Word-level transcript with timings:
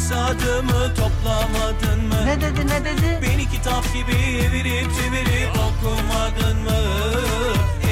Hasadımı 0.00 0.94
toplamadın 0.94 2.06
mı? 2.08 2.26
Ne 2.26 2.40
dedi 2.40 2.66
ne 2.66 2.84
dedi? 2.84 3.20
Beni 3.22 3.50
kitap 3.50 3.84
gibi 3.94 4.12
evirip 4.12 4.90
çevirip 4.94 5.50
okumadın 5.50 6.56
mı? 6.62 6.80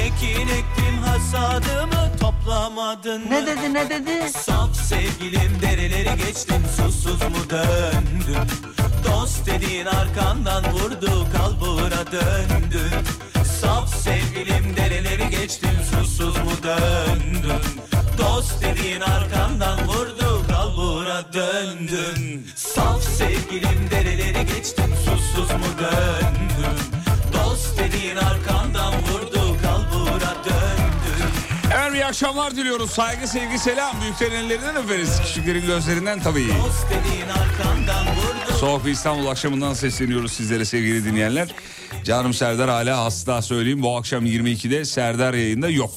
Ekin 0.03 0.47
ektim 0.47 0.97
hasadımı 1.05 2.17
toplamadın 2.19 3.21
mı? 3.21 3.29
Ne 3.29 3.47
dedi 3.47 3.73
ne 3.73 3.89
dedi? 3.89 4.29
Saf 4.29 4.75
sevgilim 4.75 5.61
dereleri 5.61 6.17
geçtim 6.17 6.63
susuz 6.77 7.21
mu 7.21 7.49
döndüm? 7.49 8.47
Dost 9.07 9.45
dediğin 9.45 9.85
arkandan 9.85 10.63
vurdu 10.73 11.27
kalbura 11.37 12.11
döndüm 12.11 13.03
Saf 13.61 13.95
sevgilim 13.95 14.77
dereleri 14.77 15.29
geçtim 15.29 15.77
susuz 15.91 16.35
mu 16.37 16.51
döndüm? 16.63 17.61
Dost 18.17 18.61
dediğin 18.61 19.01
arkandan 19.01 19.87
vurdu 19.87 20.18
kalbura 20.69 21.33
döndüm 21.33 22.43
Saf 22.55 23.03
sevgilim 23.03 23.89
dereleri 23.91 24.45
geçtim 24.45 24.93
susuz 25.05 25.49
mu 25.49 25.65
döndüm? 25.79 26.77
Dost 27.33 27.79
dediğin 27.79 28.15
arkandan 28.15 28.93
vurdu 28.93 29.57
kalbura 29.61 30.35
döndüm 30.45 31.31
Efendim 31.65 31.93
iyi 31.93 32.05
akşamlar 32.05 32.55
diliyoruz. 32.55 32.91
Saygı, 32.91 33.27
sevgi, 33.27 33.59
selam. 33.59 34.01
Büyüklerin 34.01 34.35
ellerinden 34.35 34.75
öperiz. 34.75 35.21
Küçüklerin 35.21 35.65
gözlerinden 35.65 36.19
tabii. 36.19 36.47
Dost 36.47 36.85
dediğin 36.89 37.29
arkandan 37.29 38.05
vurdu 38.05 38.85
bir 38.85 38.91
İstanbul 38.91 39.27
akşamından 39.27 39.73
sesleniyoruz 39.73 40.33
sizlere 40.33 40.65
sevgili 40.65 41.05
dinleyenler. 41.05 41.47
Canım 42.03 42.33
Serdar 42.33 42.69
hala 42.69 42.97
hasta 42.97 43.41
söyleyeyim. 43.41 43.81
Bu 43.81 43.97
akşam 43.97 44.25
22'de 44.25 44.85
Serdar 44.85 45.33
yayında 45.33 45.69
yok. 45.69 45.91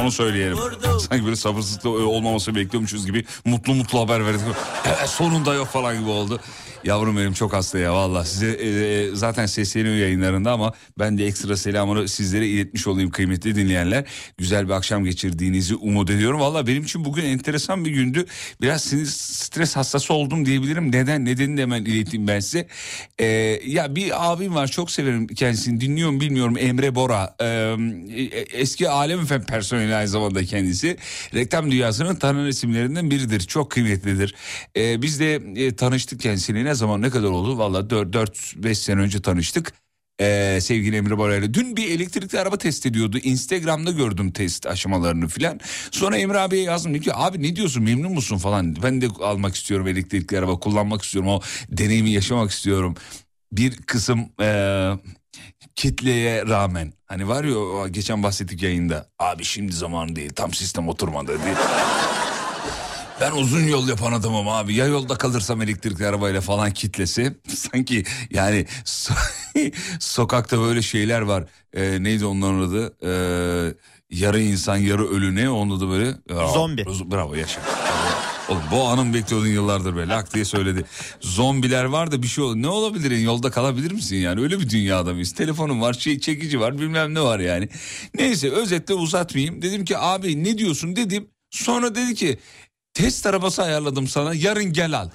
Onu 0.00 0.12
söyleyelim. 0.12 0.58
Sanki 1.10 1.24
böyle 1.24 1.36
sabırsızlıkla 1.36 1.88
olmaması 1.90 2.54
bekliyormuşuz 2.54 3.06
gibi 3.06 3.24
mutlu 3.44 3.74
mutlu 3.74 4.00
haber 4.00 4.26
verdik. 4.26 4.40
Evet, 4.86 4.98
sonunda 5.08 5.54
yok 5.54 5.68
falan 5.68 6.00
gibi 6.00 6.10
oldu. 6.10 6.40
Yavrum 6.84 7.16
benim 7.16 7.32
çok 7.32 7.52
hasta 7.52 7.78
ya 7.78 7.94
valla 7.94 8.24
size 8.24 8.50
e, 8.50 9.10
zaten 9.14 9.46
sesleniyor 9.46 9.94
yayınlarında 9.94 10.52
ama 10.52 10.72
ben 10.98 11.18
de 11.18 11.26
ekstra 11.26 11.56
selamını 11.56 12.08
sizlere 12.08 12.48
iletmiş 12.48 12.86
olayım 12.86 13.10
kıymetli 13.10 13.54
dinleyenler. 13.54 14.04
Güzel 14.38 14.68
bir 14.68 14.72
akşam 14.72 15.04
geçirdiğinizi 15.04 15.74
umut 15.74 16.10
ediyorum. 16.10 16.40
Valla 16.40 16.66
benim 16.66 16.82
için 16.82 17.04
bugün 17.04 17.24
enteresan 17.24 17.84
bir 17.84 17.90
gündü. 17.90 18.26
Biraz 18.60 18.82
sinir 18.82 19.06
stres 19.06 19.76
hastası 19.76 20.14
oldum 20.14 20.46
diyebilirim. 20.46 20.92
Neden? 20.92 21.24
Nedenini 21.24 21.56
de 21.56 21.62
hemen 21.62 21.84
ileteyim 21.84 22.28
ben 22.28 22.40
size. 22.40 22.66
E, 23.18 23.26
ya 23.66 23.94
bir 23.94 24.32
abim 24.32 24.54
var 24.54 24.66
çok 24.66 24.90
severim 24.90 25.26
kendisini 25.26 25.80
dinliyorum 25.80 26.20
bilmiyorum 26.20 26.56
Emre 26.58 26.94
Bora. 26.94 27.36
E, 27.40 27.76
eski 28.52 28.88
Alem 28.88 29.20
Efem 29.20 29.42
personeli 29.42 29.94
aynı 29.94 30.08
zamanda 30.08 30.44
kendisi. 30.44 30.96
Reklam 31.34 31.70
dünyasının 31.70 32.16
tanınan 32.16 32.48
isimlerinden 32.48 33.10
biridir. 33.10 33.40
Çok 33.40 33.70
kıymetlidir. 33.70 34.34
E, 34.76 35.02
biz 35.02 35.20
de 35.20 35.34
e, 35.34 35.76
tanıştık 35.76 36.20
kendisiyle 36.20 36.69
ne 36.70 36.74
zaman 36.74 37.02
ne 37.02 37.10
kadar 37.10 37.28
oldu? 37.28 37.58
Valla 37.58 37.90
4-5 37.90 38.74
sene 38.74 39.00
önce 39.00 39.22
tanıştık. 39.22 39.72
Ee, 40.20 40.58
sevgili 40.62 40.96
Emre 40.96 41.18
Bora'yla. 41.18 41.54
Dün 41.54 41.76
bir 41.76 41.90
elektrikli 41.90 42.38
araba 42.38 42.56
test 42.58 42.86
ediyordu. 42.86 43.18
Instagram'da 43.18 43.90
gördüm 43.90 44.30
test 44.32 44.66
aşamalarını 44.66 45.28
filan. 45.28 45.60
Sonra 45.90 46.16
Emre 46.16 46.38
abiye 46.38 46.62
yazdım. 46.62 46.94
Dedi 46.94 47.04
ki 47.04 47.14
abi 47.14 47.42
ne 47.42 47.56
diyorsun 47.56 47.82
memnun 47.82 48.12
musun 48.12 48.38
falan. 48.38 48.76
Ben 48.82 49.00
de 49.00 49.06
almak 49.20 49.54
istiyorum 49.54 49.88
elektrikli 49.88 50.38
araba 50.38 50.58
kullanmak 50.60 51.02
istiyorum. 51.02 51.30
O 51.30 51.40
deneyimi 51.68 52.10
yaşamak 52.10 52.50
istiyorum. 52.50 52.94
bir 53.52 53.76
kısım 53.76 54.28
e, 54.40 54.90
kitleye 55.74 56.46
rağmen 56.46 56.92
hani 57.06 57.28
var 57.28 57.44
ya 57.44 57.88
geçen 57.88 58.22
bahsettik 58.22 58.62
yayında 58.62 59.06
abi 59.18 59.44
şimdi 59.44 59.72
zaman 59.72 60.16
değil 60.16 60.30
tam 60.36 60.54
sistem 60.54 60.88
oturmadı 60.88 61.38
diye. 61.44 61.54
Ben 63.20 63.32
uzun 63.32 63.62
yol 63.64 63.88
yapan 63.88 64.12
adamım 64.12 64.48
abi. 64.48 64.74
Ya 64.74 64.86
yolda 64.86 65.14
kalırsam 65.14 65.62
elektrikli 65.62 66.06
arabayla 66.06 66.40
falan 66.40 66.70
kitlesi. 66.70 67.36
Sanki 67.48 68.04
yani 68.30 68.66
so- 68.84 69.72
sokakta 70.00 70.58
böyle 70.60 70.82
şeyler 70.82 71.20
var. 71.20 71.44
Ee, 71.74 72.02
neydi 72.02 72.26
onların 72.26 72.60
adı? 72.60 72.94
Ee, 73.02 73.74
yarı 74.10 74.40
insan 74.40 74.76
yarı 74.76 75.08
ölü 75.10 75.34
ne? 75.34 75.50
Onu 75.50 75.80
da 75.80 75.88
böyle. 75.88 76.14
Zombi. 76.52 76.84
Bravo 76.86 77.34
yaşa. 77.34 77.60
Oğlum 78.48 78.62
bu 78.72 78.82
anın 78.82 79.14
bekliyordun 79.14 79.46
yıllardır 79.48 79.96
be 79.96 80.06
lak 80.08 80.34
diye 80.34 80.44
söyledi. 80.44 80.84
Zombiler 81.20 81.84
var 81.84 82.12
da 82.12 82.22
bir 82.22 82.28
şey 82.28 82.44
olur. 82.44 82.56
Ne 82.56 82.68
olabilir 82.68 83.18
yolda 83.18 83.50
kalabilir 83.50 83.92
misin 83.92 84.16
yani? 84.16 84.40
Öyle 84.40 84.60
bir 84.60 84.70
dünyada 84.70 85.12
mıyız? 85.12 85.32
Telefonum 85.34 85.80
var, 85.80 85.92
şey 85.94 86.20
çekici 86.20 86.60
var 86.60 86.78
bilmem 86.78 87.14
ne 87.14 87.20
var 87.20 87.40
yani. 87.40 87.68
Neyse 88.14 88.50
özetle 88.50 88.94
uzatmayayım. 88.94 89.62
Dedim 89.62 89.84
ki 89.84 89.98
abi 89.98 90.44
ne 90.44 90.58
diyorsun 90.58 90.96
dedim. 90.96 91.28
Sonra 91.50 91.94
dedi 91.94 92.14
ki 92.14 92.38
test 92.94 93.26
arabası 93.26 93.62
ayarladım 93.62 94.08
sana 94.08 94.34
yarın 94.34 94.72
gel 94.72 94.98
al. 94.98 95.08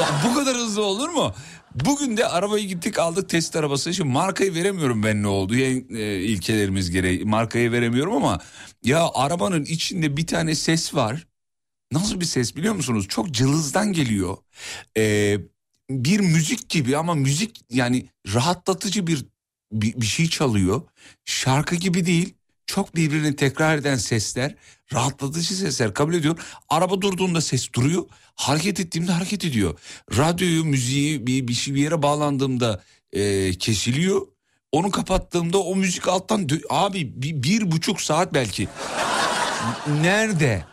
Ya 0.00 0.08
bu 0.24 0.34
kadar 0.34 0.56
hızlı 0.56 0.82
olur 0.82 1.08
mu? 1.08 1.34
Bugün 1.74 2.16
de 2.16 2.26
arabayı 2.26 2.68
gittik 2.68 2.98
aldık 2.98 3.28
test 3.28 3.56
arabası. 3.56 3.94
Şimdi 3.94 4.08
markayı 4.08 4.54
veremiyorum 4.54 5.02
ben 5.02 5.22
ne 5.22 5.26
oldu 5.28 5.56
ya 5.56 5.66
e, 5.70 6.20
ilkelerimiz 6.22 6.90
gereği 6.90 7.24
markayı 7.24 7.72
veremiyorum 7.72 8.16
ama 8.16 8.38
ya 8.84 9.08
arabanın 9.14 9.64
içinde 9.64 10.16
bir 10.16 10.26
tane 10.26 10.54
ses 10.54 10.94
var. 10.94 11.26
Nasıl 11.92 12.20
bir 12.20 12.24
ses 12.24 12.56
biliyor 12.56 12.74
musunuz? 12.74 13.06
Çok 13.08 13.30
cılızdan 13.30 13.92
geliyor. 13.92 14.36
Ee, 14.96 15.38
bir 15.90 16.20
müzik 16.20 16.68
gibi 16.68 16.96
ama 16.96 17.14
müzik 17.14 17.60
yani 17.70 18.06
rahatlatıcı 18.34 19.06
bir, 19.06 19.26
bir 19.72 20.00
bir 20.00 20.06
şey 20.06 20.28
çalıyor. 20.28 20.82
Şarkı 21.24 21.76
gibi 21.76 22.06
değil. 22.06 22.34
Çok 22.74 22.96
birbirini 22.96 23.36
tekrar 23.36 23.78
eden 23.78 23.96
sesler, 23.96 24.54
rahatlatıcı 24.92 25.54
sesler 25.54 25.94
kabul 25.94 26.14
ediyor. 26.14 26.38
Araba 26.68 27.00
durduğunda 27.00 27.40
ses 27.40 27.72
duruyor. 27.72 28.04
Hareket 28.34 28.80
ettiğimde 28.80 29.12
hareket 29.12 29.44
ediyor. 29.44 29.78
Radyoyu, 30.16 30.64
müziği 30.64 31.26
bir, 31.26 31.48
bir, 31.48 31.54
şey, 31.54 31.74
bir 31.74 31.82
yere 31.82 32.02
bağlandığımda 32.02 32.82
e, 33.12 33.52
kesiliyor. 33.54 34.26
Onu 34.72 34.90
kapattığımda 34.90 35.58
o 35.58 35.76
müzik 35.76 36.08
alttan... 36.08 36.48
Abi 36.70 37.12
bir, 37.22 37.42
bir 37.42 37.70
buçuk 37.70 38.00
saat 38.00 38.34
belki. 38.34 38.68
Nerede? 40.00 40.64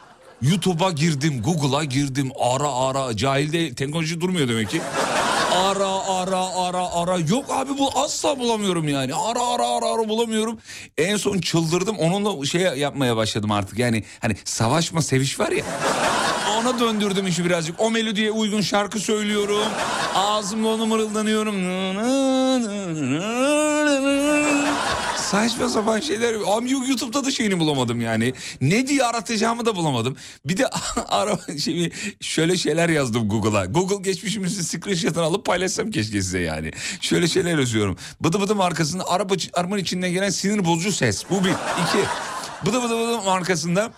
YouTube'a 0.41 0.91
girdim, 0.91 1.41
Google'a 1.41 1.83
girdim, 1.83 2.31
ara 2.39 2.71
ara, 2.71 3.17
cahilde 3.17 3.75
teknoloji 3.75 4.21
durmuyor 4.21 4.47
demek 4.47 4.69
ki. 4.69 4.81
Ara 5.55 6.05
ara 6.07 6.55
ara 6.67 6.91
ara. 6.93 7.17
Yok 7.19 7.45
abi 7.49 7.77
bu 7.77 7.89
asla 7.99 8.39
bulamıyorum 8.39 8.87
yani. 8.87 9.15
Ara 9.15 9.39
ara 9.47 9.67
ara 9.67 9.85
ara 9.85 10.09
bulamıyorum. 10.09 10.59
En 10.97 11.17
son 11.17 11.39
çıldırdım. 11.39 11.97
Onunla 11.97 12.45
şey 12.45 12.61
yapmaya 12.61 13.17
başladım 13.17 13.51
artık. 13.51 13.79
Yani 13.79 14.03
hani 14.19 14.35
savaşma 14.43 15.01
seviş 15.01 15.39
var 15.39 15.51
ya. 15.51 15.65
Ona 16.59 16.79
döndürdüm 16.79 17.27
işi 17.27 17.45
birazcık. 17.45 17.81
O 17.81 17.91
melodiye 17.91 18.31
uygun 18.31 18.61
şarkı 18.61 18.99
söylüyorum. 18.99 19.67
Ağzımla 20.15 20.67
onu 20.67 20.85
mırıldanıyorum 20.85 21.55
Saçma 25.31 25.69
sapan 25.69 25.99
şeyler. 25.99 26.33
Yok 26.33 26.87
YouTube'da 26.87 27.25
da 27.25 27.31
şeyini 27.31 27.59
bulamadım 27.59 28.01
yani. 28.01 28.33
Ne 28.61 28.87
diye 28.87 29.03
aratacağımı 29.03 29.65
da 29.65 29.75
bulamadım. 29.75 30.17
Bir 30.45 30.57
de 30.57 30.67
araba 31.07 31.57
şey, 31.57 31.91
şöyle 32.21 32.57
şeyler 32.57 32.89
yazdım 32.89 33.29
Google'a. 33.29 33.65
Google 33.65 34.01
geçmişimizin 34.11 34.61
screenshot'ını 34.61 35.23
alıp 35.23 35.45
paylaşsam 35.45 35.91
keşke 35.91 36.21
size 36.21 36.39
yani. 36.39 36.71
Şöyle 37.01 37.27
şeyler 37.27 37.57
yazıyorum. 37.57 37.97
Bıdı 38.21 38.41
bıdı 38.41 38.55
markasında 38.55 39.09
araba, 39.09 39.33
arabanın 39.53 39.81
içinden 39.81 40.11
gelen 40.11 40.29
sinir 40.29 40.65
bozucu 40.65 40.91
ses. 40.91 41.23
Bu 41.29 41.43
bir. 41.43 41.49
iki. 41.49 42.07
Bıdı 42.65 42.83
bıdı 42.83 42.99
bıdı 42.99 43.21
markasında 43.21 43.91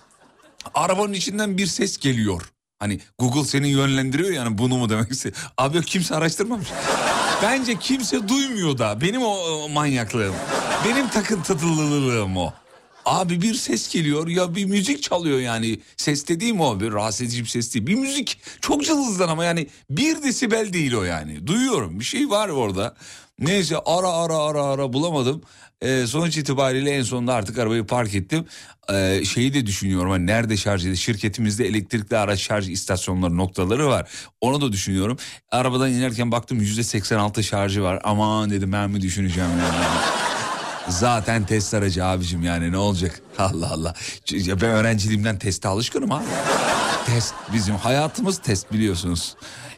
arabanın 0.74 1.14
içinden 1.14 1.58
bir 1.58 1.68
ses 1.68 1.98
geliyor. 1.98 2.52
Hani 2.80 3.00
Google 3.20 3.46
seni 3.46 3.70
yönlendiriyor 3.70 4.31
yani 4.31 4.58
bunu 4.58 4.78
mu 4.78 4.90
demek 4.90 5.12
istiyor. 5.12 5.36
Abi 5.58 5.78
yok 5.78 5.86
kimse 5.86 6.16
araştırmamış. 6.16 6.68
Bence 7.41 7.80
kimse 7.80 8.27
duymuyor 8.27 8.77
da 8.77 9.01
benim 9.01 9.21
o, 9.21 9.69
manyaklığım. 9.69 10.36
Benim 10.86 11.09
takıntılılığım 11.09 12.38
o. 12.38 12.53
Abi 13.06 13.41
bir 13.41 13.53
ses 13.53 13.94
geliyor 13.94 14.27
ya 14.27 14.56
bir 14.56 14.65
müzik 14.65 15.03
çalıyor 15.03 15.39
yani. 15.39 15.80
Ses 15.97 16.27
dediğim 16.27 16.62
o 16.62 16.80
bir 16.80 16.91
rahatsız 16.94 17.21
edici 17.21 17.44
bir 17.44 17.47
ses 17.47 17.74
değil. 17.74 17.88
Bir 17.88 17.95
müzik 17.95 18.41
çok 18.62 18.86
cılızdan 18.86 19.27
ama 19.27 19.45
yani 19.45 19.68
bir 19.89 20.24
desibel 20.24 20.74
değil 20.74 20.94
o 20.94 21.03
yani. 21.03 21.47
Duyuyorum 21.47 22.00
bir 22.00 22.06
şey 22.06 22.30
var 22.30 22.50
orada. 22.50 22.95
Neyse 23.39 23.77
ara 23.85 24.09
ara 24.09 24.38
ara 24.38 24.63
ara 24.63 24.94
bulamadım. 24.94 25.42
Ee, 25.81 26.08
sonuç 26.08 26.38
itibariyle 26.38 26.92
en 26.92 27.02
sonunda 27.04 27.34
artık 27.34 27.58
arabayı 27.58 27.86
park 27.88 28.16
ettim. 28.16 28.46
Ee, 28.94 29.22
şeyi 29.26 29.54
de 29.54 29.66
düşünüyorum 29.66 30.12
hani 30.12 30.26
nerede 30.28 30.58
şarj 30.58 30.86
edilir? 30.86 30.96
Şirketimizde 30.98 31.68
elektrikli 31.68 32.18
araç 32.18 32.40
şarj 32.40 32.70
istasyonları 32.70 33.38
noktaları 33.38 33.88
var. 33.88 34.10
Onu 34.42 34.62
da 34.62 34.72
düşünüyorum. 34.72 35.18
Arabadan 35.52 35.92
inerken 35.92 36.31
baktım 36.31 36.60
yüzde 36.60 36.84
86 36.84 37.44
şarjı 37.44 37.84
var. 37.84 38.00
Aman 38.04 38.50
dedim 38.50 38.72
ben 38.72 38.90
mi 38.90 39.02
düşüneceğim 39.02 39.50
yani. 39.50 39.86
Zaten 40.90 41.46
test 41.46 41.74
aracı 41.74 42.06
abicim 42.06 42.44
yani 42.44 42.72
ne 42.72 42.78
olacak? 42.78 43.22
Allah 43.38 43.72
Allah. 43.72 43.94
Ya 44.31 44.62
ben 44.62 44.70
öğrenciliğimden 44.70 45.40
teste 45.40 45.68
alışkınım 45.68 46.12
abi. 46.12 46.26
test 47.06 47.34
bizim 47.54 47.76
hayatımız 47.76 48.38
test 48.38 48.74
biliyorsunuz. 48.74 49.36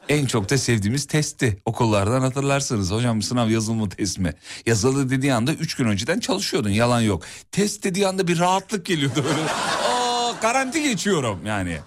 En 0.10 0.26
çok 0.26 0.50
da 0.50 0.58
sevdiğimiz 0.58 1.06
testti. 1.06 1.58
Okullardan 1.66 2.22
hatırlarsınız. 2.22 2.92
Hocam 2.92 3.22
sınav 3.22 3.50
yazılı 3.50 3.90
test 3.90 4.20
mi? 4.20 4.34
Yazılı 4.66 5.10
dediği 5.10 5.34
anda 5.34 5.54
3 5.54 5.76
gün 5.76 5.86
önceden 5.86 6.20
çalışıyordun 6.20 6.70
yalan 6.70 7.02
yok. 7.02 7.24
Test 7.52 7.84
dediği 7.84 8.08
anda 8.08 8.28
bir 8.28 8.40
rahatlık 8.40 8.86
geliyordu 8.86 9.24
böyle. 9.24 9.42
Aa, 9.52 10.32
garanti 10.42 10.84
geçiyorum 10.84 11.46
yani. 11.46 11.78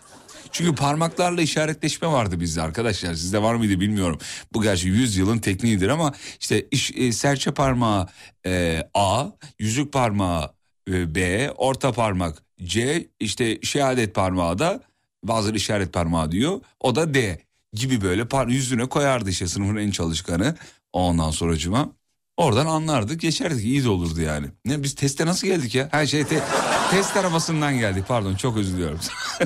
Çünkü 0.53 0.75
parmaklarla 0.75 1.43
işaretleşme 1.43 2.09
vardı 2.09 2.41
bizde 2.41 2.63
arkadaşlar. 2.63 3.15
Sizde 3.15 3.43
var 3.43 3.55
mıydı 3.55 3.81
bilmiyorum. 3.81 4.19
Bu 4.53 4.63
gerçi 4.63 4.89
100 4.89 5.17
yılın 5.17 5.39
tekniğidir 5.39 5.89
ama 5.89 6.13
işte 6.41 6.67
iş, 6.71 6.93
e, 6.97 7.13
serçe 7.13 7.51
parmağı 7.51 8.09
e, 8.47 8.83
A, 8.95 9.27
yüzük 9.59 9.93
parmağı 9.93 10.53
e, 10.91 11.15
B, 11.15 11.51
orta 11.57 11.93
parmak 11.93 12.43
C, 12.65 13.09
işte 13.21 13.59
şehadet 13.63 14.15
parmağı 14.15 14.59
da 14.59 14.81
bazıları 15.25 15.57
işaret 15.57 15.93
parmağı 15.93 16.33
diyor. 16.33 16.61
O 16.81 16.97
da 16.97 17.15
D 17.15 17.45
gibi 17.75 18.01
böyle 18.01 18.29
par 18.29 18.47
yüzüne 18.47 18.87
koyardı 18.89 19.31
işte 19.31 19.49
sınıfın 19.49 19.77
en 19.77 19.91
çalışkanı. 19.91 20.57
Ondan 20.93 21.31
sonracıma 21.31 21.89
oradan 22.37 22.67
anlardık 22.67 23.21
geçerdik 23.21 23.65
iyi 23.65 23.85
de 23.85 23.89
olurdu 23.89 24.21
yani. 24.21 24.47
Ne 24.65 24.83
biz 24.83 24.95
teste 24.95 25.27
nasıl 25.27 25.47
geldik 25.47 25.75
ya? 25.75 25.89
Her 25.91 26.07
şey 26.07 26.25
te- 26.25 26.43
test 26.91 27.17
arabasından 27.17 27.79
geldik 27.79 28.05
pardon 28.09 28.35
çok 28.35 28.57
özür 28.57 28.75
diliyorum. 28.75 29.01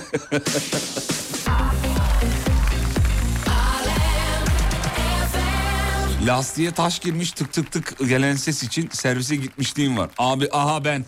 Lastiğe 6.27 6.71
taş 6.71 6.99
girmiş 6.99 7.33
tık 7.33 7.53
tık 7.53 7.73
tık 7.73 7.99
gelen 8.09 8.37
ses 8.37 8.63
için 8.63 8.89
servise 8.93 9.37
gitmişliğim 9.37 9.97
var. 9.97 10.11
Abi 10.19 10.49
aha 10.53 10.85
ben. 10.85 11.05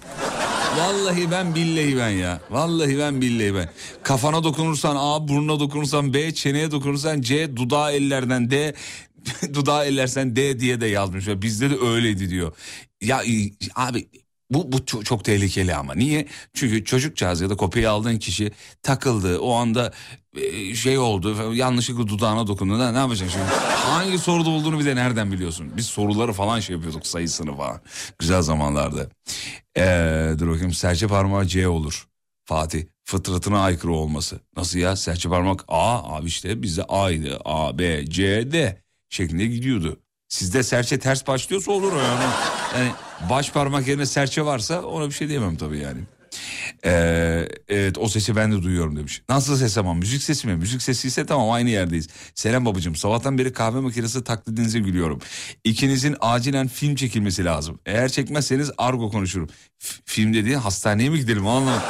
Vallahi 0.79 1.31
ben 1.31 1.55
billahi 1.55 1.97
ben 1.97 2.09
ya. 2.09 2.41
Vallahi 2.51 2.99
ben 2.99 3.21
billahi 3.21 3.55
ben. 3.55 3.69
Kafana 4.03 4.45
dokunursan 4.45 4.97
A, 4.99 5.29
burnuna 5.29 5.61
dokunursan 5.61 6.15
B, 6.15 6.35
çeneye 6.35 6.71
dokunursan 6.71 7.21
C, 7.21 7.57
dudağı 7.57 7.93
ellerden 7.93 8.51
D, 8.51 8.75
dudağı 9.55 9.85
ellersen 9.87 10.37
D 10.37 10.61
diye 10.61 10.81
de 10.81 10.87
yazmış. 10.87 11.27
Bizde 11.29 11.71
de 11.71 11.77
öyleydi 11.79 12.31
diyor. 12.31 12.53
Ya 13.01 13.23
e, 13.23 13.51
abi 13.75 14.09
bu, 14.51 14.73
bu 14.73 14.87
çok, 14.87 15.05
çok 15.05 15.25
tehlikeli 15.25 15.75
ama. 15.75 15.95
Niye? 15.95 16.27
Çünkü 16.55 16.85
çocukcağız 16.85 17.41
ya 17.41 17.51
da 17.51 17.57
kopya 17.57 17.91
aldığın 17.93 18.19
kişi 18.19 18.53
takıldı. 18.83 19.39
O 19.39 19.55
anda 19.55 19.93
e, 20.37 20.75
şey 20.75 20.99
oldu. 20.99 21.55
Yanlışlıkla 21.55 22.09
dudağına 22.09 22.47
dokundu. 22.47 22.79
Ne 22.79 22.99
yapacaksın 22.99 23.39
şimdi? 23.39 23.51
Hangi 23.75 24.19
soruda 24.19 24.51
olduğunu 24.51 24.81
bir 24.81 24.85
de 24.85 24.97
nereden 24.97 25.33
biliyorsun? 25.33 25.73
Biz 25.77 25.87
soruları 25.87 26.33
falan 26.33 26.61
şey 26.61 26.77
yapıyorduk 26.77 27.07
sayısını 27.07 27.57
falan. 27.57 27.81
Güzel 28.19 28.43
zamanlarda. 28.43 29.09
Ee, 29.77 30.35
dur 30.39 30.49
bakayım 30.49 30.73
serçe 30.73 31.07
parmağı 31.07 31.47
C 31.47 31.69
olur. 31.69 32.07
Fatih 32.45 32.85
fıtratına 33.05 33.61
aykırı 33.63 33.93
olması. 33.93 34.41
Nasıl 34.57 34.79
ya 34.79 34.97
serçe 34.97 35.29
parmak 35.29 35.65
A 35.69 36.17
abi 36.17 36.27
işte 36.27 36.63
bizde 36.63 36.85
A'ydı. 36.85 37.41
A, 37.45 37.79
B, 37.79 38.07
C, 38.07 38.53
D 38.53 38.83
şeklinde 39.09 39.47
gidiyordu. 39.47 40.01
Sizde 40.31 40.63
serçe 40.63 40.99
ters 40.99 41.27
başlıyorsa 41.27 41.73
olur 41.73 41.93
o 41.93 41.97
yani. 41.99 42.25
Yani 42.79 42.91
baş 43.31 43.51
parmak 43.53 43.89
yerine 43.89 44.07
serçe 44.07 44.43
varsa 44.45 44.83
ona 44.83 45.07
bir 45.09 45.15
şey 45.15 45.29
diyemem 45.29 45.57
tabii 45.57 45.79
yani. 45.79 46.01
Ee, 46.85 47.49
evet 47.69 47.99
o 47.99 48.09
sesi 48.09 48.37
ben 48.37 48.53
de 48.53 48.63
duyuyorum 48.63 48.97
demiş. 48.97 49.23
Nasıl 49.29 49.57
ses 49.57 49.79
ama 49.79 49.95
müzik 49.95 50.23
sesi 50.23 50.47
mi? 50.47 50.57
Müzik 50.57 50.83
sesi 50.83 51.09
ise 51.09 51.27
tamam 51.27 51.51
aynı 51.51 51.71
yerdeyiz. 51.71 52.09
Selam 52.35 52.65
babacığım 52.65 52.97
sabahtan 52.97 53.39
beri 53.39 53.53
kahve 53.53 53.81
makinesi 53.81 54.25
taklidinize 54.25 54.79
gülüyorum. 54.79 55.19
İkinizin 55.65 56.17
acilen 56.21 56.69
film 56.69 56.95
çekilmesi 56.95 57.45
lazım. 57.45 57.81
Eğer 57.87 58.09
çekmezseniz 58.09 58.71
argo 58.79 59.11
konuşurum. 59.11 59.49
F- 59.79 60.03
film 60.05 60.35
dediğin 60.35 60.59
hastaneye 60.59 61.11
mi 61.11 61.19
gidelim 61.19 61.47
anlamadım. 61.47 61.83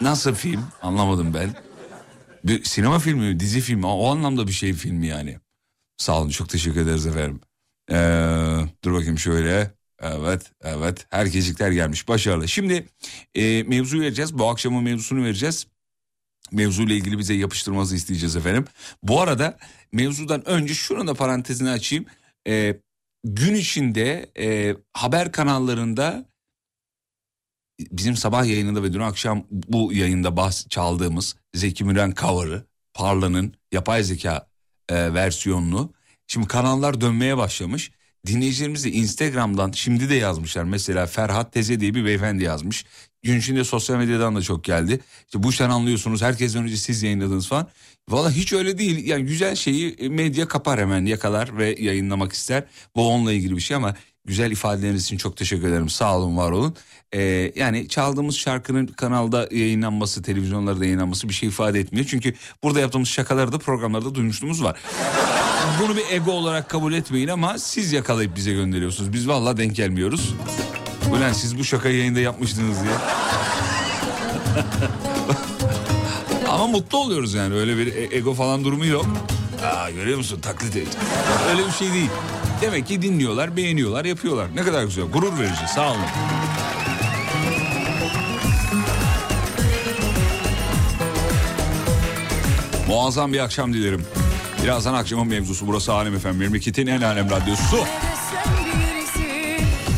Nasıl 0.00 0.34
film 0.34 0.64
anlamadım 0.82 1.34
ben. 1.34 1.54
Bir 2.44 2.64
sinema 2.64 2.98
filmi 2.98 3.28
mi 3.28 3.40
dizi 3.40 3.60
filmi 3.60 3.86
o 3.86 4.06
anlamda 4.10 4.46
bir 4.46 4.52
şey 4.52 4.72
filmi 4.72 5.06
yani. 5.06 5.39
Sağ 6.00 6.20
olun 6.20 6.28
çok 6.28 6.48
teşekkür 6.48 6.80
ederiz 6.80 7.06
efendim. 7.06 7.40
Ee, 7.90 7.94
dur 8.84 8.92
bakayım 8.92 9.18
şöyle. 9.18 9.74
Evet 10.02 10.52
evet 10.60 11.06
herkeslikler 11.10 11.70
gelmiş 11.70 12.08
başarılı. 12.08 12.48
Şimdi 12.48 12.88
e, 13.34 13.62
mevzu 13.62 14.00
vereceğiz 14.00 14.38
bu 14.38 14.48
akşamın 14.48 14.84
mevzusunu 14.84 15.24
vereceğiz. 15.24 15.66
Mevzuyla 16.52 16.94
ilgili 16.94 17.18
bize 17.18 17.34
yapıştırmanızı 17.34 17.96
isteyeceğiz 17.96 18.36
efendim. 18.36 18.64
Bu 19.02 19.20
arada 19.20 19.58
mevzudan 19.92 20.48
önce 20.48 20.74
şunun 20.74 21.06
da 21.06 21.14
parantezini 21.14 21.70
açayım. 21.70 22.04
Ee, 22.46 22.80
gün 23.24 23.54
içinde 23.54 24.30
e, 24.38 24.76
haber 24.92 25.32
kanallarında 25.32 26.28
bizim 27.80 28.16
sabah 28.16 28.46
yayınında 28.46 28.82
ve 28.82 28.92
dün 28.92 29.00
akşam 29.00 29.46
bu 29.50 29.92
yayında 29.92 30.36
bahs 30.36 30.68
çaldığımız 30.68 31.36
Zeki 31.54 31.84
Müren 31.84 32.14
cover'ı 32.16 32.66
Parla'nın 32.94 33.54
yapay 33.72 34.02
zeka 34.02 34.49
e, 34.90 35.14
versiyonunu 35.14 35.92
şimdi 36.26 36.46
kanallar 36.46 37.00
dönmeye 37.00 37.36
başlamış. 37.36 37.90
Dinleyicilerimiz 38.26 38.84
de 38.84 38.90
Instagram'dan 38.90 39.72
şimdi 39.72 40.08
de 40.08 40.14
yazmışlar. 40.14 40.64
Mesela 40.64 41.06
Ferhat 41.06 41.52
Teze 41.52 41.80
diye 41.80 41.94
bir 41.94 42.04
beyefendi 42.04 42.44
yazmış. 42.44 42.84
Gün 43.22 43.38
içinde 43.38 43.64
sosyal 43.64 43.96
medyadan 43.96 44.36
da 44.36 44.42
çok 44.42 44.64
geldi. 44.64 45.00
İşte 45.26 45.42
bu 45.42 45.50
işten 45.50 45.70
anlıyorsunuz 45.70 46.22
herkesten 46.22 46.62
önce 46.62 46.76
siz 46.76 47.02
yayınladınız 47.02 47.48
falan. 47.48 47.68
Valla 48.08 48.30
hiç 48.30 48.52
öyle 48.52 48.78
değil. 48.78 49.06
Yani 49.06 49.24
güzel 49.24 49.56
şeyi 49.56 50.08
medya 50.08 50.48
kapar 50.48 50.80
hemen 50.80 51.06
yakalar 51.06 51.58
ve 51.58 51.76
yayınlamak 51.78 52.32
ister. 52.32 52.64
Bu 52.96 53.08
onunla 53.08 53.32
ilgili 53.32 53.56
bir 53.56 53.60
şey 53.60 53.76
ama 53.76 53.96
güzel 54.30 54.50
ifadeleriniz 54.50 55.04
için 55.04 55.16
çok 55.16 55.36
teşekkür 55.36 55.68
ederim. 55.68 55.88
Sağ 55.88 56.16
olun 56.18 56.36
var 56.36 56.50
olun. 56.50 56.74
Ee, 57.14 57.52
yani 57.56 57.88
çaldığımız 57.88 58.36
şarkının 58.36 58.86
kanalda 58.86 59.48
yayınlanması, 59.50 60.22
televizyonlarda 60.22 60.84
yayınlanması 60.84 61.28
bir 61.28 61.34
şey 61.34 61.48
ifade 61.48 61.80
etmiyor. 61.80 62.06
Çünkü 62.10 62.34
burada 62.62 62.80
yaptığımız 62.80 63.08
şakaları 63.08 63.52
da 63.52 63.58
programlarda 63.58 64.14
duymuşluğumuz 64.14 64.64
var. 64.64 64.80
Bunu 65.82 65.96
bir 65.96 66.02
ego 66.10 66.32
olarak 66.32 66.68
kabul 66.68 66.92
etmeyin 66.92 67.28
ama 67.28 67.58
siz 67.58 67.92
yakalayıp 67.92 68.36
bize 68.36 68.52
gönderiyorsunuz. 68.52 69.12
Biz 69.12 69.28
vallahi 69.28 69.56
denk 69.56 69.76
gelmiyoruz. 69.76 70.34
Ulan 71.10 71.32
siz 71.32 71.58
bu 71.58 71.64
şakayı 71.64 71.98
yayında 71.98 72.20
yapmıştınız 72.20 72.82
diye. 72.82 72.92
Ama 76.48 76.66
mutlu 76.66 76.98
oluyoruz 76.98 77.34
yani 77.34 77.54
öyle 77.54 77.76
bir 77.76 77.86
e- 77.86 78.16
ego 78.16 78.34
falan 78.34 78.64
durumu 78.64 78.86
yok. 78.86 79.06
Aa 79.64 79.90
görüyor 79.90 80.18
musun 80.18 80.40
taklit 80.40 80.76
et. 80.76 80.88
Öyle 81.50 81.66
bir 81.66 81.72
şey 81.72 81.92
değil. 81.92 82.10
Demek 82.60 82.86
ki 82.86 83.02
dinliyorlar, 83.02 83.56
beğeniyorlar, 83.56 84.04
yapıyorlar. 84.04 84.46
Ne 84.54 84.62
kadar 84.62 84.84
güzel, 84.84 85.04
gurur 85.04 85.38
verici. 85.38 85.68
Sağ 85.74 85.90
olun. 85.90 86.00
Muazzam 92.88 93.32
bir 93.32 93.38
akşam 93.38 93.72
dilerim. 93.72 94.06
Birazdan 94.64 94.94
akşamın 94.94 95.28
mevzusu 95.28 95.66
burası 95.66 95.92
Alem 95.92 96.14
Efem. 96.14 96.36
Memleketin 96.36 96.86
en 96.86 97.02
alem 97.02 97.30
radyosu. 97.30 97.84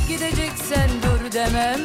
Gideceksen 0.08 0.90
dur 1.02 1.32
demem 1.32 1.80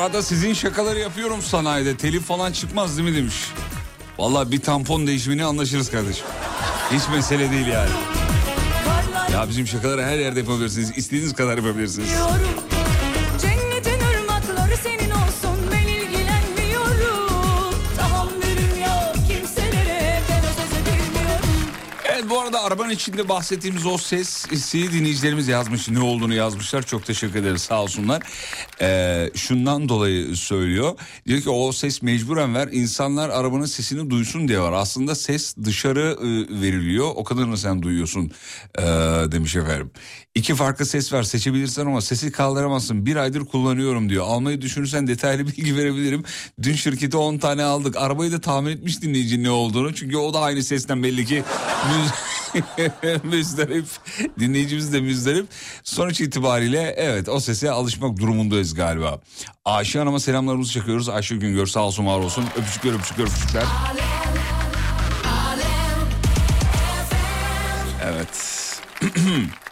Arada 0.00 0.22
sizin 0.22 0.54
şakaları 0.54 0.98
yapıyorum 0.98 1.42
sanayide. 1.42 1.96
Telif 1.96 2.22
falan 2.22 2.52
çıkmaz 2.52 2.98
değil 2.98 3.08
mi 3.08 3.16
demiş. 3.16 3.34
Vallahi 4.18 4.50
bir 4.52 4.60
tampon 4.60 5.06
değişimini 5.06 5.44
anlaşırız 5.44 5.90
kardeşim. 5.90 6.26
Hiç 6.92 7.02
mesele 7.14 7.50
değil 7.50 7.66
yani. 7.66 7.90
Ya 9.32 9.48
bizim 9.48 9.66
şakaları 9.66 10.04
her 10.04 10.18
yerde 10.18 10.40
yapabilirsiniz. 10.40 10.98
İstediğiniz 10.98 11.34
kadar 11.34 11.56
yapabilirsiniz. 11.56 12.08
Bilmiyorum. 12.08 12.69
Bu 22.30 22.40
arada 22.40 22.62
arabanın 22.62 22.90
içinde 22.90 23.28
bahsettiğimiz 23.28 23.86
o 23.86 23.98
sesi 23.98 24.92
dinleyicilerimiz 24.92 25.48
yazmış. 25.48 25.88
Ne 25.88 26.00
olduğunu 26.00 26.34
yazmışlar. 26.34 26.82
Çok 26.82 27.06
teşekkür 27.06 27.38
ederiz 27.38 27.62
sağ 27.62 27.82
olsunlar. 27.82 28.22
Ee, 28.80 29.30
şundan 29.34 29.88
dolayı 29.88 30.36
söylüyor. 30.36 30.98
Diyor 31.26 31.40
ki 31.40 31.50
o 31.50 31.72
ses 31.72 32.02
mecburen 32.02 32.54
ver. 32.54 32.68
insanlar 32.72 33.28
arabanın 33.28 33.64
sesini 33.64 34.10
duysun 34.10 34.48
diye 34.48 34.60
var. 34.60 34.72
Aslında 34.72 35.14
ses 35.14 35.56
dışarı 35.56 36.16
e, 36.20 36.60
veriliyor. 36.62 37.10
O 37.14 37.24
kadarını 37.24 37.58
sen 37.58 37.82
duyuyorsun 37.82 38.30
e, 38.78 38.82
demiş 39.32 39.56
efendim. 39.56 39.90
İki 40.34 40.54
farklı 40.54 40.86
ses 40.86 41.12
var 41.12 41.22
seçebilirsen 41.22 41.86
ama 41.86 42.00
sesi 42.00 42.32
kaldıramazsın. 42.32 43.06
Bir 43.06 43.16
aydır 43.16 43.44
kullanıyorum 43.44 44.08
diyor. 44.08 44.26
Almayı 44.28 44.60
düşünürsen 44.60 45.06
detaylı 45.06 45.46
bilgi 45.46 45.76
verebilirim. 45.76 46.24
Dün 46.62 46.74
şirkete 46.74 47.16
10 47.16 47.38
tane 47.38 47.62
aldık. 47.64 47.96
Arabayı 47.96 48.32
da 48.32 48.40
tahmin 48.40 48.70
etmiş 48.70 49.02
dinleyici 49.02 49.42
ne 49.42 49.50
olduğunu. 49.50 49.94
Çünkü 49.94 50.16
o 50.16 50.34
da 50.34 50.40
aynı 50.40 50.62
sesten 50.62 51.02
belli 51.02 51.26
ki 51.26 51.44
müz- 51.90 53.20
müzdarip. 53.26 53.86
Dinleyicimiz 54.38 54.92
de 54.92 55.00
müzdarip. 55.00 55.46
Sonuç 55.84 56.20
itibariyle 56.20 56.94
evet 56.96 57.28
o 57.28 57.40
sese 57.40 57.70
alışmak 57.70 58.18
durumundayız 58.18 58.74
galiba. 58.74 59.20
Ayşe 59.64 59.98
Hanım'a 59.98 60.20
selamlarımızı 60.20 60.72
çakıyoruz. 60.72 61.08
Ayşe 61.08 61.36
Güngör 61.36 61.66
sağ 61.66 61.80
olsun 61.80 62.06
var 62.06 62.18
olsun. 62.18 62.44
Öpücükler 62.56 62.92
öpücükler 62.92 63.24
öpücükler. 63.24 63.64
Evet. 68.04 68.56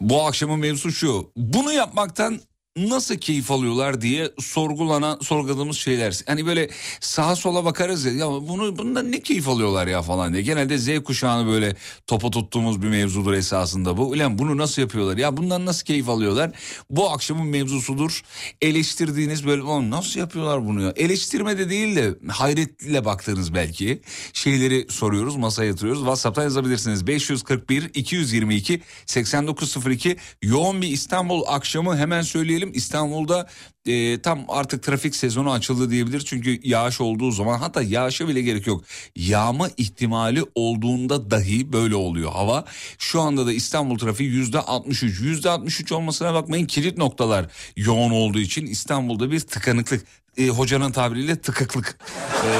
Bu 0.00 0.26
akşamın 0.26 0.58
mevzusu 0.58 0.92
şu. 0.92 1.32
Bunu 1.36 1.72
yapmaktan 1.72 2.40
nasıl 2.76 3.16
keyif 3.16 3.50
alıyorlar 3.50 4.00
diye 4.00 4.30
sorgulanan 4.38 5.18
sorguladığımız 5.22 5.76
şeyler. 5.76 6.20
Hani 6.26 6.46
böyle 6.46 6.70
sağa 7.00 7.36
sola 7.36 7.64
bakarız 7.64 8.04
ya, 8.04 8.12
ya 8.12 8.26
bunu 8.28 8.78
bundan 8.78 9.12
ne 9.12 9.20
keyif 9.20 9.48
alıyorlar 9.48 9.86
ya 9.86 10.02
falan 10.02 10.32
diye. 10.32 10.42
Genelde 10.42 10.78
Z 10.78 11.02
kuşağını 11.04 11.50
böyle 11.52 11.76
topa 12.06 12.30
tuttuğumuz 12.30 12.82
bir 12.82 12.88
mevzudur 12.88 13.32
esasında 13.32 13.96
bu. 13.96 14.08
Ulan 14.08 14.38
bunu 14.38 14.56
nasıl 14.58 14.82
yapıyorlar 14.82 15.16
ya 15.16 15.36
bundan 15.36 15.66
nasıl 15.66 15.84
keyif 15.84 16.08
alıyorlar? 16.08 16.50
Bu 16.90 17.10
akşamın 17.10 17.46
mevzusudur. 17.46 18.22
Eleştirdiğiniz 18.62 19.46
böyle 19.46 19.62
"Oğlum 19.62 19.90
nasıl 19.90 20.20
yapıyorlar 20.20 20.66
bunu 20.66 20.82
ya? 20.82 20.92
Eleştirme 20.96 21.58
de 21.58 21.70
değil 21.70 21.96
de 21.96 22.14
hayretle 22.28 23.04
baktığınız 23.04 23.54
belki 23.54 24.00
şeyleri 24.32 24.86
soruyoruz 24.90 25.36
masaya 25.36 25.64
yatırıyoruz. 25.64 26.00
WhatsApp'tan 26.00 26.42
yazabilirsiniz. 26.42 27.06
541 27.06 27.90
222 27.94 28.80
8902 29.06 30.16
yoğun 30.42 30.82
bir 30.82 30.88
İstanbul 30.88 31.42
akşamı 31.46 31.96
hemen 31.96 32.22
söyleyelim. 32.22 32.69
İstanbul'da 32.74 33.48
e, 33.86 34.22
tam 34.22 34.44
artık 34.48 34.82
trafik 34.82 35.16
sezonu 35.16 35.52
açıldı 35.52 35.90
diyebilir. 35.90 36.20
Çünkü 36.20 36.60
yağış 36.62 37.00
olduğu 37.00 37.30
zaman 37.30 37.58
hatta 37.58 37.82
yağışa 37.82 38.28
bile 38.28 38.42
gerek 38.42 38.66
yok. 38.66 38.84
Yağma 39.16 39.68
ihtimali 39.76 40.44
olduğunda 40.54 41.30
dahi 41.30 41.72
böyle 41.72 41.94
oluyor 41.94 42.32
hava. 42.32 42.64
Şu 42.98 43.20
anda 43.20 43.46
da 43.46 43.52
İstanbul 43.52 43.98
trafiği 43.98 44.30
yüzde 44.30 44.58
63. 44.58 45.20
Yüzde 45.20 45.50
63 45.50 45.92
olmasına 45.92 46.34
bakmayın 46.34 46.66
kilit 46.66 46.98
noktalar 46.98 47.46
yoğun 47.76 48.10
olduğu 48.10 48.40
için 48.40 48.66
İstanbul'da 48.66 49.30
bir 49.30 49.40
tıkanıklık. 49.40 50.06
E, 50.38 50.48
hocanın 50.48 50.92
tabiriyle 50.92 51.40
tıkıklık 51.40 51.98
e, 52.44 52.50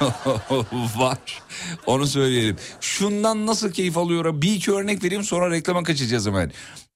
var. 0.98 1.18
Onu 1.86 2.06
söyleyelim. 2.06 2.56
Şundan 2.80 3.46
nasıl 3.46 3.72
keyif 3.72 3.98
alıyor? 3.98 4.42
Bir 4.42 4.54
iki 4.54 4.72
örnek 4.72 5.04
vereyim 5.04 5.24
sonra 5.24 5.50
reklama 5.50 5.82
kaçacağız 5.82 6.26
hemen. 6.26 6.52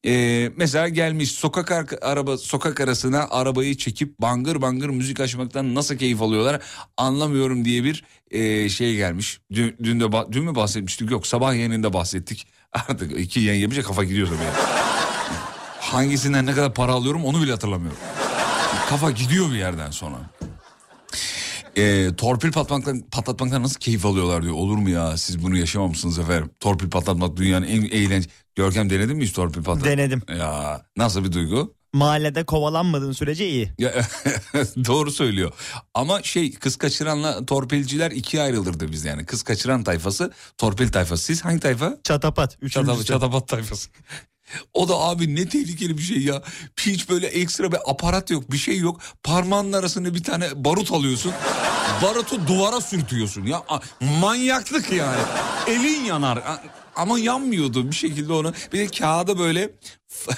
Ee, 0.07 0.50
mesela 0.57 0.88
gelmiş 0.88 1.33
sokak 1.33 1.71
ar- 1.71 1.99
araba 2.02 2.38
sokak 2.38 2.80
arasına 2.80 3.26
arabayı 3.30 3.76
çekip 3.76 4.21
bangır 4.21 4.62
bangır 4.62 4.88
müzik 4.88 5.21
açmaktan 5.21 5.75
nasıl 5.75 5.97
keyif 5.97 6.23
alıyorlar 6.23 6.62
anlamıyorum 6.97 7.64
diye 7.64 7.85
bir 7.85 8.04
e, 8.30 8.69
şey 8.69 8.97
gelmiş. 8.97 9.40
Dün, 9.52 9.76
dün 9.83 10.00
de 10.00 10.04
ba- 10.04 10.33
dün 10.33 10.45
mü 10.45 10.54
bahsetmiştik 10.54 11.11
yok 11.11 11.26
sabah 11.26 11.54
yayınında 11.54 11.92
bahsettik. 11.92 12.47
Artık 12.73 13.19
iki 13.21 13.40
yayın 13.40 13.61
yapınca 13.62 13.83
kafa 13.83 14.04
gidiyor 14.04 14.26
tabii. 14.28 14.42
ya. 14.45 14.52
Hangisinden 15.80 16.47
ne 16.47 16.52
kadar 16.52 16.75
para 16.75 16.92
alıyorum 16.92 17.25
onu 17.25 17.42
bile 17.42 17.50
hatırlamıyorum. 17.50 17.99
Kafa 18.88 19.11
gidiyor 19.11 19.50
bir 19.50 19.57
yerden 19.59 19.90
sonra. 19.90 20.16
E, 21.76 22.10
torpil 22.16 22.52
patlatmaktan, 22.52 23.00
patlatmaktan 23.10 23.62
nasıl 23.62 23.80
keyif 23.80 24.06
alıyorlar 24.06 24.42
diyor. 24.42 24.54
Olur 24.54 24.76
mu 24.78 24.90
ya 24.90 25.16
siz 25.16 25.42
bunu 25.42 25.56
yaşamamışsınız 25.56 26.18
efendim. 26.18 26.50
Torpil 26.60 26.90
patlatmak 26.90 27.36
dünyanın 27.36 27.66
en 27.66 27.82
eğlenceli. 27.82 28.32
Görkem 28.54 28.90
denedin 28.90 29.16
mi 29.16 29.24
hiç 29.24 29.32
torpil 29.32 29.62
patlatmak? 29.62 29.84
Denedim. 29.84 30.22
Ya 30.38 30.82
nasıl 30.96 31.24
bir 31.24 31.32
duygu? 31.32 31.74
Mahallede 31.92 32.44
kovalanmadığın 32.44 33.12
sürece 33.12 33.48
iyi. 33.48 33.72
Ya, 33.78 33.92
doğru 34.86 35.10
söylüyor. 35.10 35.52
Ama 35.94 36.22
şey 36.22 36.52
kız 36.52 36.76
kaçıranla 36.76 37.46
torpilciler 37.46 38.10
ikiye 38.10 38.42
ayrılırdı 38.42 38.92
biz 38.92 39.04
yani. 39.04 39.26
Kız 39.26 39.42
kaçıran 39.42 39.84
tayfası, 39.84 40.32
torpil 40.58 40.88
tayfası. 40.88 41.24
Siz 41.24 41.44
hangi 41.44 41.60
tayfa? 41.60 41.98
Çatapat. 42.04 42.58
Üçüncüsü. 42.62 43.04
çatapat 43.04 43.48
tayfası. 43.48 43.90
O 44.75 44.88
da 44.88 44.95
abi 44.99 45.37
ne 45.37 45.49
tehlikeli 45.49 45.99
bir 45.99 46.02
şey 46.02 46.19
ya. 46.19 46.42
Hiç 46.80 47.09
böyle 47.09 47.26
ekstra 47.26 47.73
bir 47.73 47.78
aparat 47.87 48.30
yok 48.30 48.52
bir 48.52 48.59
şey 48.59 48.78
yok. 48.78 49.00
Parmağının 49.23 49.73
arasında 49.73 50.14
bir 50.14 50.23
tane 50.23 50.64
barut 50.64 50.92
alıyorsun. 50.92 51.33
Barutu 52.02 52.47
duvara 52.47 52.80
sürtüyorsun 52.80 53.47
ya. 53.47 53.63
Manyaklık 54.21 54.93
yani. 54.93 55.23
Elin 55.69 56.04
yanar. 56.04 56.43
Ama 56.97 57.19
yanmıyordu 57.19 57.91
bir 57.91 57.97
şekilde 57.97 58.32
onu. 58.32 58.52
Bir 58.73 58.78
de 58.78 58.86
kağıda 58.89 59.39
böyle 59.39 59.71
fa- 60.13 60.36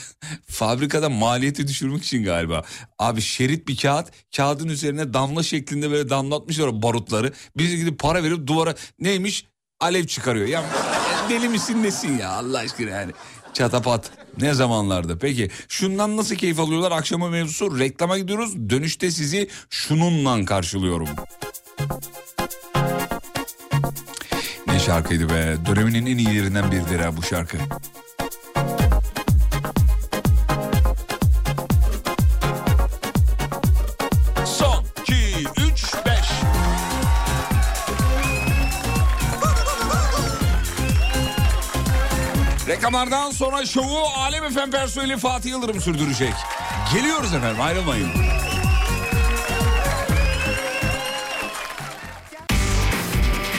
fabrikada 0.49 1.09
maliyeti 1.11 1.69
düşürmek 1.69 2.05
için 2.05 2.25
galiba. 2.25 2.63
Abi 2.99 3.21
şerit 3.21 3.69
bir 3.69 3.77
kağıt. 3.77 4.09
Kağıdın 4.37 4.69
üzerine 4.69 5.15
damla 5.15 5.43
şeklinde 5.43 5.91
böyle 5.91 6.11
damlatmışlar 6.11 6.83
barutları. 6.83 7.33
Biz 7.57 7.77
gidip 7.77 7.99
para 7.99 8.23
verip 8.23 8.47
duvara 8.47 8.75
neymiş? 8.99 9.47
Alev 9.81 10.07
çıkarıyor. 10.07 10.47
Ya 10.47 10.65
deli 11.31 11.49
misin 11.49 11.83
nesin 11.83 12.19
ya 12.19 12.31
Allah 12.31 12.59
aşkına 12.59 12.91
yani. 12.91 13.13
Çatapat. 13.55 14.11
Ne 14.41 14.55
zamanlarda? 14.55 15.19
Peki 15.19 15.51
şundan 15.69 16.17
nasıl 16.17 16.35
keyif 16.35 16.61
alıyorlar? 16.61 16.93
Akşama 16.93 17.29
mevzusu 17.29 17.79
reklama 17.79 18.19
gidiyoruz. 18.19 18.71
Dönüşte 18.71 19.11
sizi 19.11 19.49
şununla 19.71 20.45
karşılıyorum. 20.45 21.09
Ne 24.67 24.81
şarkıydı 24.81 25.29
be? 25.29 25.57
Döneminin 25.67 26.07
en 26.07 26.19
iyilerinden 26.19 26.73
biridir 26.73 27.01
ha 27.01 27.17
bu 27.17 27.23
şarkı. 27.23 27.57
Reklamlardan 42.73 43.31
sonra 43.31 43.67
şovu 43.67 43.99
Alem 44.17 44.45
Efem 44.45 44.71
personeli 44.71 45.17
Fatih 45.17 45.51
Yıldırım 45.51 45.81
sürdürecek. 45.81 46.35
Geliyoruz 46.95 47.35
efendim 47.35 47.61
ayrılmayın. 47.61 48.09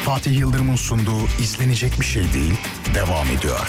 Fatih 0.06 0.40
Yıldırım'ın 0.40 0.76
sunduğu 0.76 1.28
izlenecek 1.42 2.00
bir 2.00 2.06
şey 2.06 2.34
değil 2.34 2.54
devam 2.96 3.28
ediyor. 3.28 3.68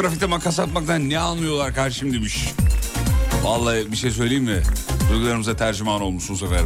Trafikte 0.00 0.26
makas 0.26 0.60
atmaktan 0.60 1.10
ne 1.10 1.18
anlıyorlar 1.18 1.74
karşım 1.74 2.12
demiş. 2.12 2.48
Vallahi 3.42 3.92
bir 3.92 3.96
şey 3.96 4.10
söyleyeyim 4.10 4.44
mi? 4.44 4.62
Duygularımıza 5.10 5.56
tercüman 5.56 6.02
olmuşsun 6.02 6.34
sefer. 6.34 6.60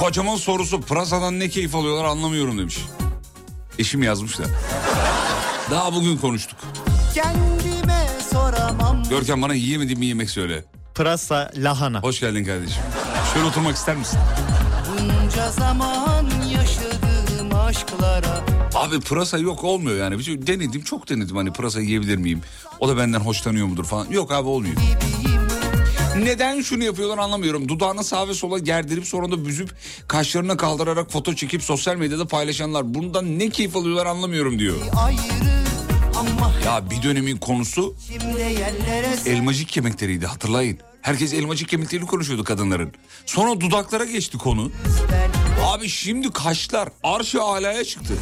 Kocaman 0.00 0.36
sorusu 0.36 0.80
pırasadan 0.80 1.40
ne 1.40 1.48
keyif 1.48 1.74
alıyorlar 1.74 2.04
anlamıyorum 2.04 2.58
demiş. 2.58 2.78
Eşim 3.78 4.02
yazmış 4.02 4.38
da. 4.38 4.42
Daha 5.70 5.94
bugün 5.94 6.16
konuştuk. 6.16 6.58
Kendime 7.14 8.06
soramam 8.32 9.02
Görkem 9.10 9.42
bana 9.42 9.54
yiyemediğim 9.54 10.00
bir 10.00 10.06
yemek 10.06 10.30
söyle. 10.30 10.64
Pırasa, 10.94 11.50
lahana. 11.56 12.02
Hoş 12.02 12.20
geldin 12.20 12.44
kardeşim. 12.44 12.82
Şöyle 13.34 13.46
oturmak 13.46 13.76
ister 13.76 13.96
misin? 13.96 14.20
Bunca 14.88 15.50
zaman 15.50 16.26
yaşadığım 16.52 17.54
aşklara 17.54 18.40
Abi 18.80 19.00
pırasa 19.00 19.38
yok 19.38 19.64
olmuyor 19.64 19.96
yani. 19.96 20.18
Bir 20.18 20.22
şey 20.22 20.46
denedim 20.46 20.82
çok 20.82 21.08
denedim 21.08 21.36
hani 21.36 21.52
pırasa 21.52 21.80
yiyebilir 21.80 22.16
miyim? 22.16 22.40
O 22.78 22.88
da 22.88 22.96
benden 22.96 23.20
hoşlanıyor 23.20 23.66
mudur 23.66 23.84
falan. 23.84 24.06
Yok 24.10 24.32
abi 24.32 24.48
olmuyor. 24.48 24.74
Neden 26.22 26.60
şunu 26.60 26.84
yapıyorlar 26.84 27.18
anlamıyorum. 27.18 27.68
Dudağını 27.68 28.04
sağa 28.04 28.28
ve 28.28 28.34
sola 28.34 28.58
gerdirip 28.58 29.06
sonra 29.06 29.30
da 29.32 29.44
büzüp 29.46 29.70
kaşlarına 30.08 30.56
kaldırarak 30.56 31.12
foto 31.12 31.34
çekip 31.34 31.62
sosyal 31.62 31.96
medyada 31.96 32.26
paylaşanlar. 32.26 32.94
Bundan 32.94 33.38
ne 33.38 33.48
keyif 33.50 33.76
alıyorlar 33.76 34.06
anlamıyorum 34.06 34.58
diyor. 34.58 34.76
Ya 36.64 36.90
bir 36.90 37.02
dönemin 37.02 37.36
konusu 37.36 37.94
elmacık 39.26 39.68
kemikleriydi 39.68 40.26
hatırlayın. 40.26 40.78
Herkes 41.02 41.32
elmacık 41.34 41.68
kemiklerini 41.68 42.06
konuşuyordu 42.06 42.44
kadınların. 42.44 42.92
Sonra 43.26 43.60
dudaklara 43.60 44.04
geçti 44.04 44.38
konu. 44.38 44.70
ben 45.12 45.39
Abi 45.64 45.88
şimdi 45.88 46.32
kaşlar 46.32 46.88
arş-ı 47.02 47.42
alaya 47.42 47.84
çıktı. 47.84 48.14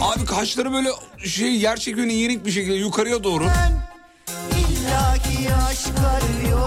Abi 0.00 0.24
kaşları 0.24 0.72
böyle 0.72 0.88
şey 1.24 1.56
yer 1.56 1.76
çekimine 1.76 2.12
yenik 2.12 2.46
bir 2.46 2.50
şekilde 2.50 2.74
yukarıya 2.74 3.24
doğru. 3.24 3.44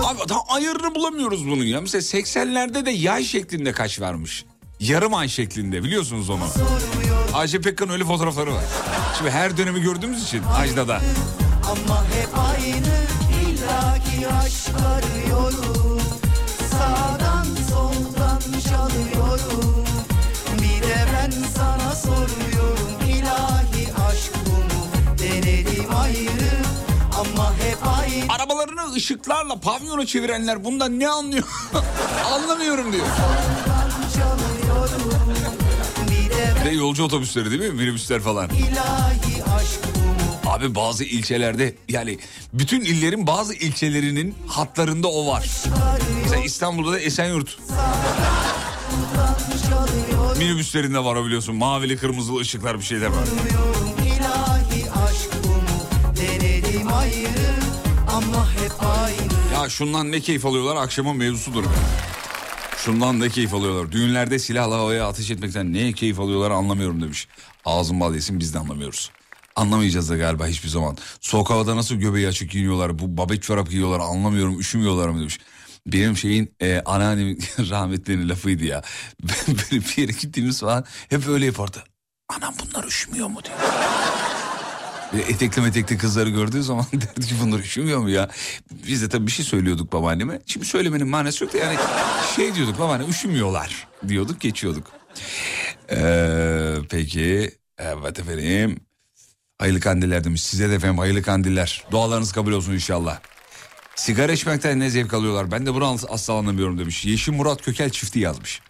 Abi 0.06 0.28
tam 0.28 0.42
ayarını 0.50 0.96
bulamıyoruz 0.96 1.48
bunun 1.48 1.64
ya. 1.64 1.82
Mesela 1.82 2.02
80'lerde 2.02 2.86
de 2.86 2.92
yay 2.92 3.24
şeklinde 3.24 3.72
kaş 3.72 4.02
varmış. 4.02 4.46
Yarım 4.80 5.14
ay 5.14 5.28
şeklinde 5.30 5.84
biliyorsunuz 5.84 6.30
onu. 6.30 6.44
Ajda 7.34 7.62
Pekkan 7.62 7.90
öyle 7.90 8.04
fotoğrafları 8.06 8.54
var. 8.54 8.64
Şimdi 9.18 9.32
her 9.32 9.58
dönemi 9.58 9.82
gördüğümüz 9.82 10.24
için 10.24 10.44
Ajda'da. 10.58 11.02
ama 11.72 12.04
hep 12.06 12.30
aynı 12.40 12.96
illaki 13.50 14.28
aşk 14.34 14.70
arıyorum 14.88 15.79
soldan 18.90 19.38
çalıyorum 19.38 19.86
bir 20.54 20.88
de 20.88 20.96
ben 21.14 21.32
sana 21.56 21.96
soruyorum 21.96 23.00
ilahi 23.08 23.94
aşk 24.10 24.32
bu 24.46 24.52
mu 24.52 24.86
denedim 25.20 25.86
ayrı 25.98 26.52
ama 27.20 27.54
hep 27.54 27.78
aynı 27.88 28.34
Arabalarını 28.34 28.94
ışıklarla 28.94 29.60
pavyona 29.60 30.06
çevirenler 30.06 30.64
bundan 30.66 31.00
ne 31.00 31.10
anlıyor? 31.10 31.44
Anlamıyorum 32.34 32.94
diyor. 32.94 33.06
bir 36.62 36.66
de 36.66 36.76
yolcu 36.76 37.04
otobüsleri 37.04 37.52
değil 37.52 37.62
mi? 37.62 37.70
Minibüsler 37.82 38.22
falan. 38.22 38.50
Abi 40.48 40.76
bazı 40.76 41.04
ilçelerde 41.04 41.76
yani 41.90 42.20
bütün 42.54 42.82
illerin 42.82 43.28
bazı 43.28 43.54
ilçelerinin 43.54 44.36
hatlarında 44.48 45.08
o 45.08 45.28
var. 45.28 45.50
Mesela 46.24 46.44
İstanbul'da 46.44 46.92
da 46.92 47.00
Esenyurt 47.00 47.58
minibüslerinde 50.40 51.00
var 51.04 51.16
o 51.16 51.26
biliyorsun. 51.26 51.56
Mavili 51.56 51.98
kırmızılı 51.98 52.40
ışıklar 52.40 52.80
bir 52.80 52.84
şeyler 52.84 53.08
var. 53.08 53.24
Ya 59.54 59.70
şundan 59.70 60.12
ne 60.12 60.20
keyif 60.20 60.46
alıyorlar 60.46 60.76
akşamın 60.76 61.18
mevzusudur. 61.18 61.64
Şundan 62.78 63.20
ne 63.20 63.30
keyif 63.30 63.54
alıyorlar. 63.54 63.92
Düğünlerde 63.92 64.40
silahla 64.40 64.76
havaya 64.76 65.08
ateş 65.08 65.32
etmekten 65.32 65.74
ne 65.74 65.94
keyif 65.94 66.20
alıyorlar 66.20 66.52
anlamıyorum 66.52 67.02
demiş. 67.02 67.28
Ağzın 67.66 68.00
bal 68.00 68.16
yesin 68.16 68.40
biz 68.40 68.54
de 68.54 68.60
anlamıyoruz. 68.60 69.12
Anlamayacağız 69.56 70.10
da 70.10 70.18
galiba 70.18 70.48
hiçbir 70.48 70.70
zaman. 70.70 70.98
Havada 71.32 71.76
nasıl 71.76 71.96
göbeği 71.96 72.28
açık 72.28 72.52
giyiniyorlar. 72.52 73.00
Bu 73.00 73.18
babet 73.18 73.44
çorap 73.44 73.70
giyiyorlar 73.70 74.00
anlamıyorum 74.00 74.60
üşümüyorlar 74.60 75.10
mı 75.10 75.20
demiş. 75.20 75.40
Benim 75.88 76.18
şeyin 76.18 76.56
e, 76.62 76.82
anneannemin 76.86 77.40
rahmetlerinin 77.70 78.30
lafıydı 78.30 78.64
ya. 78.66 78.82
Böyle 79.24 79.84
bir 79.86 80.02
yere 80.02 80.12
gittiğimiz 80.12 80.60
falan 80.60 80.86
hep 81.10 81.28
öyle 81.28 81.46
yapardı. 81.46 81.84
Anam 82.30 82.54
bunlar 82.60 82.84
üşümüyor 82.84 83.28
mu 83.28 83.40
diyor. 83.44 83.58
Etekli 85.30 85.62
metekli 85.62 85.98
kızları 85.98 86.30
gördüğü 86.30 86.64
zaman 86.64 86.86
derdi 86.94 87.28
ki 87.28 87.36
bunlar 87.42 87.60
üşümüyor 87.60 88.00
mu 88.00 88.10
ya? 88.10 88.30
Biz 88.88 89.02
de 89.02 89.10
tabii 89.10 89.28
bir 89.28 89.32
şey 89.32 89.46
söylüyorduk 89.46 89.94
babaanneme. 89.94 90.42
Şimdi 90.46 90.66
söylemenin 90.66 91.08
manası 91.08 91.44
yok 91.44 91.54
da 91.54 91.58
yani 91.58 91.78
şey 92.36 92.56
diyorduk 92.56 92.80
babaanne 92.80 93.06
üşümüyorlar 93.08 93.88
diyorduk 94.08 94.42
geçiyorduk. 94.42 94.88
Ee, 95.92 96.76
peki 96.90 97.52
evet 97.78 98.20
efendim. 98.20 98.80
Hayırlı 99.58 99.80
kandiller 99.80 100.24
demiş. 100.24 100.44
Size 100.44 100.70
de 100.70 100.76
efendim 100.76 100.98
hayırlı 100.98 101.22
kandiller. 101.22 101.84
Dualarınız 101.92 102.32
kabul 102.32 102.52
olsun 102.52 102.74
inşallah. 102.74 103.20
Sigara 104.00 104.32
içmekten 104.32 104.80
ne 104.80 104.90
zevk 104.90 105.14
alıyorlar? 105.14 105.52
Ben 105.52 105.66
de 105.66 105.74
bunu 105.74 105.98
asla 106.10 106.34
anlamıyorum 106.34 106.80
demiş. 106.80 107.06
Yeşim 107.06 107.36
Murat 107.36 107.62
Kökel 107.62 107.90
çifti 107.90 108.20
yazmış. 108.20 108.62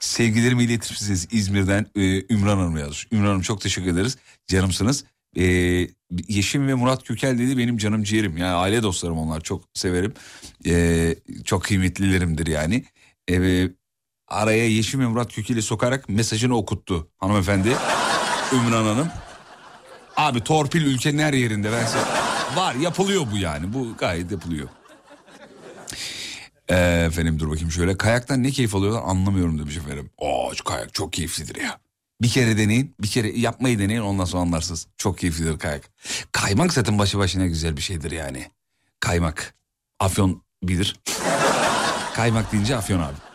Sevgilerimi 0.00 0.64
iletir 0.64 0.98
İzmir'den 1.30 1.86
e, 1.96 2.34
Ümran 2.34 2.56
Hanım 2.56 2.76
yazmış. 2.76 3.06
Ümran 3.12 3.26
Hanım 3.26 3.40
çok 3.40 3.60
teşekkür 3.60 3.90
ederiz. 3.90 4.18
Canımsınız. 4.46 5.04
E, 5.36 5.44
Yeşim 6.28 6.68
ve 6.68 6.74
Murat 6.74 7.04
Kökel 7.04 7.38
dedi 7.38 7.58
benim 7.58 7.78
canım 7.78 8.02
ciğerim. 8.02 8.36
Yani 8.36 8.52
aile 8.52 8.82
dostlarım 8.82 9.18
onlar 9.18 9.40
çok 9.40 9.64
severim. 9.74 10.14
E, 10.66 11.14
çok 11.44 11.64
kıymetlilerimdir 11.64 12.46
yani. 12.46 12.84
E, 13.30 13.68
araya 14.28 14.68
Yeşim 14.68 15.00
ve 15.00 15.06
Murat 15.06 15.34
Kökel'i 15.34 15.62
sokarak 15.62 16.08
mesajını 16.08 16.56
okuttu 16.56 17.08
hanımefendi. 17.18 17.76
Ümran 18.52 18.84
Hanım. 18.84 19.08
Abi 20.16 20.40
torpil 20.44 20.82
ülkenin 20.82 21.18
her 21.18 21.32
yerinde. 21.32 21.72
Ben 21.72 21.86
size... 21.86 22.29
Var 22.56 22.74
yapılıyor 22.74 23.26
bu 23.32 23.38
yani. 23.38 23.72
Bu 23.72 23.96
gayet 23.98 24.32
yapılıyor. 24.32 24.68
Ee, 26.68 27.04
efendim 27.06 27.38
dur 27.38 27.50
bakayım 27.50 27.70
şöyle. 27.70 27.96
Kayaktan 27.96 28.42
ne 28.42 28.50
keyif 28.50 28.74
alıyorlar 28.74 29.02
anlamıyorum 29.04 29.58
demiş 29.58 29.76
efendim. 29.76 30.10
Oo 30.18 30.52
kayak 30.64 30.94
çok 30.94 31.12
keyiflidir 31.12 31.62
ya. 31.62 31.78
Bir 32.22 32.28
kere 32.28 32.58
deneyin, 32.58 32.94
bir 33.00 33.08
kere 33.08 33.38
yapmayı 33.38 33.78
deneyin 33.78 34.00
ondan 34.00 34.24
sonra 34.24 34.42
anlarsınız. 34.42 34.86
Çok 34.96 35.18
keyiflidir 35.18 35.58
kayak. 35.58 35.82
Kaymak 36.32 36.72
zaten 36.72 36.98
başı 36.98 37.18
başına 37.18 37.46
güzel 37.46 37.76
bir 37.76 37.82
şeydir 37.82 38.10
yani. 38.10 38.50
Kaymak. 39.00 39.54
Afyon 40.00 40.42
bilir. 40.62 40.96
Kaymak 42.14 42.52
deyince 42.52 42.76
afyon 42.76 43.00
abi. 43.00 43.29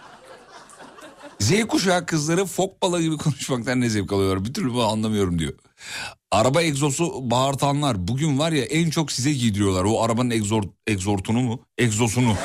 Z 1.39 1.67
kuşağı 1.67 2.05
kızları 2.05 2.45
fok 2.45 2.81
balığı 2.81 3.01
gibi 3.01 3.17
konuşmaktan 3.17 3.81
ne 3.81 3.89
zevk 3.89 4.13
alıyorlar. 4.13 4.45
Bir 4.45 4.53
türlü 4.53 4.73
bunu 4.73 4.87
anlamıyorum 4.87 5.39
diyor. 5.39 5.53
Araba 6.31 6.61
egzosu 6.61 7.31
bağırtanlar 7.31 8.07
bugün 8.07 8.39
var 8.39 8.51
ya 8.51 8.65
en 8.65 8.89
çok 8.89 9.11
size 9.11 9.33
giydiriyorlar. 9.33 9.83
O 9.83 10.01
arabanın 10.03 10.29
egzor, 10.29 10.63
egzortunu 10.87 11.41
mu? 11.41 11.59
Egzosunu. 11.77 12.35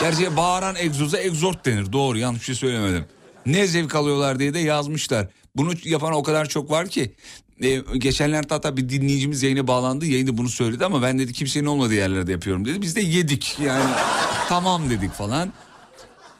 Gerçi 0.00 0.36
bağıran 0.36 0.76
egzoza 0.78 1.18
egzort 1.18 1.66
denir. 1.66 1.92
Doğru 1.92 2.18
yanlış 2.18 2.40
bir 2.40 2.46
şey 2.46 2.54
söylemedim. 2.54 3.04
Ne 3.46 3.66
zevk 3.66 3.94
alıyorlar 3.94 4.38
diye 4.38 4.54
de 4.54 4.58
yazmışlar. 4.58 5.28
Bunu 5.56 5.72
yapan 5.84 6.12
o 6.12 6.22
kadar 6.22 6.48
çok 6.48 6.70
var 6.70 6.88
ki. 6.88 7.14
Ee, 7.62 7.82
geçenlerde 7.96 8.54
hatta 8.54 8.76
bir 8.76 8.88
dinleyicimiz 8.88 9.42
yayına 9.42 9.66
bağlandı. 9.66 10.06
Yayında 10.06 10.38
bunu 10.38 10.48
söyledi 10.48 10.84
ama 10.84 11.02
ben 11.02 11.18
dedi 11.18 11.32
kimsenin 11.32 11.66
olmadığı 11.66 11.94
yerlerde 11.94 12.32
yapıyorum 12.32 12.64
dedi. 12.64 12.82
Biz 12.82 12.96
de 12.96 13.00
yedik 13.00 13.58
yani 13.64 13.90
tamam 14.48 14.90
dedik 14.90 15.12
falan. 15.12 15.52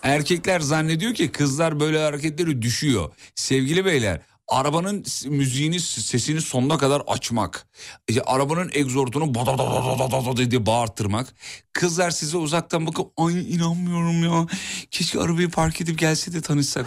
Erkekler 0.07 0.61
zannediyor 0.61 1.15
ki 1.15 1.33
kızlar 1.33 1.81
böyle 1.81 2.05
hareketleri 2.05 2.63
düşüyor. 2.63 3.13
Sevgili 3.35 3.85
beyler 3.85 4.21
arabanın 4.49 5.05
müziğini 5.27 5.81
sesini 5.81 6.41
sonuna 6.41 6.79
kadar 6.79 7.03
açmak. 7.07 7.67
İşte 8.09 8.23
arabanın 8.23 8.71
egzortunu 8.75 9.35
badadadadadada 9.35 10.51
diye 10.51 10.67
bağırtırmak. 10.67 11.35
Kızlar 11.73 12.11
size 12.11 12.37
uzaktan 12.37 12.87
bakıp 12.87 13.13
ay 13.17 13.55
inanmıyorum 13.55 14.25
ya. 14.25 14.47
Keşke 14.91 15.21
arabayı 15.21 15.51
park 15.51 15.81
edip 15.81 15.99
gelse 15.99 16.33
de 16.33 16.41
tanışsak. 16.41 16.87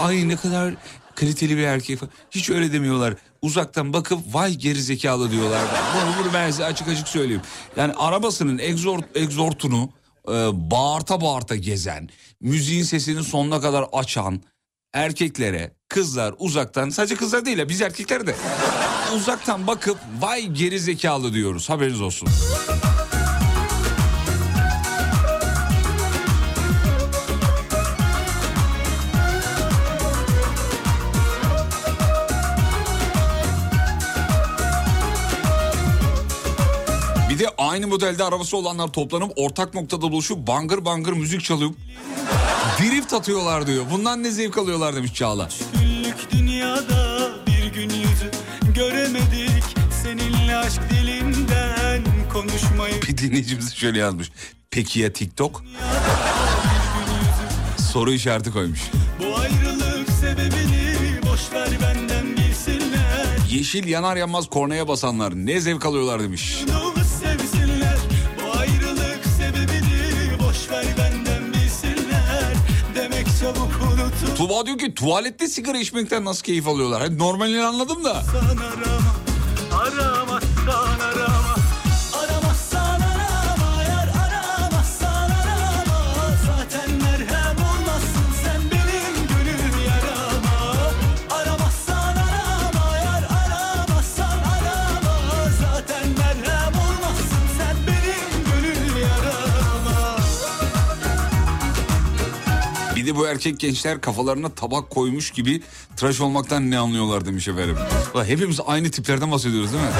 ay 0.00 0.28
ne 0.28 0.36
kadar 0.36 0.74
kaliteli 1.14 1.56
bir 1.56 1.62
erkek. 1.62 2.00
Hiç 2.30 2.50
öyle 2.50 2.72
demiyorlar. 2.72 3.14
Uzaktan 3.42 3.92
bakıp 3.92 4.34
vay 4.34 4.54
geri 4.54 4.82
zekalı 4.82 5.30
diyorlar. 5.30 5.62
Bunu, 5.94 6.24
bunu 6.24 6.34
ben 6.34 6.50
size 6.50 6.64
açık 6.64 6.88
açık 6.88 7.08
söyleyeyim. 7.08 7.42
Yani 7.76 7.92
arabasının 7.92 8.58
egzort, 8.58 9.04
egzortunu 9.16 9.90
e, 10.28 10.70
bağırta 10.70 11.20
bağırta 11.20 11.56
gezen, 11.56 12.08
müziğin 12.40 12.82
sesini 12.82 13.24
sonuna 13.24 13.60
kadar 13.60 13.84
açan 13.92 14.40
erkeklere 14.92 15.72
kızlar 15.88 16.34
uzaktan 16.38 16.90
sadece 16.90 17.16
kızlar 17.16 17.44
değil 17.44 17.58
ya 17.58 17.68
biz 17.68 17.82
erkekler 17.82 18.26
de 18.26 18.34
uzaktan 19.16 19.66
bakıp 19.66 19.98
vay 20.20 20.46
geri 20.46 20.80
zekalı 20.80 21.32
diyoruz 21.32 21.70
haberiniz 21.70 22.00
olsun. 22.00 22.28
Aynı 37.76 37.86
modelde 37.86 38.24
arabası 38.24 38.56
olanlar 38.56 38.88
toplanıp 38.88 39.32
ortak 39.36 39.74
noktada 39.74 40.02
buluşup 40.02 40.46
bangır 40.46 40.84
bangır 40.84 41.12
müzik 41.12 41.44
çalıp 41.44 41.76
drift 42.78 43.12
atıyorlar 43.12 43.66
diyor. 43.66 43.84
Bundan 43.90 44.22
ne 44.22 44.30
zevk 44.30 44.58
alıyorlar 44.58 44.96
demiş 44.96 45.14
Çağla. 45.14 45.48
Günlük 45.80 46.30
dünyada 46.32 47.30
bir 47.46 47.66
gün 47.66 47.90
yüzü 47.90 48.30
göremedik 48.74 49.64
Seninle 50.02 50.56
aşk 50.56 50.80
dilinden 50.90 52.02
konuşmayı 52.32 53.02
Bir 53.02 53.18
dinleyicimiz 53.18 53.74
şöyle 53.74 53.98
yazmış. 53.98 54.30
Peki 54.70 55.00
ya 55.00 55.12
TikTok? 55.12 55.64
Soru 57.92 58.12
işareti 58.12 58.52
koymuş. 58.52 58.80
Bu 59.20 59.36
ayrılık 59.36 60.10
sebebini 60.20 60.96
boş 61.32 61.52
ver 61.52 61.68
benden 61.82 62.36
bilsinler 62.36 63.26
Yeşil 63.50 63.88
yanar 63.88 64.16
yanmaz 64.16 64.46
kornaya 64.50 64.88
basanlar 64.88 65.34
ne 65.34 65.60
zevk 65.60 65.86
alıyorlar 65.86 66.22
demiş. 66.22 66.56
Bunu 66.68 66.85
Tuba 74.36 74.66
diyor 74.66 74.78
ki 74.78 74.94
tuvalette 74.94 75.48
sigara 75.48 75.78
içmekten 75.78 76.24
nasıl 76.24 76.42
keyif 76.42 76.68
alıyorlar? 76.68 77.02
Hani 77.02 77.18
normalini 77.18 77.64
anladım 77.64 78.04
da. 78.04 78.10
arama 78.12 79.05
Bir 103.06 103.10
de 103.14 103.16
bu 103.16 103.26
erkek 103.26 103.60
gençler 103.60 104.00
kafalarına 104.00 104.48
tabak 104.48 104.90
koymuş 104.90 105.30
gibi 105.30 105.62
tıraş 105.96 106.20
olmaktan 106.20 106.70
ne 106.70 106.78
anlıyorlar 106.78 107.24
demiş 107.26 107.48
efendim. 107.48 107.76
Ulan 108.14 108.24
hepimiz 108.24 108.60
aynı 108.66 108.90
tiplerden 108.90 109.32
bahsediyoruz 109.32 109.72
değil 109.72 109.84
mi? 109.84 109.90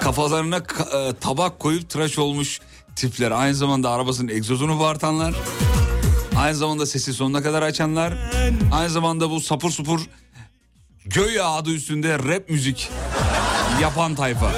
Kafalarına 0.00 0.56
ka- 0.58 1.10
e, 1.10 1.14
tabak 1.20 1.58
koyup 1.58 1.90
tıraş 1.90 2.18
olmuş 2.18 2.60
tipler. 2.96 3.30
Aynı 3.30 3.54
zamanda 3.54 3.90
arabasının 3.90 4.28
egzozunu 4.28 4.80
bağırtanlar. 4.80 5.34
Aynı 6.38 6.56
zamanda 6.56 6.86
sesi 6.86 7.12
sonuna 7.14 7.42
kadar 7.42 7.62
açanlar. 7.62 8.14
Aynı 8.72 8.90
zamanda 8.90 9.30
bu 9.30 9.40
sapur 9.40 9.70
supur 9.70 10.00
göğe 11.06 11.42
adı 11.42 11.70
üstünde 11.70 12.18
rap 12.18 12.50
müzik 12.50 12.88
yapan 13.82 14.14
tayfa. 14.14 14.52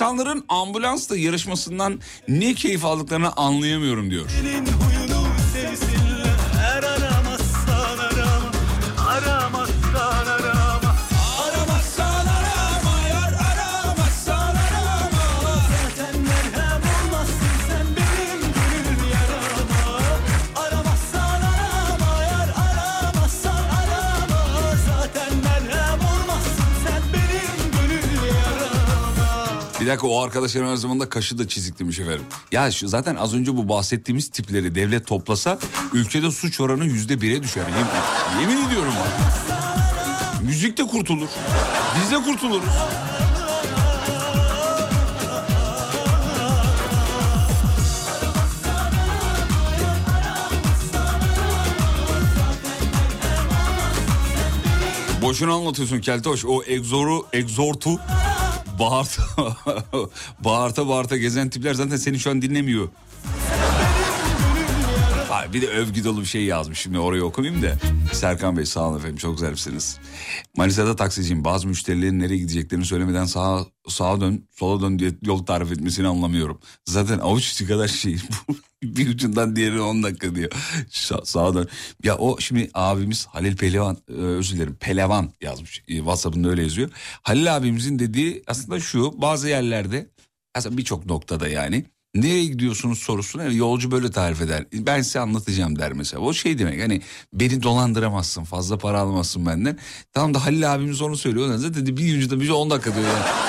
İnsanların 0.00 0.44
ambulansla 0.48 1.16
yarışmasından 1.16 2.00
ne 2.28 2.54
keyif 2.54 2.84
aldıklarını 2.84 3.32
anlayamıyorum 3.32 4.10
diyor. 4.10 4.30
Dakika 29.90 30.06
o 30.06 30.22
arkadaşlarım 30.22 30.68
her 30.68 30.76
zaman 30.76 31.00
da 31.00 31.08
kaşı 31.08 31.38
da 31.38 31.48
çizik 31.48 31.78
demiş 31.78 31.98
efendim. 31.98 32.22
Ya 32.52 32.70
şu, 32.70 32.88
zaten 32.88 33.16
az 33.16 33.34
önce 33.34 33.56
bu 33.56 33.68
bahsettiğimiz 33.68 34.28
tipleri 34.28 34.74
devlet 34.74 35.06
toplasa 35.06 35.58
ülkede 35.92 36.30
suç 36.30 36.60
oranı 36.60 36.84
yüzde 36.84 37.20
bire 37.20 37.42
düşer. 37.42 37.64
Yemin, 37.68 38.52
yemin 38.52 38.68
ediyorum. 38.68 38.92
Müzik 40.42 40.78
de 40.78 40.86
kurtulur. 40.86 41.28
Biz 42.02 42.10
de 42.10 42.22
kurtuluruz. 42.22 42.68
Boşuna 55.22 55.54
anlatıyorsun 55.54 56.00
Keltoş. 56.00 56.44
O 56.44 56.62
egzoru, 56.62 57.26
egzortu 57.32 58.00
bağırta, 58.80 59.22
bağırta 60.44 60.88
bağırta 60.88 61.16
gezen 61.16 61.50
tipler 61.50 61.74
zaten 61.74 61.96
seni 61.96 62.18
şu 62.18 62.30
an 62.30 62.42
dinlemiyor. 62.42 62.88
Bir 65.52 65.62
de 65.62 65.68
övgü 65.68 66.04
dolu 66.04 66.20
bir 66.20 66.26
şey 66.26 66.44
yazmış. 66.44 66.78
Şimdi 66.78 66.98
orayı 66.98 67.24
okumayayım 67.24 67.62
da. 67.62 67.78
Serkan 68.12 68.56
Bey 68.56 68.66
sağ 68.66 68.88
olun 68.88 68.98
efendim 68.98 69.16
çok 69.16 69.38
güzelsiniz. 69.38 69.98
Manisa'da 70.56 70.96
taksiciyim. 70.96 71.44
Bazı 71.44 71.68
müşterilerin 71.68 72.20
nereye 72.20 72.36
gideceklerini 72.36 72.84
söylemeden 72.84 73.24
sağa, 73.24 73.66
sağa 73.88 74.20
dön 74.20 74.48
sola 74.50 74.82
dön 74.82 74.98
diye 74.98 75.10
yol 75.22 75.46
tarif 75.46 75.72
etmesini 75.72 76.08
anlamıyorum. 76.08 76.60
Zaten 76.86 77.18
avuç 77.18 77.52
içi 77.52 77.66
kadar 77.66 77.88
şey. 77.88 78.16
bu. 78.48 78.56
bir 78.82 79.08
ucundan 79.08 79.56
diğerine 79.56 79.80
10 79.80 80.02
dakika 80.02 80.34
diyor. 80.34 80.50
Sa- 80.90 81.26
sağa 81.26 81.54
dön. 81.54 81.68
Ya 82.04 82.18
o 82.18 82.40
şimdi 82.40 82.70
abimiz 82.74 83.26
Halil 83.26 83.56
Pehlivan 83.56 83.96
e, 84.08 84.12
özür 84.12 84.56
dilerim 84.56 84.76
Pelevan 84.80 85.32
yazmış. 85.40 85.82
E, 85.88 85.96
WhatsApp'ında 85.96 86.48
öyle 86.48 86.62
yazıyor. 86.62 86.90
Halil 87.22 87.56
abimizin 87.56 87.98
dediği 87.98 88.42
aslında 88.46 88.80
şu 88.80 89.22
bazı 89.22 89.48
yerlerde 89.48 90.10
aslında 90.54 90.76
birçok 90.76 91.06
noktada 91.06 91.48
yani 91.48 91.84
nereye 92.14 92.44
gidiyorsunuz 92.44 92.98
sorusuna 92.98 93.44
yolcu 93.44 93.90
böyle 93.90 94.10
tarif 94.10 94.40
eder. 94.40 94.64
Ben 94.72 95.02
size 95.02 95.20
anlatacağım 95.20 95.78
der 95.78 95.92
mesela. 95.92 96.22
O 96.22 96.32
şey 96.32 96.58
demek 96.58 96.82
hani 96.82 97.02
beni 97.32 97.62
dolandıramazsın 97.62 98.44
fazla 98.44 98.78
para 98.78 99.00
alamazsın 99.00 99.46
benden. 99.46 99.78
Tamam 100.12 100.34
da 100.34 100.44
Halil 100.44 100.74
abimiz 100.74 101.02
onu 101.02 101.16
söylüyor. 101.16 101.46
Ondan 101.46 101.58
sonra 101.58 101.74
dedi 101.74 101.96
bir 101.96 102.18
ucunda 102.18 102.40
bir 102.40 102.48
10 102.48 102.70
dakika 102.70 102.94
diyor. 102.94 103.04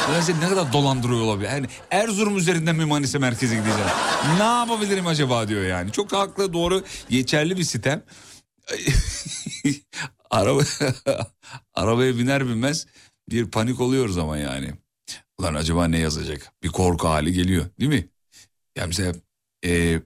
Yani. 0.09 0.23
Seni 0.23 0.39
ne 0.39 0.49
kadar 0.49 0.73
dolandırıyor 0.73 1.21
olabilir. 1.21 1.49
Yani 1.49 1.67
Erzurum 1.91 2.37
üzerinden 2.37 2.75
mi 2.75 2.85
Manisa 2.85 3.19
merkeze 3.19 3.55
gideceğim? 3.55 3.89
ne 4.37 4.43
yapabilirim 4.43 5.07
acaba 5.07 5.47
diyor 5.47 5.63
yani. 5.63 5.91
Çok 5.91 6.13
haklı 6.13 6.53
doğru 6.53 6.83
geçerli 7.09 7.57
bir 7.57 7.63
sitem. 7.63 8.03
Araba, 10.29 10.61
arabaya 11.73 12.17
biner 12.17 12.47
binmez 12.47 12.85
bir 13.29 13.51
panik 13.51 13.81
oluyoruz 13.81 14.17
ama 14.17 14.37
yani. 14.37 14.71
Ulan 15.37 15.53
acaba 15.53 15.87
ne 15.87 15.99
yazacak? 15.99 16.51
Bir 16.63 16.69
korku 16.69 17.07
hali 17.07 17.33
geliyor 17.33 17.65
değil 17.79 17.91
mi? 17.91 18.07
Yani 18.75 18.87
mesela 18.87 19.13
e, 19.65 20.01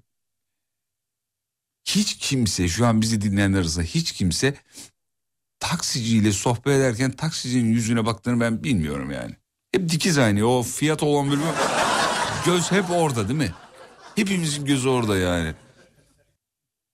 hiç 1.85 2.17
kimse 2.17 2.67
şu 2.67 2.85
an 2.87 3.01
bizi 3.01 3.21
dinleyenler 3.21 3.59
arasında 3.59 3.83
hiç 3.85 4.11
kimse 4.11 4.55
taksiciyle 5.59 6.31
sohbet 6.31 6.67
ederken 6.75 7.11
taksicinin 7.11 7.73
yüzüne 7.73 8.05
baktığını 8.05 8.39
ben 8.39 8.63
bilmiyorum 8.63 9.11
yani. 9.11 9.35
Hep 9.71 9.89
dikiz 9.89 10.17
aynı 10.17 10.45
o 10.47 10.63
fiyat 10.63 11.03
olan 11.03 11.27
bölümü 11.31 11.43
göz 12.45 12.71
hep 12.71 12.89
orada 12.91 13.27
değil 13.27 13.39
mi? 13.39 13.53
Hepimizin 14.15 14.65
gözü 14.65 14.89
orada 14.89 15.17
yani. 15.17 15.53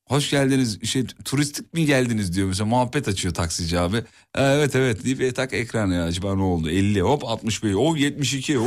Hoş 0.07 0.29
geldiniz 0.29 0.83
şey 0.85 1.05
turistik 1.25 1.73
mi 1.73 1.85
geldiniz 1.85 2.33
diyor 2.33 2.47
mesela 2.47 2.65
muhabbet 2.65 3.07
açıyor 3.07 3.33
taksici 3.33 3.79
abi. 3.79 3.97
"Ha, 4.35 4.53
Evet 4.53 4.75
evet 4.75 5.05
deyip 5.05 5.21
e, 5.21 5.33
tak 5.33 5.53
ekranı 5.53 5.93
ya 5.95 6.03
acaba 6.03 6.35
ne 6.35 6.41
oldu 6.41 6.69
50 6.69 7.01
hop 7.01 7.23
65 7.25 7.75
o 7.75 7.95
72 7.95 8.59
o 8.59 8.63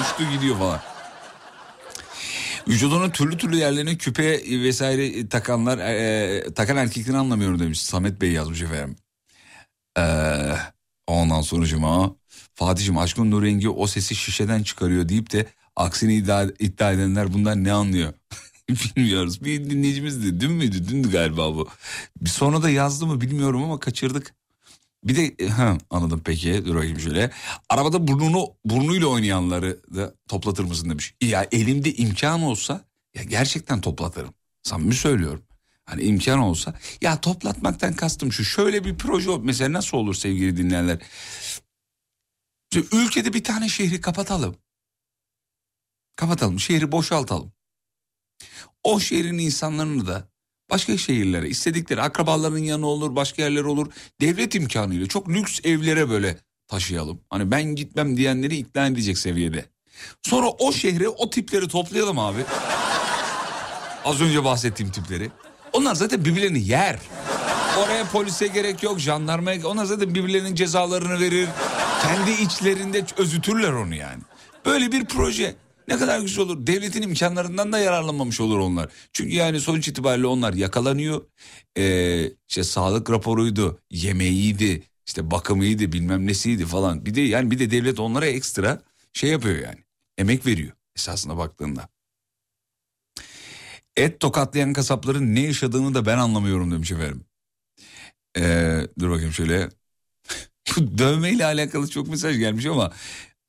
uçtu 0.00 0.30
gidiyor 0.32 0.58
falan. 0.58 0.80
Vücudunun 2.68 3.10
türlü 3.10 3.36
türlü 3.36 3.56
yerlerine 3.56 3.96
küpe 3.96 4.42
vesaire 4.62 5.28
takanlar 5.28 5.78
e, 5.78 6.54
takan 6.54 6.76
erkekleri 6.76 7.16
anlamıyorum 7.16 7.58
demiş 7.58 7.82
Samet 7.82 8.20
Bey 8.20 8.32
yazmış 8.32 8.62
efendim. 8.62 8.96
Ee, 9.98 10.02
ondan 11.06 11.40
sonucuma 11.40 12.16
Fatih'im 12.54 12.98
aşkın 12.98 13.30
nur 13.30 13.42
rengi 13.42 13.68
o 13.68 13.86
sesi 13.86 14.14
şişeden 14.16 14.62
çıkarıyor 14.62 15.08
deyip 15.08 15.32
de 15.32 15.46
aksini 15.76 16.14
iddia, 16.14 16.44
iddia 16.58 16.92
edenler 16.92 17.32
bundan 17.32 17.64
ne 17.64 17.72
anlıyor? 17.72 18.12
Bilmiyoruz. 18.68 19.44
Bir 19.44 19.70
dinleyicimizdi. 19.70 20.40
Dün 20.40 20.52
müydü? 20.52 20.88
Dündü 20.88 21.10
galiba 21.10 21.54
bu. 21.54 21.68
Sonra 22.26 22.62
da 22.62 22.70
yazdı 22.70 23.06
mı 23.06 23.20
bilmiyorum 23.20 23.62
ama 23.62 23.80
kaçırdık. 23.80 24.34
Bir 25.04 25.16
de 25.16 25.48
ha, 25.48 25.78
anladım 25.90 26.22
peki 26.24 26.64
dur 26.64 26.74
bakayım 26.76 27.00
şöyle. 27.00 27.30
Arabada 27.68 28.08
burnunu 28.08 28.54
burnuyla 28.64 29.06
oynayanları 29.06 29.82
da 29.94 30.14
toplatır 30.28 30.64
mısın 30.64 30.90
demiş. 30.90 31.14
Ya 31.20 31.48
elimde 31.52 31.94
imkan 31.94 32.42
olsa 32.42 32.84
ya 33.14 33.22
gerçekten 33.22 33.80
toplatırım. 33.80 34.34
Samimi 34.62 34.94
söylüyorum. 34.94 35.42
Hani 35.84 36.02
imkan 36.02 36.38
olsa 36.38 36.74
ya 37.00 37.20
toplatmaktan 37.20 37.92
kastım 37.94 38.32
şu 38.32 38.44
şöyle 38.44 38.84
bir 38.84 38.98
proje 38.98 39.30
mesela 39.42 39.72
nasıl 39.72 39.96
olur 39.98 40.14
sevgili 40.14 40.56
dinleyenler? 40.56 40.98
Ülkede 42.92 43.32
bir 43.32 43.44
tane 43.44 43.68
şehri 43.68 44.00
kapatalım. 44.00 44.56
Kapatalım 46.16 46.60
şehri 46.60 46.92
boşaltalım. 46.92 47.52
O 48.84 49.00
şehrin 49.00 49.38
insanlarını 49.38 50.06
da 50.06 50.28
başka 50.70 50.98
şehirlere 50.98 51.48
istedikleri 51.48 52.02
akrabalarının 52.02 52.58
yanı 52.58 52.86
olur 52.86 53.16
başka 53.16 53.42
yerler 53.42 53.64
olur. 53.64 53.92
Devlet 54.20 54.54
imkanıyla 54.54 55.06
çok 55.06 55.28
lüks 55.28 55.60
evlere 55.64 56.10
böyle 56.10 56.36
taşıyalım. 56.68 57.20
Hani 57.30 57.50
ben 57.50 57.62
gitmem 57.62 58.16
diyenleri 58.16 58.56
ikna 58.56 58.86
edecek 58.86 59.18
seviyede. 59.18 59.64
Sonra 60.22 60.48
o 60.48 60.72
şehre 60.72 61.08
o 61.08 61.30
tipleri 61.30 61.68
toplayalım 61.68 62.18
abi. 62.18 62.40
Az 64.04 64.20
önce 64.20 64.44
bahsettiğim 64.44 64.92
tipleri. 64.92 65.30
Onlar 65.72 65.94
zaten 65.94 66.24
birbirlerini 66.24 66.68
yer. 66.68 66.98
Oraya 67.78 68.04
polise 68.04 68.46
gerek 68.46 68.82
yok, 68.82 68.98
jandarmaya 68.98 69.66
Onlar 69.66 69.84
zaten 69.84 70.14
birbirlerinin 70.14 70.54
cezalarını 70.54 71.20
verir. 71.20 71.48
Kendi 72.02 72.42
içlerinde 72.42 73.04
özütürler 73.16 73.72
onu 73.72 73.94
yani. 73.94 74.22
Böyle 74.66 74.92
bir 74.92 75.04
proje 75.04 75.54
ne 75.88 75.98
kadar 75.98 76.20
güzel 76.20 76.44
olur. 76.44 76.66
Devletin 76.66 77.02
imkanlarından 77.02 77.72
da 77.72 77.78
yararlanmamış 77.78 78.40
olur 78.40 78.58
onlar. 78.58 78.90
Çünkü 79.12 79.34
yani 79.34 79.60
sonuç 79.60 79.88
itibariyle 79.88 80.26
onlar 80.26 80.54
yakalanıyor. 80.54 81.26
Ee, 81.78 82.32
işte 82.48 82.64
sağlık 82.64 83.10
raporuydu, 83.10 83.80
yemeğiydi, 83.90 84.82
işte 85.06 85.30
bakımıydı, 85.30 85.92
bilmem 85.92 86.26
nesiydi 86.26 86.66
falan. 86.66 87.06
Bir 87.06 87.14
de 87.14 87.20
yani 87.20 87.50
bir 87.50 87.58
de 87.58 87.70
devlet 87.70 88.00
onlara 88.00 88.26
ekstra 88.26 88.82
şey 89.12 89.30
yapıyor 89.30 89.56
yani. 89.56 89.84
Emek 90.18 90.46
veriyor 90.46 90.72
esasına 90.96 91.36
baktığında. 91.36 91.88
Et 93.96 94.20
tokatlayan 94.20 94.72
kasapların 94.72 95.34
ne 95.34 95.40
yaşadığını 95.40 95.94
da 95.94 96.06
ben 96.06 96.18
anlamıyorum 96.18 96.70
demiş 96.70 96.92
efendim. 96.92 97.24
Ee, 98.36 98.80
dur 98.98 99.10
bakayım 99.10 99.32
şöyle. 99.32 99.68
Bu 100.76 100.98
dövmeyle 100.98 101.44
alakalı 101.44 101.90
çok 101.90 102.08
mesaj 102.08 102.38
gelmiş 102.38 102.66
ama 102.66 102.92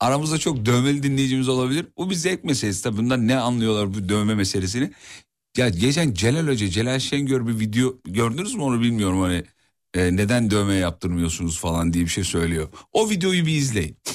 aramızda 0.00 0.38
çok 0.38 0.66
dövmeli 0.66 1.02
dinleyicimiz 1.02 1.48
olabilir. 1.48 1.86
Bu 1.98 2.10
bir 2.10 2.14
zevk 2.14 2.44
meselesi 2.44 2.82
tabii. 2.82 2.96
Bundan 2.96 3.28
ne 3.28 3.36
anlıyorlar 3.36 3.94
bu 3.94 4.08
dövme 4.08 4.34
meselesini. 4.34 4.90
Ya 5.56 5.68
geçen 5.68 6.14
Celal 6.14 6.48
Hoca, 6.48 6.68
Celal 6.68 6.98
Şengör 6.98 7.46
bir 7.46 7.58
video 7.60 7.94
gördünüz 8.04 8.54
mü 8.54 8.62
onu 8.62 8.80
bilmiyorum 8.80 9.20
hani. 9.20 9.44
e, 9.94 10.16
neden 10.16 10.50
dövme 10.50 10.74
yaptırmıyorsunuz 10.74 11.58
falan 11.60 11.92
diye 11.92 12.04
bir 12.04 12.10
şey 12.10 12.24
söylüyor. 12.24 12.68
O 12.92 13.10
videoyu 13.10 13.46
bir 13.46 13.52
izleyin. 13.56 13.96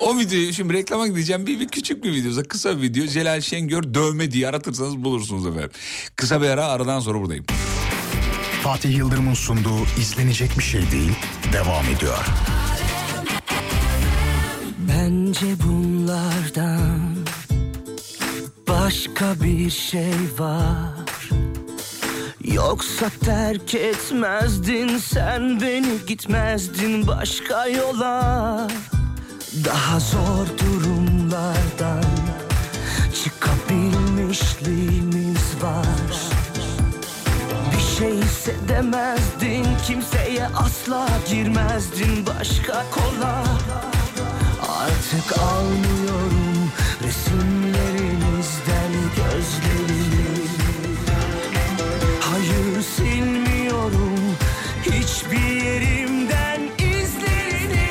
O 0.00 0.18
videoyu 0.18 0.52
şimdi 0.52 0.72
reklama 0.74 1.08
gideceğim 1.08 1.46
bir, 1.46 1.60
bir 1.60 1.68
küçük 1.68 2.04
bir 2.04 2.12
video 2.12 2.42
kısa 2.42 2.76
bir 2.78 2.82
video 2.82 3.06
Celal 3.06 3.40
Şengör 3.40 3.94
dövme 3.94 4.30
diye 4.30 4.48
aratırsanız 4.48 5.04
bulursunuz 5.04 5.46
efendim. 5.46 5.70
Kısa 6.16 6.42
bir 6.42 6.46
ara 6.46 6.66
aradan 6.66 7.00
sonra 7.00 7.20
buradayım. 7.20 7.44
Fatih 8.62 8.96
Yıldırım'ın 8.96 9.34
sunduğu 9.34 9.84
izlenecek 10.00 10.58
bir 10.58 10.64
şey 10.64 10.90
değil 10.90 11.12
devam 11.52 11.84
ediyor. 11.96 12.18
Bence 14.88 15.46
bunlardan 15.64 17.00
başka 18.68 19.34
bir 19.42 19.70
şey 19.70 20.14
var. 20.38 21.30
Yoksa 22.44 23.06
terk 23.24 23.74
etmezdin 23.74 24.98
sen 24.98 25.60
beni 25.60 26.06
gitmezdin 26.06 27.06
başka 27.06 27.66
yola. 27.66 28.68
Daha 29.64 30.00
zor 30.00 30.46
durumlardan 30.58 32.04
çıkabilmişliğimiz 33.24 35.62
var. 35.62 35.86
Bir 37.72 37.80
şey 37.98 38.16
hissedemezdin 38.16 39.66
Kimseye 39.86 40.46
asla 40.46 41.08
girmezdin 41.30 42.26
başka 42.26 42.84
kola 42.90 43.44
Artık 44.84 45.38
almıyorum 45.38 46.72
resimlerinizden 47.02 48.92
gözlerimi 49.16 50.44
Hayır 52.20 52.82
silmiyorum 52.96 54.36
hiçbir 54.82 55.64
yerimden 55.64 56.60
izlerini. 56.78 57.88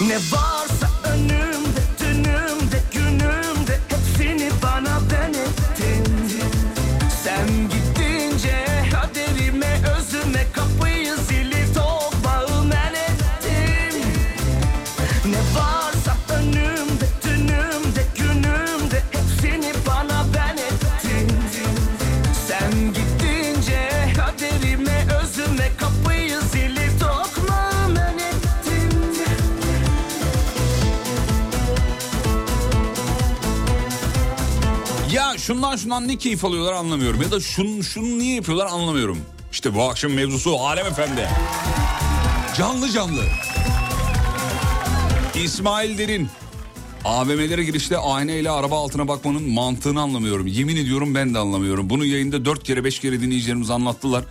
Ne 0.00 0.16
varsa 0.16 0.67
şundan 35.38 35.76
şundan 35.76 36.08
ne 36.08 36.16
keyif 36.16 36.44
alıyorlar 36.44 36.72
anlamıyorum. 36.72 37.22
Ya 37.22 37.30
da 37.30 37.40
şun, 37.40 37.80
şunu 37.80 38.18
niye 38.18 38.34
yapıyorlar 38.34 38.66
anlamıyorum. 38.66 39.18
İşte 39.52 39.74
bu 39.74 39.82
akşam 39.82 40.12
mevzusu 40.12 40.56
Alem 40.56 40.86
Efendi. 40.86 41.28
Canlı 42.56 42.90
canlı. 42.90 43.24
İsmail 45.44 45.98
Derin. 45.98 46.28
AVM'lere 47.04 47.64
girişte 47.64 47.98
aynayla 47.98 48.54
araba 48.54 48.78
altına 48.78 49.08
bakmanın 49.08 49.50
mantığını 49.50 50.00
anlamıyorum. 50.00 50.46
Yemin 50.46 50.76
ediyorum 50.76 51.14
ben 51.14 51.34
de 51.34 51.38
anlamıyorum. 51.38 51.90
Bunu 51.90 52.04
yayında 52.04 52.44
dört 52.44 52.64
kere 52.64 52.84
beş 52.84 52.98
kere 52.98 53.20
dinleyicilerimiz 53.20 53.70
anlattılar. 53.70 54.24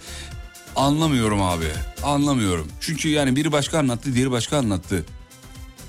Anlamıyorum 0.75 1.41
abi. 1.41 1.65
Anlamıyorum. 2.03 2.67
Çünkü 2.81 3.09
yani 3.09 3.35
biri 3.35 3.51
başka 3.51 3.79
anlattı, 3.79 4.15
diğeri 4.15 4.31
başka 4.31 4.57
anlattı. 4.57 5.05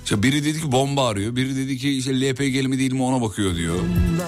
İşte 0.09 0.23
biri 0.23 0.43
dedi 0.45 0.61
ki 0.61 0.71
bomba 0.71 1.07
arıyor. 1.07 1.35
Biri 1.35 1.55
dedi 1.55 1.77
ki 1.77 1.97
işte 1.97 2.21
LPG 2.21 2.67
mi 2.67 2.79
değil 2.79 2.93
mi 2.93 3.03
ona 3.03 3.21
bakıyor 3.21 3.55
diyor. 3.55 3.75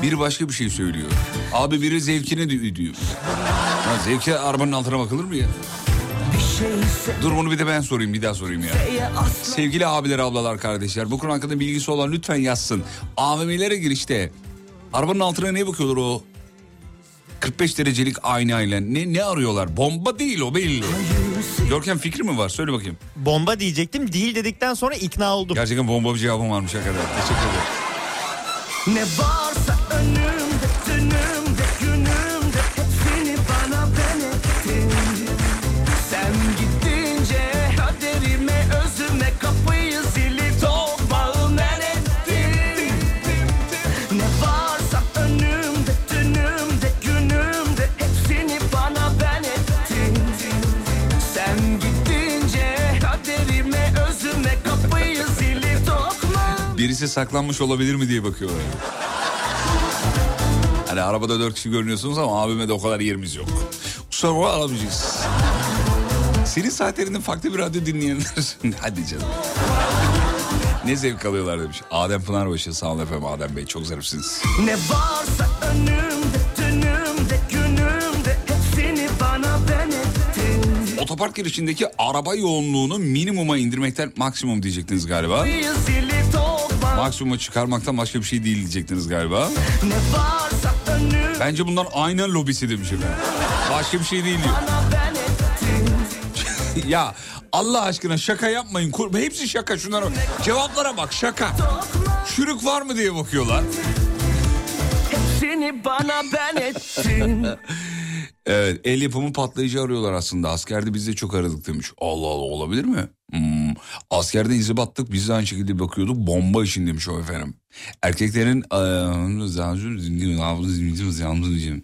Biri 0.01 0.19
başka 0.19 0.49
bir 0.49 0.53
şey 0.53 0.69
söylüyor. 0.69 1.07
Abi 1.53 1.81
biri 1.81 2.01
zevkine 2.01 2.49
di- 2.49 2.75
diyor. 2.75 2.93
Ya 3.87 3.99
zevke 4.03 4.39
arabanın 4.39 4.71
altına 4.71 4.99
bakılır 4.99 5.23
mı 5.23 5.35
ya? 5.35 5.47
Bir 6.33 7.23
Dur 7.23 7.31
bunu 7.37 7.51
bir 7.51 7.59
de 7.59 7.67
ben 7.67 7.81
sorayım 7.81 8.13
bir 8.13 8.21
daha 8.21 8.33
sorayım 8.33 8.61
ya. 8.61 8.73
Sevgili 9.43 9.87
abiler 9.87 10.19
ablalar 10.19 10.59
kardeşler 10.59 11.11
bu 11.11 11.17
konu 11.17 11.33
hakkında 11.33 11.59
bilgisi 11.59 11.91
olan 11.91 12.11
lütfen 12.11 12.35
yazsın. 12.35 12.83
AVM'lere 13.17 13.75
girişte 13.75 14.31
arabanın 14.93 15.19
altına 15.19 15.51
ne 15.51 15.67
bakıyorlar 15.67 15.97
o 15.97 16.23
45 17.41 17.77
derecelik 17.77 18.15
aynayla 18.23 18.79
ne 18.79 19.13
ne 19.13 19.23
arıyorlar? 19.23 19.77
Bomba 19.77 20.19
değil 20.19 20.39
o 20.41 20.55
belli. 20.55 20.83
Görkem 21.69 21.97
fikri 21.97 22.23
mi 22.23 22.37
var? 22.37 22.49
Söyle 22.49 22.71
bakayım. 22.73 22.97
Bomba 23.15 23.59
diyecektim 23.59 24.13
değil 24.13 24.35
dedikten 24.35 24.73
sonra 24.73 24.95
ikna 24.95 25.35
oldum. 25.35 25.55
Gerçekten 25.55 25.87
bomba 25.87 26.13
bir 26.13 26.19
cevabım 26.19 26.51
varmış 26.51 26.73
hakikaten. 26.73 27.01
Teşekkür 27.21 27.41
ederim. 27.49 27.61
Ne 28.87 29.01
varsa 29.23 29.77
önümde, 29.99 30.40
Birisi 57.01 57.13
saklanmış 57.13 57.61
olabilir 57.61 57.95
mi 57.95 58.09
diye 58.09 58.23
bakıyorlar. 58.23 58.61
Hani 60.87 61.01
arabada 61.01 61.39
dört 61.39 61.55
kişi 61.55 61.69
görünüyorsunuz 61.69 62.17
ama 62.17 62.41
abime 62.41 62.67
de 62.67 62.73
o 62.73 62.81
kadar 62.81 62.99
yerimiz 62.99 63.35
yok. 63.35 63.47
Bakma 64.23 64.49
alamayacağız. 64.49 65.17
Senin 66.45 66.69
saatlerinde 66.69 67.19
farklı 67.19 67.53
bir 67.53 67.59
radyo 67.59 67.85
dinleyenler. 67.85 68.57
Hadi 68.81 69.07
canım. 69.07 69.23
Ne 70.85 70.95
zevk 70.95 71.25
alıyorlar 71.25 71.61
demiş. 71.61 71.81
Adem 71.91 72.21
Pınarbaşı 72.21 72.73
sağ 72.73 72.87
olun 72.87 73.01
efendim 73.01 73.25
Adem 73.25 73.55
Bey 73.55 73.65
çok 73.65 73.85
zarifsiniz. 73.85 74.41
Ne 74.65 74.73
varsa 74.73 75.49
önümde, 75.61 76.39
dünümde, 76.57 77.39
günümde 77.51 78.37
Hepsini 78.47 79.09
bana 79.19 79.59
ben 79.69 79.87
ettin 79.87 80.97
Otopark 80.97 81.35
girişindeki 81.35 81.87
araba 81.97 82.35
yoğunluğunu 82.35 82.97
minimuma 82.97 83.57
indirmekten 83.57 84.13
maksimum 84.15 84.63
diyecektiniz 84.63 85.07
galiba. 85.07 85.45
Zili 85.85 86.21
Maksimuma 86.97 87.37
çıkarmaktan 87.37 87.97
başka 87.97 88.19
bir 88.19 88.25
şey 88.25 88.43
değil 88.43 88.57
diyecektiniz 88.57 89.07
galiba. 89.07 89.49
Bence 91.39 91.67
bunlar 91.67 91.87
ayna 91.93 92.23
lobisi 92.33 92.69
demiş 92.69 92.87
efendim. 92.91 93.07
Başka 93.71 93.99
bir 93.99 94.03
şey 94.03 94.23
değil 94.23 94.39
diyor. 94.43 94.55
ya 96.87 97.15
Allah 97.51 97.81
aşkına 97.81 98.17
şaka 98.17 98.49
yapmayın. 98.49 98.93
Hepsi 99.13 99.47
şaka 99.49 99.77
şunlara 99.77 100.05
bak. 100.05 100.13
Cevaplara 100.43 100.97
bak 100.97 101.13
şaka. 101.13 101.51
Çürük 102.35 102.65
var 102.65 102.81
mı 102.81 102.97
diye 102.97 103.15
bakıyorlar. 103.15 103.63
Hepsini 105.11 105.85
bana 105.85 106.21
ben 106.33 106.55
ettin 106.61 107.47
Evet 108.45 108.81
el 108.83 109.01
yapımı 109.01 109.33
patlayıcı 109.33 109.81
arıyorlar 109.81 110.13
aslında. 110.13 110.49
Askerde 110.49 110.93
biz 110.93 111.07
de 111.07 111.13
çok 111.13 111.35
aradık 111.35 111.67
demiş. 111.67 111.91
Allah 111.97 112.27
Allah 112.27 112.43
olabilir 112.43 112.85
mi? 112.85 113.07
Hmm. 113.31 113.73
Askerde 114.09 114.55
izi 114.55 114.77
battık 114.77 115.11
biz 115.11 115.29
de 115.29 115.33
aynı 115.33 115.47
şekilde 115.47 115.79
bakıyorduk. 115.79 116.17
Bomba 116.17 116.63
için 116.63 116.87
demiş 116.87 117.09
o 117.09 117.19
efendim. 117.19 117.55
Erkeklerin... 118.01 118.63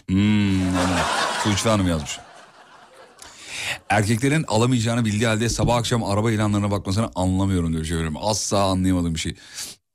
Hmm. 0.08 0.62
Tuğçe 1.44 1.70
Hanım 1.70 1.88
yazmış. 1.88 2.20
Erkeklerin 3.90 4.46
alamayacağını 4.48 5.06
bildiği 5.06 5.28
halde 5.28 5.50
sabah 5.50 5.76
akşam 5.76 6.04
araba 6.04 6.32
ilanlarına 6.32 6.72
bakmasını 6.72 7.10
anlamıyorum 7.16 7.74
diyor 7.74 7.86
efendim. 7.86 8.18
Asla 8.22 8.64
anlayamadığım 8.64 9.16
bir 9.16 9.20
şey. 9.20 9.36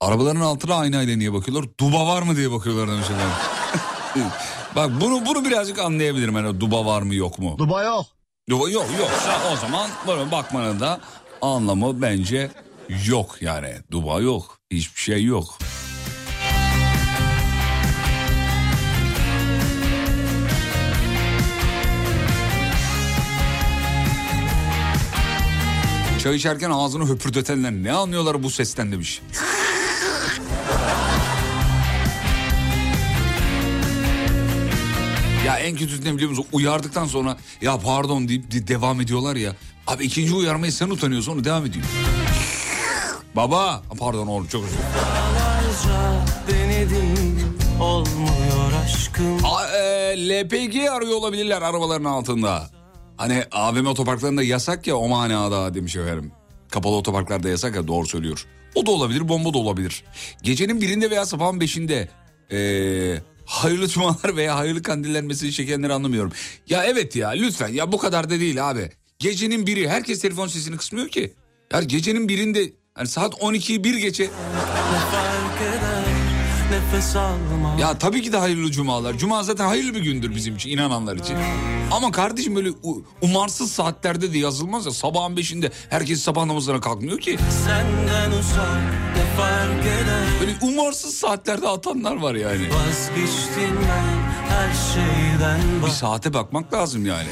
Arabaların 0.01 0.40
altına 0.40 0.74
aynayla 0.74 1.16
niye 1.16 1.32
bakıyorlar? 1.32 1.70
Duba 1.80 2.07
var 2.07 2.22
mı 2.22 2.36
diye 2.36 2.51
bakıyorlar 2.51 2.88
demiş 2.88 3.07
efendim. 3.11 4.30
Bak 4.76 4.90
bunu 5.00 5.26
bunu 5.26 5.44
birazcık 5.44 5.78
anlayabilirim. 5.78 6.36
Yani 6.36 6.60
duba 6.60 6.86
var 6.86 7.02
mı 7.02 7.14
yok 7.14 7.38
mu? 7.38 7.54
Duba 7.58 7.82
yok. 7.82 8.06
Duba 8.50 8.70
yok 8.70 8.86
yoksa 8.98 9.40
o 9.52 9.56
zaman 9.56 9.90
böyle 10.08 10.30
bakmanın 10.30 10.80
da 10.80 11.00
anlamı 11.42 12.02
bence 12.02 12.50
yok 13.06 13.36
yani. 13.40 13.74
Duba 13.90 14.20
yok. 14.20 14.58
Hiçbir 14.70 15.00
şey 15.00 15.24
yok. 15.24 15.58
Çay 26.22 26.36
içerken 26.36 26.70
ağzını 26.70 27.08
höpürdetenler 27.08 27.72
ne 27.72 27.92
anlıyorlar 27.92 28.42
bu 28.42 28.50
sesten 28.50 28.92
demiş. 28.92 29.22
Ya 35.53 35.59
en 35.59 35.76
kötüsü 35.76 36.05
ne 36.05 36.14
biliyor 36.14 36.30
musun? 36.30 36.46
Uyardıktan 36.53 37.07
sonra 37.07 37.36
ya 37.62 37.78
pardon 37.78 38.28
deyip 38.28 38.50
de- 38.53 38.66
devam 38.68 39.00
ediyorlar 39.00 39.36
ya. 39.36 39.53
Abi 39.86 40.05
ikinci 40.05 40.34
uyarmayı 40.34 40.72
sen 40.72 40.90
utanıyorsun 40.90 41.32
onu 41.32 41.44
devam 41.44 41.66
ediyor. 41.66 41.84
Baba 43.36 43.82
pardon 43.98 44.26
oğlum 44.26 44.46
çok 44.46 44.64
özür 44.64 44.76
dilerim. 44.76 44.92
Denedim 46.48 47.57
olmuyor 47.80 48.72
aşkım 48.84 49.44
A- 49.44 49.66
e, 49.76 50.28
LPG 50.28 50.88
arıyor 50.90 51.16
olabilirler 51.16 51.62
arabaların 51.62 52.05
altında. 52.05 52.70
Hani 53.16 53.44
AVM 53.53 53.86
otoparklarında 53.86 54.42
yasak 54.42 54.86
ya 54.86 54.96
o 54.96 55.09
manada 55.09 55.74
demiş 55.74 55.96
efendim. 55.96 56.32
Kapalı 56.70 56.94
otoparklarda 56.96 57.48
yasak 57.48 57.74
ya 57.76 57.88
doğru 57.88 58.07
söylüyor. 58.07 58.46
O 58.74 58.86
da 58.86 58.90
olabilir 58.90 59.28
bomba 59.28 59.55
da 59.55 59.59
olabilir. 59.59 60.05
Gecenin 60.42 60.80
birinde 60.80 61.11
veya 61.11 61.26
sabahın 61.26 61.61
beşinde 61.61 62.09
ee, 62.53 63.18
hayırlı 63.53 63.88
cumalar 63.88 64.36
veya 64.36 64.57
hayırlı 64.57 64.82
kandiller 64.82 65.22
mesajı 65.22 65.53
çekenleri 65.53 65.92
anlamıyorum. 65.92 66.32
Ya 66.68 66.84
evet 66.84 67.16
ya 67.16 67.28
lütfen 67.28 67.68
ya 67.68 67.92
bu 67.92 67.98
kadar 67.98 68.30
da 68.30 68.40
değil 68.40 68.70
abi. 68.70 68.90
Gecenin 69.18 69.66
biri 69.66 69.88
herkes 69.88 70.20
telefon 70.20 70.46
sesini 70.46 70.76
kısmıyor 70.76 71.09
ki. 71.09 71.32
Ya 71.72 71.82
gecenin 71.82 72.28
birinde 72.28 72.72
hani 72.94 73.09
saat 73.09 73.34
12'yi 73.34 73.84
bir 73.84 73.94
geçe 73.94 74.30
Ya 77.80 77.98
tabii 77.98 78.22
ki 78.22 78.32
de 78.32 78.36
hayırlı 78.36 78.70
cumalar. 78.70 79.18
Cuma 79.18 79.42
zaten 79.42 79.66
hayırlı 79.66 79.94
bir 79.94 80.00
gündür 80.00 80.34
bizim 80.34 80.57
için 80.57 80.70
inananlar 80.70 81.16
için. 81.16 81.36
Ama 81.90 82.12
kardeşim 82.12 82.57
böyle 82.57 82.68
umarsız 83.22 83.72
saatlerde 83.72 84.32
de 84.32 84.38
yazılmaz 84.38 84.86
ya. 84.86 84.92
Sabahın 84.92 85.36
beşinde 85.36 85.70
herkes 85.90 86.22
sabah 86.22 86.44
namazına 86.44 86.80
kalkmıyor 86.80 87.18
ki. 87.18 87.38
Senden 87.66 88.30
uzak 88.30 89.11
Böyle 90.40 90.52
umarsız 90.62 91.14
saatlerde 91.14 91.68
atanlar 91.68 92.16
var 92.16 92.34
yani. 92.34 92.68
Vazgeçtim 92.74 93.78
ben 93.82 94.32
her 94.48 94.70
şeyden 94.94 95.60
Bir 95.86 95.90
saate 95.90 96.34
bakmak 96.34 96.74
lazım 96.74 97.06
yani. 97.06 97.28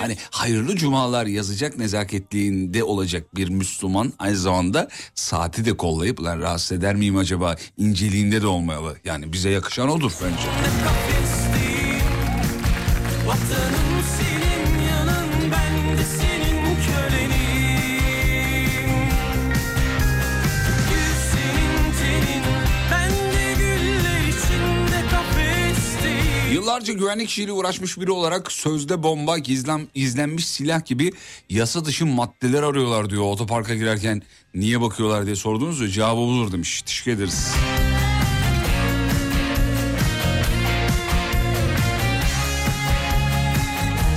Hani 0.00 0.16
hayırlı 0.30 0.76
cumalar 0.76 1.26
yazacak 1.26 1.78
nezaketliğinde 1.78 2.84
olacak 2.84 3.36
bir 3.36 3.48
Müslüman 3.48 4.12
aynı 4.18 4.36
zamanda 4.36 4.88
saati 5.14 5.64
de 5.64 5.76
kollayıp 5.76 6.22
lan 6.22 6.40
rahatsız 6.40 6.72
eder 6.72 6.94
miyim 6.94 7.16
acaba 7.16 7.56
inceliğinde 7.76 8.42
de 8.42 8.46
olmalı. 8.46 8.96
Yani 9.04 9.32
bize 9.32 9.50
yakışan 9.50 9.88
odur 9.88 10.12
bence. 10.24 10.48
Vatanım 13.26 13.97
Yıllarca 26.68 26.92
güvenlik 26.92 27.30
işiyle 27.30 27.52
uğraşmış 27.52 28.00
biri 28.00 28.10
olarak 28.10 28.52
sözde 28.52 29.02
bomba, 29.02 29.38
gizlen, 29.38 29.88
izlenmiş 29.94 30.48
silah 30.48 30.84
gibi 30.84 31.12
yasa 31.50 31.84
dışı 31.84 32.06
maddeler 32.06 32.62
arıyorlar 32.62 33.10
diyor. 33.10 33.22
Otoparka 33.22 33.74
girerken 33.74 34.22
niye 34.54 34.80
bakıyorlar 34.80 35.26
diye 35.26 35.36
sordunuz 35.36 35.80
ya 35.80 35.88
cevabı 35.88 36.20
budur 36.20 36.52
demiş. 36.52 36.82
Teşekkür 36.82 37.10
ederiz. 37.10 37.52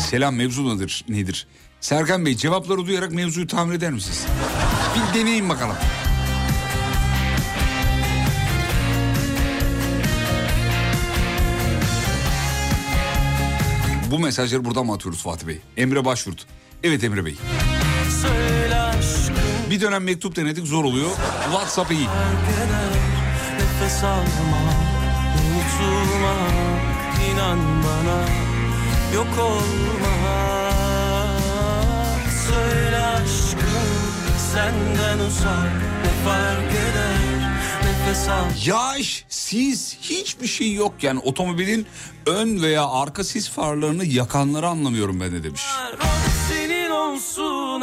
Selam 0.10 0.36
mevzu 0.36 0.78
nedir? 0.78 1.06
nedir? 1.10 1.47
Serkan 1.82 2.26
Bey 2.26 2.36
cevapları 2.36 2.86
duyarak 2.86 3.12
mevzuyu 3.12 3.47
tahmin 3.47 3.76
eder 3.76 3.91
misiniz? 3.91 4.26
Bir 4.95 5.20
deneyin 5.20 5.49
bakalım. 5.49 5.76
Bu 14.12 14.20
mesajları 14.20 14.66
buradan 14.66 14.86
mı 14.86 14.93
atıyoruz 14.93 15.24
Fatih 15.24 15.47
Bey? 15.47 15.59
Emre 15.78 16.05
Başvurt. 16.05 16.45
Evet 16.84 17.03
Emre 17.03 17.26
Bey. 17.26 17.36
Bir 19.70 19.82
dönem 19.82 20.03
mektup 20.03 20.36
denedik 20.36 20.68
zor 20.68 20.84
oluyor. 20.84 21.09
WhatsApp 21.51 21.91
iyi. 21.91 22.07
Nefes 23.82 24.03
alma 24.03 24.62
Unutulma 25.41 26.36
inan 27.34 27.59
bana 27.59 28.22
Yok 29.16 29.39
olma 29.39 30.32
Söyle 32.47 32.97
aşkım 32.97 33.91
Senden 34.53 35.20
uzak 35.20 35.74
Ne 36.03 36.26
fark 36.26 36.72
eder 36.72 37.20
Nefes 38.12 38.30
al 38.30 38.45
Yağış, 38.66 39.26
sis 39.30 39.97
hiçbir 40.01 40.47
şey 40.47 40.74
yok 40.74 40.93
yani 41.01 41.20
otomobilin 41.20 41.86
ön 42.26 42.62
veya 42.62 42.88
arka 42.88 43.24
sis 43.24 43.49
farlarını 43.49 44.05
yakanları 44.05 44.68
anlamıyorum 44.68 45.20
ben 45.20 45.32
de 45.32 45.43
demiş. 45.43 45.62
Senin 46.49 46.89
olsun. 46.89 47.82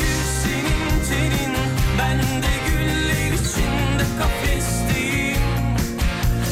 Gül 0.00 0.24
senin 0.42 1.04
tenin 1.08 1.54
Ben 1.98 2.18
de 2.18 2.54
güller 2.68 3.32
içinde 3.32 4.04
kafesteyim 4.20 5.42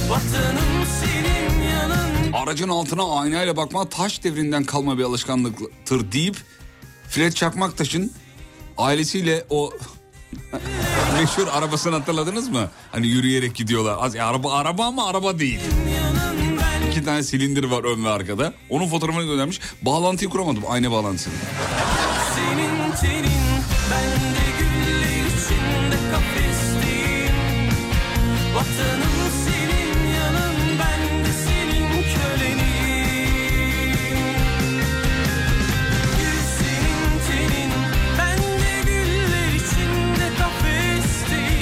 Vatanım 0.09 0.87
senin 1.01 1.68
yanın 1.68 2.33
Aracın 2.33 2.68
altına 2.68 3.18
aynayla 3.18 3.57
bakmak 3.57 3.91
taş 3.91 4.25
devrinden 4.25 4.64
kalma 4.64 4.99
bir 4.99 5.05
alışkanlıktır 5.05 6.12
deyip 6.12 6.37
Fred 7.09 7.33
Çakmaktaş'ın 7.33 8.12
ailesiyle 8.79 9.45
o 9.51 9.73
meşhur 11.20 11.47
arabasını 11.53 11.97
hatırladınız 11.97 12.49
mı? 12.49 12.68
Hani 12.93 13.07
yürüyerek 13.07 13.55
gidiyorlar. 13.55 13.97
Az, 14.01 14.16
araba 14.16 14.53
araba 14.53 14.85
ama 14.85 15.07
araba 15.07 15.39
değil. 15.39 15.61
İki 16.91 17.05
tane 17.05 17.22
silindir 17.22 17.64
var 17.64 17.85
ön 17.85 18.05
ve 18.05 18.09
arkada. 18.09 18.53
Onun 18.70 18.89
fotoğrafını 18.89 19.24
göndermiş. 19.24 19.61
Bağlantıyı 19.83 20.30
kuramadım. 20.30 20.62
Aynı 20.68 20.91
bağlantısını. 20.91 21.35
senin 22.35 22.93
tenin 23.01 23.33
Ben 23.91 24.11
de 24.35 24.43
içinde 25.28 25.97
kafesteyim 26.12 27.35
Vatanım 28.55 29.22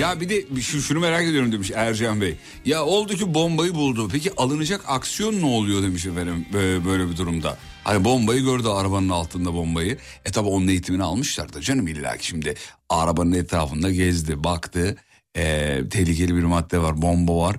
Ya 0.01 0.21
bir 0.21 0.29
de 0.29 0.61
şu, 0.61 0.83
şunu 0.83 1.01
merak 1.01 1.23
ediyorum 1.23 1.53
demiş 1.53 1.71
Ercan 1.75 2.21
Bey. 2.21 2.37
Ya 2.65 2.85
oldu 2.85 3.15
ki 3.15 3.35
bombayı 3.35 3.75
buldu. 3.75 4.09
Peki 4.13 4.33
alınacak 4.37 4.81
aksiyon 4.87 5.41
ne 5.41 5.47
oluyor 5.47 5.83
demiş 5.83 6.07
efendim 6.07 6.47
böyle, 6.53 6.85
böyle 6.85 7.11
bir 7.11 7.17
durumda. 7.17 7.57
Hani 7.85 8.05
bombayı 8.05 8.43
gördü 8.43 8.69
arabanın 8.69 9.09
altında 9.09 9.55
bombayı. 9.55 9.99
E 10.25 10.31
tabi 10.31 10.49
onun 10.49 10.69
eğitimini 10.69 11.03
almışlar 11.03 11.53
da 11.53 11.61
canım 11.61 11.89
illa 11.89 12.17
ki 12.17 12.27
şimdi 12.27 12.55
arabanın 12.89 13.33
etrafında 13.33 13.91
gezdi 13.91 14.45
baktı. 14.45 14.97
E, 15.37 15.79
tehlikeli 15.91 16.37
bir 16.37 16.43
madde 16.43 16.83
var 16.83 17.03
bomba 17.03 17.37
var. 17.37 17.57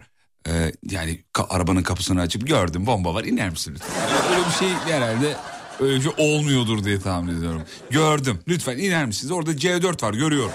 E, 0.47 0.51
yani 0.91 1.19
ka- 1.33 1.47
arabanın 1.49 1.83
kapısını 1.83 2.21
açıp 2.21 2.47
gördüm 2.47 2.85
bomba 2.85 3.13
var 3.13 3.23
iner 3.23 3.49
misin 3.49 3.73
lütfen? 3.75 3.95
Öyle 4.31 4.45
bir 4.47 4.53
şey 4.53 4.93
herhalde 4.95 5.35
Öyle 5.79 5.95
bir 5.95 6.01
şey 6.01 6.11
olmuyordur 6.17 6.83
diye 6.83 6.99
tahmin 6.99 7.37
ediyorum. 7.37 7.61
Gördüm. 7.89 8.39
Lütfen 8.47 8.77
iner 8.77 9.05
misiniz? 9.05 9.31
Orada 9.31 9.51
C4 9.51 10.03
var 10.03 10.13
görüyorum. 10.13 10.51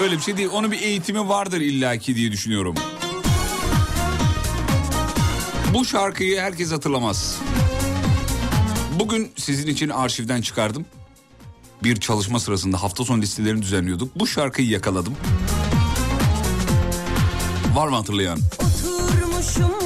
Öyle 0.00 0.16
bir 0.16 0.20
şey 0.22 0.36
değil. 0.36 0.48
Onun 0.52 0.72
bir 0.72 0.80
eğitimi 0.82 1.28
vardır 1.28 1.60
illaki 1.60 2.16
diye 2.16 2.32
düşünüyorum. 2.32 2.74
Bu 5.74 5.84
şarkıyı 5.84 6.40
herkes 6.40 6.72
hatırlamaz. 6.72 7.38
Bugün 8.98 9.32
sizin 9.36 9.66
için 9.68 9.88
arşivden 9.88 10.40
çıkardım. 10.42 10.86
Bir 11.82 12.00
çalışma 12.00 12.40
sırasında 12.40 12.82
hafta 12.82 13.04
sonu 13.04 13.22
listelerini 13.22 13.62
düzenliyorduk. 13.62 14.18
Bu 14.18 14.26
şarkıyı 14.26 14.68
yakaladım. 14.68 15.14
Var 17.74 17.88
mı 17.88 17.96
hatırlayan? 17.96 18.38
Oturmuşum 18.58 19.81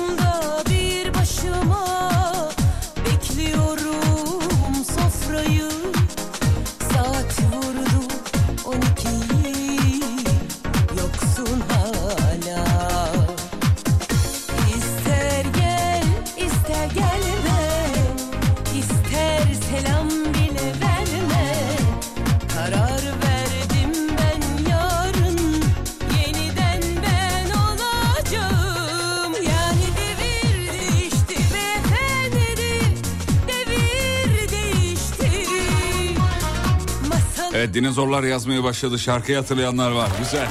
Evet 37.67 37.75
dinozorlar 37.75 38.23
yazmaya 38.23 38.65
başladı. 38.65 38.99
Şarkıyı 38.99 39.39
hatırlayanlar 39.39 39.91
var. 39.91 40.11
Güzel. 40.19 40.49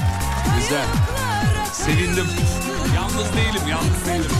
Güzel. 0.59 0.85
Sevindim. 1.73 2.25
Yalnız 2.95 3.33
değilim, 3.35 3.67
yalnız 3.69 4.05
değilim. 4.07 4.34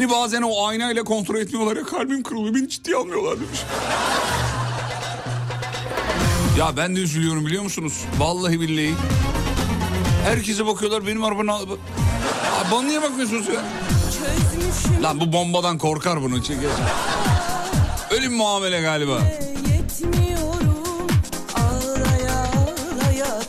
Beni 0.00 0.10
bazen 0.10 0.42
o 0.42 0.66
aynayla 0.66 1.04
kontrol 1.04 1.36
etmiyorlar 1.36 1.76
ya 1.76 1.82
kalbim 1.82 2.22
kırılıyor. 2.22 2.54
Beni 2.54 2.68
ciddiye 2.68 2.96
almıyorlar 2.96 3.40
demiş. 3.40 3.60
Ya 6.58 6.76
ben 6.76 6.96
de 6.96 7.00
üzülüyorum 7.00 7.46
biliyor 7.46 7.62
musunuz? 7.62 8.04
Vallahi 8.18 8.60
billahi. 8.60 8.94
Herkese 10.24 10.66
bakıyorlar 10.66 11.06
benim 11.06 11.24
arabana... 11.24 11.54
Abi 11.54 11.70
bana 12.72 12.82
niye 12.82 13.02
bakmıyorsunuz 13.02 13.48
ya? 13.48 13.64
Çözmüşüm 14.18 15.02
Lan 15.02 15.20
bu 15.20 15.32
bombadan 15.32 15.78
korkar 15.78 16.22
bunu 16.22 16.42
çeker. 16.42 16.70
Öyle 18.10 18.30
bir 18.30 18.36
muamele 18.36 18.80
galiba. 18.80 19.18
Ağlaya 21.54 22.38
ağlaya 22.38 23.40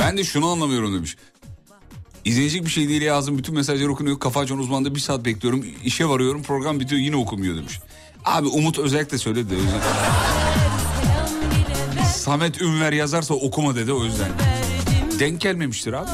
Ben 0.00 0.16
de 0.16 0.24
şunu 0.24 0.50
anlamıyorum 0.50 0.94
demiş. 0.94 1.16
İzleyecek 2.24 2.64
bir 2.64 2.70
şey 2.70 2.88
değil 2.88 3.02
yazdım. 3.02 3.38
Bütün 3.38 3.54
mesajlar 3.54 3.86
okunuyor. 3.88 4.18
Kafa 4.18 4.40
açan 4.40 4.58
uzmanda 4.58 4.94
bir 4.94 5.00
saat 5.00 5.24
bekliyorum. 5.24 5.66
İşe 5.84 6.08
varıyorum. 6.08 6.42
Program 6.42 6.80
bitiyor 6.80 7.00
yine 7.00 7.16
okumuyor 7.16 7.56
demiş. 7.56 7.80
Abi 8.24 8.48
Umut 8.48 8.78
özellikle 8.78 9.18
söyledi 9.18 9.50
de 9.50 9.54
Samet 12.04 12.62
Ünver 12.62 12.92
yazarsa 12.92 13.34
okuma 13.34 13.76
dedi 13.76 13.92
o 13.92 14.04
yüzden. 14.04 14.30
Denk 15.18 15.40
gelmemiştir 15.40 15.92
abi. 15.92 16.08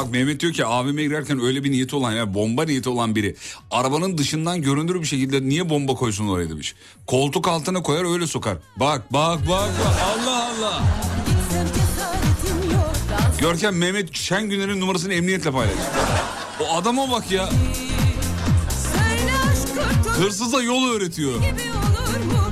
Bak 0.00 0.10
Mehmet 0.10 0.40
diyor 0.40 0.52
ki 0.52 0.66
abime 0.66 1.02
girerken 1.02 1.40
öyle 1.40 1.64
bir 1.64 1.70
niyeti 1.70 1.96
olan 1.96 2.12
ya 2.12 2.34
bomba 2.34 2.64
niyeti 2.64 2.88
olan 2.88 3.14
biri 3.16 3.36
arabanın 3.70 4.18
dışından 4.18 4.62
görünür 4.62 5.00
bir 5.00 5.06
şekilde 5.06 5.42
niye 5.48 5.70
bomba 5.70 5.94
koysun 5.94 6.28
oraya 6.28 6.48
demiş. 6.48 6.74
Koltuk 7.06 7.48
altına 7.48 7.82
koyar 7.82 8.12
öyle 8.12 8.26
sokar. 8.26 8.56
Bak 8.76 9.12
bak 9.12 9.40
bak 9.48 9.70
bak 9.84 9.96
Allah 10.04 10.50
Allah. 10.50 10.82
Görkem 13.40 13.78
Mehmet 13.78 14.14
Şengüner'in 14.14 14.80
numarasını 14.80 15.14
emniyetle 15.14 15.50
paylaş. 15.50 15.74
O 16.60 16.74
adama 16.76 17.10
bak 17.10 17.30
ya 17.30 17.50
hırsıza 20.18 20.62
yol 20.62 20.90
öğretiyor. 20.90 21.34
gibi 21.34 21.46
olur 21.46 22.24
mu 22.24 22.49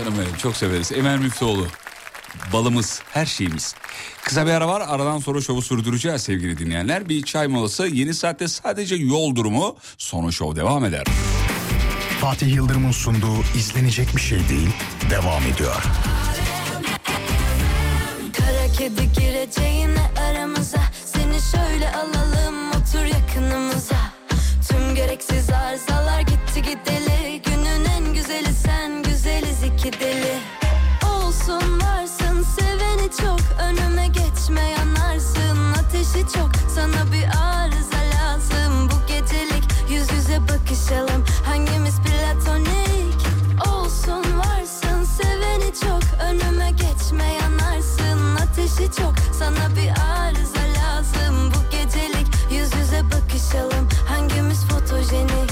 canım 0.00 0.18
benim 0.18 0.36
çok 0.36 0.56
severiz. 0.56 0.92
Emel 0.92 1.18
Müftüoğlu. 1.18 1.66
Balımız, 2.52 3.02
her 3.10 3.26
şeyimiz. 3.26 3.74
Kısa 4.24 4.46
bir 4.46 4.50
ara 4.50 4.68
var. 4.68 4.82
Aradan 4.88 5.18
sonra 5.18 5.40
şovu 5.40 5.62
sürdüreceğiz 5.62 6.22
sevgili 6.22 6.58
dinleyenler. 6.58 7.08
Bir 7.08 7.22
çay 7.22 7.46
molası. 7.46 7.86
Yeni 7.86 8.14
saatte 8.14 8.48
sadece 8.48 8.94
yol 8.94 9.34
durumu. 9.34 9.76
Sonra 9.98 10.30
şov 10.32 10.56
devam 10.56 10.84
eder. 10.84 11.04
Fatih 12.20 12.54
Yıldırım'ın 12.54 12.92
sunduğu 12.92 13.42
izlenecek 13.56 14.16
bir 14.16 14.20
şey 14.20 14.38
değil 14.48 14.70
devam 15.10 15.42
ediyor. 15.42 15.82
Kara 18.32 18.72
kedi 18.78 19.12
gireceğine 19.12 20.10
aramıza 20.30 20.82
Seni 21.04 21.40
şöyle 21.52 21.92
alalım 21.92 22.70
otur 22.70 23.04
yakınımıza 23.04 23.96
Tüm 24.68 24.94
gereksiz 24.94 25.50
arızalar 25.50 26.20
gitti 26.20 26.62
gideli 26.62 27.42
Günün 27.44 27.84
en 27.84 28.14
güzeli 28.14 28.54
sen 28.54 28.99
Sana 36.92 37.12
bir 37.12 37.24
arıza 37.24 38.00
lazım. 38.16 38.90
Bu 38.90 39.06
gecelik 39.06 39.64
Yüz 39.90 40.12
yüze 40.12 40.40
bakışalım. 40.42 41.24
Hangimiz 41.44 41.94
platonik? 42.00 43.20
Olsun 43.68 44.24
varsın. 44.38 45.04
Seveni 45.04 45.72
çok 45.82 46.02
Önüme 46.22 46.70
geçme 46.70 47.24
yanarsın 47.24 48.36
ateşi 48.36 48.92
çok 48.98 49.14
Sana 49.38 49.76
bir 49.76 49.90
arıza 50.12 50.64
lazım. 50.80 51.52
Bu 51.54 51.70
gecelik 51.70 52.26
Yüz 52.50 52.74
yüze 52.74 53.02
bakışalım. 53.04 53.88
Hangimiz 54.08 54.64
fotojenik? 54.64 55.50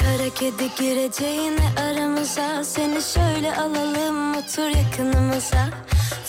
Kara 0.00 0.30
kedi 0.34 0.74
gireceğine 0.78 1.68
aramıza. 1.76 2.64
Seni 2.64 3.02
şöyle 3.02 3.56
alalım 3.56 4.36
otur 4.36 4.68
yakınımıza 4.68 5.68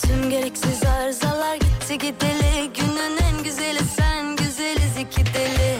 Tüm 0.06 0.30
gereksiz 0.30 0.82
arızalar 0.84 1.54
gitti 1.54 1.98
gideli. 1.98 2.70
Günün 2.74 3.16
en 3.30 3.44
güzeli 3.44 3.80
sen 3.96 4.36
güzeliz 4.36 4.96
iki 5.00 5.34
deli. 5.34 5.76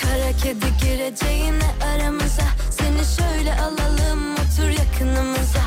Kara 0.00 0.32
kedi 0.42 0.66
gireceğine 0.84 1.70
aramıza. 1.94 2.42
Seni 2.70 3.04
şöyle 3.16 3.54
alalım 3.54 4.32
otur 4.32 4.68
yakınımıza. 4.68 5.62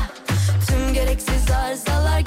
Tüm 0.68 0.94
gereksiz 0.94 1.50
arızalar 1.50 2.20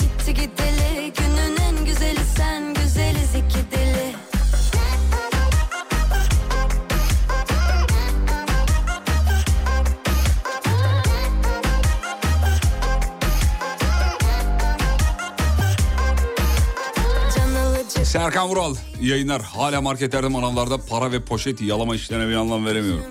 Serkan 18.12 18.50
Vural 18.50 18.76
yayınlar. 19.02 19.42
Hala 19.42 19.82
marketlerde 19.82 20.28
manavlarda 20.28 20.78
para 20.78 21.12
ve 21.12 21.22
poşet 21.22 21.62
yalama 21.62 21.96
işlerine 21.96 22.30
bir 22.30 22.36
anlam 22.36 22.66
veremiyorum. 22.66 23.04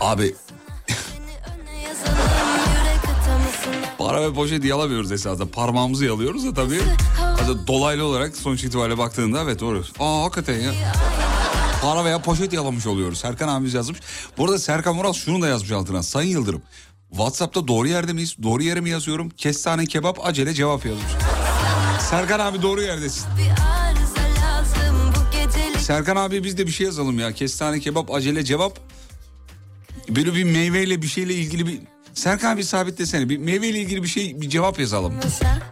Abi 0.00 0.34
para 3.98 4.22
ve 4.22 4.34
poşet 4.34 4.64
yalamıyoruz 4.64 5.12
esasında. 5.12 5.50
Parmağımızı 5.50 6.04
yalıyoruz 6.04 6.46
da 6.46 6.54
tabii. 6.54 6.80
Aslında 7.42 7.66
dolaylı 7.66 8.04
olarak 8.04 8.36
sonuç 8.36 8.64
itibariyle 8.64 8.98
baktığında 8.98 9.42
evet 9.42 9.60
doğru. 9.60 9.84
Aa 10.00 10.22
hakikaten 10.24 10.60
ya. 10.60 10.72
Para 11.82 12.04
veya 12.04 12.22
poşet 12.22 12.52
yalamış 12.52 12.86
oluyoruz. 12.86 13.18
Serkan 13.18 13.48
abimiz 13.48 13.74
yazmış. 13.74 13.98
Bu 14.38 14.44
arada 14.44 14.58
Serkan 14.58 14.98
Vural 14.98 15.12
şunu 15.12 15.42
da 15.42 15.48
yazmış 15.48 15.70
altına. 15.70 16.02
Sayın 16.02 16.30
Yıldırım. 16.30 16.62
WhatsApp'ta 17.10 17.68
doğru 17.68 17.88
yerde 17.88 18.12
miyiz? 18.12 18.36
Doğru 18.42 18.62
yere 18.62 18.80
mi 18.80 18.90
yazıyorum? 18.90 19.30
Kestane 19.30 19.86
kebap 19.86 20.26
acele 20.26 20.54
cevap 20.54 20.86
yazmış. 20.86 21.12
Serkan 22.12 22.38
abi 22.40 22.62
doğru 22.62 22.82
yerdesin. 22.82 23.24
bir 23.38 23.50
arıza 23.50 24.46
lazım 24.46 25.12
bu 25.16 25.30
gecelik 25.36 25.80
Serkan 25.80 26.16
abi 26.16 26.44
biz 26.44 26.58
de 26.58 26.66
bir 26.66 26.72
şey 26.72 26.86
yazalım 26.86 27.18
ya. 27.18 27.32
Kestane 27.32 27.80
kebap 27.80 28.14
acele 28.14 28.44
cevap. 28.44 28.78
Böyle 30.08 30.34
bir 30.34 30.44
meyveyle 30.44 31.02
bir 31.02 31.06
şeyle 31.06 31.34
ilgili 31.34 31.66
bir... 31.66 31.80
Serkan 32.14 32.54
abi 32.54 32.64
sabitlesene. 32.64 33.28
Bir 33.28 33.38
meyveyle 33.38 33.78
ilgili 33.78 34.02
bir 34.02 34.08
şey 34.08 34.40
bir 34.40 34.48
cevap 34.48 34.78
yazalım. 34.80 35.14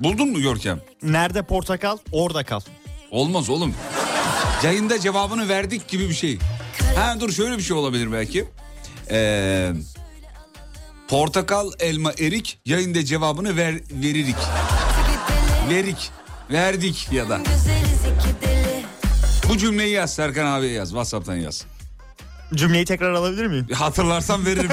Buldun 0.01 0.29
mu 0.29 0.41
Görkem? 0.41 0.81
Nerede 1.03 1.43
portakal 1.43 1.99
orada 2.13 2.45
kal. 2.45 2.61
Olmaz 3.11 3.51
oğlum. 3.51 3.75
Yayında 4.65 5.01
cevabını 5.01 5.49
verdik 5.49 5.89
gibi 5.89 6.09
bir 6.09 6.15
şey. 6.15 6.39
Ha 6.97 7.17
dur 7.21 7.33
şöyle 7.33 7.59
bir 7.59 7.63
şey 7.63 7.77
olabilir 7.77 8.13
belki. 8.13 8.45
Ee, 9.11 9.73
portakal, 11.09 11.71
elma, 11.81 12.13
erik 12.19 12.61
yayında 12.67 13.05
cevabını 13.05 13.57
ver, 13.57 13.75
veririk. 13.93 14.37
Verik. 15.71 16.11
Verdik 16.53 17.09
ya 17.13 17.29
da. 17.29 17.41
Bu 19.49 19.59
cümleyi 19.59 19.91
yaz 19.93 20.15
Serkan 20.15 20.47
abiye 20.47 20.73
yaz. 20.73 20.89
Whatsapp'tan 20.89 21.37
yaz. 21.37 21.65
Cümleyi 22.55 22.85
tekrar 22.85 23.13
alabilir 23.13 23.47
miyim? 23.47 23.67
Hatırlarsam 23.73 24.47
veririm. 24.47 24.71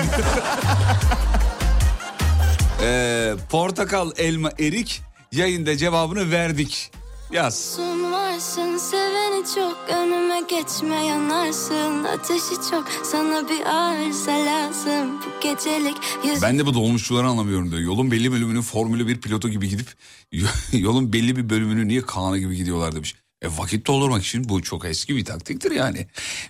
Ee, 2.82 3.34
portakal, 3.50 4.12
elma, 4.18 4.52
erik 4.60 5.02
yayında 5.32 5.78
cevabını 5.78 6.32
verdik. 6.32 6.92
Yaz. 7.32 7.80
Varsın 8.12 8.78
seveni 8.78 9.46
çok 9.56 9.78
önüme 9.90 10.42
geçme 10.50 11.06
yanarsın 11.06 12.04
Ateşi 12.04 12.70
çok 12.72 12.88
sana 13.04 13.50
bir 13.50 13.66
arıza 13.66 14.32
lazım 14.32 15.22
bu 15.22 15.42
gecelik 15.42 15.98
yüz 16.26 16.42
Ben 16.42 16.60
de 16.60 16.66
bu 16.66 16.74
dolmuşçuları 16.74 17.28
anlamıyorum 17.28 17.72
diyor. 17.72 17.82
Yolun 17.82 18.12
belli 18.12 18.32
bölümünün 18.32 18.62
Formülü 18.62 19.08
bir 19.08 19.22
pilotu 19.22 19.50
gibi 19.50 19.70
gidip 19.70 19.88
yolun 20.74 21.14
belli 21.14 21.36
bir 21.36 21.50
bölümünü 21.50 21.88
niye 21.88 22.02
Kaan'a 22.02 22.38
gibi 22.38 22.56
gidiyorlar 22.56 22.96
demiş. 22.96 23.16
E 23.42 23.48
vakit 23.48 23.88
doldurmak 23.88 24.24
için 24.24 24.50
bu 24.50 24.62
çok 24.62 24.86
eski 24.86 25.16
bir 25.16 25.26
taktiktir 25.26 25.72
yani. 25.72 26.08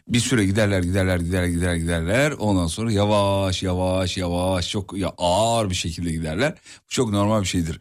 Bir 0.08 0.20
süre 0.20 0.46
giderler 0.46 0.84
giderler 0.84 1.20
giderler 1.20 1.48
giderler 1.48 1.76
giderler. 1.76 2.32
Ondan 2.32 2.68
sonra 2.68 2.92
yavaş 2.92 3.64
yavaş 3.64 4.18
yavaş 4.18 4.70
çok 4.70 4.98
ya 4.98 5.14
ağır 5.18 5.70
bir 5.70 5.76
şekilde 5.76 6.12
giderler. 6.12 6.56
Bu 6.86 6.90
çok 6.90 7.10
normal 7.10 7.42
bir 7.42 7.48
şeydir. 7.48 7.80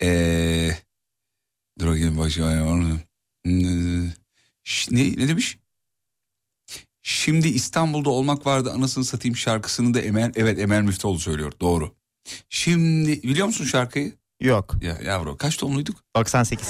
Eee 0.00 0.78
dur 1.82 1.86
bakayım 1.86 2.18
başka 2.18 2.42
Ş- 4.64 4.94
ne, 4.94 5.02
ne 5.02 5.28
demiş? 5.28 5.58
Şimdi 7.02 7.48
İstanbul'da 7.48 8.10
olmak 8.10 8.46
vardı 8.46 8.72
anasını 8.72 9.04
satayım 9.04 9.36
şarkısını 9.36 9.94
da 9.94 10.00
Emel 10.00 10.32
evet 10.36 10.58
Emel 10.58 10.82
Müftüoğlu 10.82 11.18
söylüyor 11.18 11.52
doğru. 11.60 11.94
Şimdi 12.48 13.22
biliyor 13.22 13.46
musun 13.46 13.64
şarkıyı? 13.64 14.12
Yok. 14.40 14.74
Ya 14.82 14.98
yavru 15.04 15.36
kaç 15.36 15.60
doğumluyduk? 15.60 15.96
98. 16.16 16.68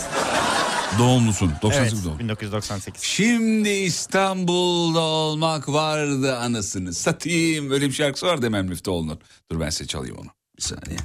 Doğumlusun. 0.98 1.52
98 1.62 1.92
Evet 1.98 2.04
doğum. 2.04 2.18
1998. 2.18 3.02
Şimdi 3.02 3.68
İstanbul'da 3.68 5.00
olmak 5.00 5.68
vardı 5.68 6.36
anasını 6.36 6.94
satayım. 6.94 7.70
Öyle 7.70 7.86
bir 7.88 7.92
şarkısı 7.92 8.26
vardı 8.26 8.46
Emel 8.46 8.64
Müftüoğlu'nun. 8.64 9.20
Dur 9.50 9.60
ben 9.60 9.70
size 9.70 9.86
çalayım 9.86 10.16
onu. 10.16 10.28
Bir 10.56 10.62
saniye. 10.62 10.98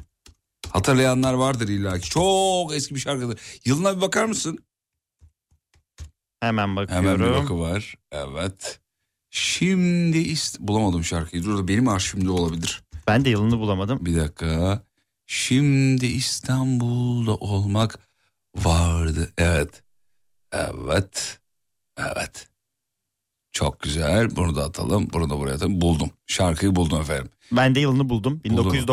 Hatırlayanlar 0.69 1.33
vardır 1.33 1.67
illa 1.67 1.99
ki. 1.99 2.09
Çok 2.09 2.73
eski 2.75 2.95
bir 2.95 2.99
şarkıdır. 2.99 3.39
Yılına 3.65 3.95
bir 3.95 4.01
bakar 4.01 4.25
mısın? 4.25 4.59
Hemen 6.39 6.75
bakıyorum. 6.75 7.05
Hemen 7.05 7.19
bir 7.19 7.31
bakı 7.31 7.59
var. 7.59 7.95
Evet. 8.11 8.79
Şimdi 9.29 10.17
ist 10.17 10.59
bulamadım 10.59 11.03
şarkıyı. 11.03 11.43
Dur 11.43 11.67
benim 11.67 11.87
arşivimde 11.87 12.31
olabilir. 12.31 12.83
Ben 13.07 13.25
de 13.25 13.29
yılını 13.29 13.59
bulamadım. 13.59 14.05
Bir 14.05 14.15
dakika. 14.15 14.83
Şimdi 15.25 16.05
İstanbul'da 16.05 17.35
olmak 17.35 17.99
vardı. 18.55 19.33
Evet. 19.37 19.83
Evet. 20.51 21.39
Evet. 21.97 22.47
Çok 23.51 23.79
güzel. 23.79 24.35
Bunu 24.35 24.55
da 24.55 24.63
atalım. 24.63 25.07
Bunu 25.13 25.29
da 25.29 25.39
buraya 25.39 25.53
atalım. 25.53 25.81
Buldum. 25.81 26.09
Şarkıyı 26.27 26.75
buldum 26.75 27.01
efendim. 27.01 27.29
Ben 27.51 27.75
de 27.75 27.79
yılını 27.79 28.09
buldum. 28.09 28.41
Buldun 28.45 28.75
mu? 28.81 28.87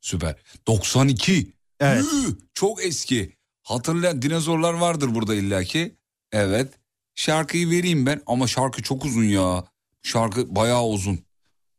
Süper. 0.00 0.36
92. 0.66 1.52
Evet. 1.80 2.04
Yuh, 2.04 2.34
çok 2.54 2.84
eski. 2.84 3.36
Hatırlayan 3.62 4.22
dinozorlar 4.22 4.74
vardır 4.74 5.14
burada 5.14 5.34
illaki. 5.34 5.96
Evet. 6.32 6.74
Şarkıyı 7.14 7.70
vereyim 7.70 8.06
ben 8.06 8.22
ama 8.26 8.46
şarkı 8.46 8.82
çok 8.82 9.04
uzun 9.04 9.24
ya. 9.24 9.64
Şarkı 10.02 10.56
bayağı 10.56 10.84
uzun. 10.84 11.18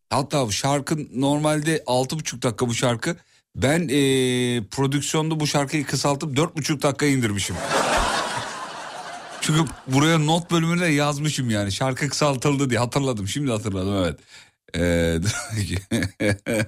Hatta 0.09 0.51
şarkı 0.51 1.21
normalde 1.21 1.77
6,5 1.77 2.41
dakika 2.41 2.67
bu 2.67 2.73
şarkı. 2.73 3.17
Ben 3.55 3.87
eee, 3.87 4.63
prodüksiyonda 4.71 5.39
bu 5.39 5.47
şarkıyı 5.47 5.85
kısaltıp 5.85 6.37
4,5 6.37 6.81
dakika 6.81 7.05
indirmişim. 7.05 7.55
Çünkü 9.41 9.71
buraya 9.87 10.17
not 10.17 10.51
bölümüne 10.51 10.87
yazmışım 10.87 11.49
yani. 11.49 11.71
Şarkı 11.71 12.09
kısaltıldı 12.09 12.69
diye 12.69 12.79
hatırladım. 12.79 13.27
Şimdi 13.27 13.51
hatırladım 13.51 13.95
evet. 14.03 14.19
Ee, 14.77 15.17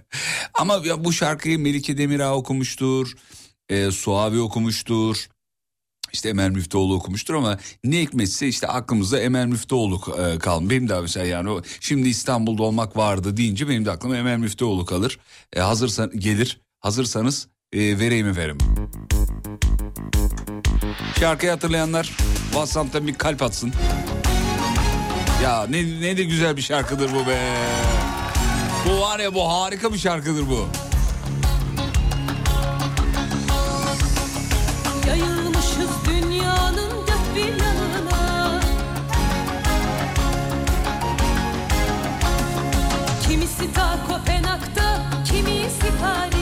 ama 0.53 0.81
ya 0.85 1.03
bu 1.03 1.13
şarkıyı 1.13 1.59
Melike 1.59 1.97
Demirağ 1.97 2.35
okumuştur. 2.35 3.13
E, 3.69 3.91
Suavi 3.91 4.39
okumuştur. 4.39 5.27
İşte 6.13 6.29
Emel 6.29 6.49
Müftüoğlu 6.49 6.95
okumuştur 6.95 7.33
ama 7.33 7.57
ne 7.83 8.01
hikmetse 8.01 8.47
işte 8.47 8.67
aklımızda 8.67 9.19
Emel 9.19 9.45
Müftüoğlu 9.45 10.01
e, 10.17 10.39
kalmış. 10.39 10.69
Benim 10.69 10.89
de 10.89 11.01
mesela 11.01 11.25
yani 11.25 11.49
o 11.49 11.61
şimdi 11.79 12.09
İstanbul'da 12.09 12.63
olmak 12.63 12.97
vardı 12.97 13.37
deyince 13.37 13.69
benim 13.69 13.85
de 13.85 13.91
aklıma 13.91 14.17
Emel 14.17 14.37
Müftüoğlu 14.37 14.85
kalır. 14.85 15.19
E, 15.53 15.59
hazırsan 15.59 16.11
gelir. 16.15 16.61
Hazırsanız 16.79 17.47
e, 17.73 17.99
vereyim 17.99 18.27
efendim. 18.27 18.57
Şarkıyı 21.19 21.51
hatırlayanlar 21.51 22.17
WhatsApp'tan 22.51 23.07
bir 23.07 23.13
kalp 23.13 23.41
atsın. 23.41 23.73
Ya 25.43 25.65
ne, 25.69 26.01
ne 26.01 26.17
de 26.17 26.23
güzel 26.23 26.57
bir 26.57 26.61
şarkıdır 26.61 27.11
bu 27.13 27.27
be. 27.27 27.37
Bu 28.89 29.01
var 29.01 29.19
ya 29.19 29.33
bu 29.33 29.49
harika 29.51 29.93
bir 29.93 29.97
şarkıdır 29.97 30.49
bu. 30.49 30.67
Kimisi 43.27 43.73
ta 43.73 43.97
Kopenhag'da, 44.07 45.03
kimisi 45.25 45.87
Paris 46.01 46.40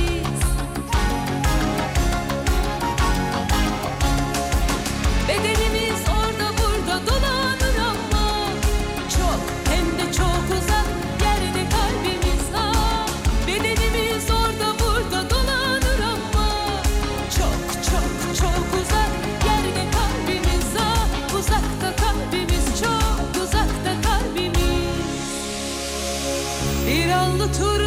to 27.53 27.78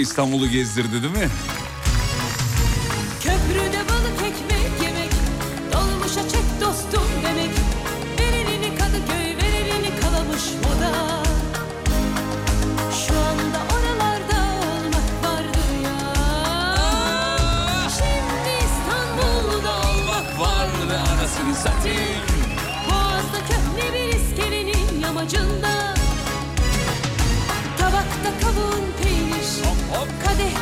İstanbul'u 0.00 0.48
gezdirdi 0.48 1.02
değil 1.02 1.16
mi? 1.16 1.28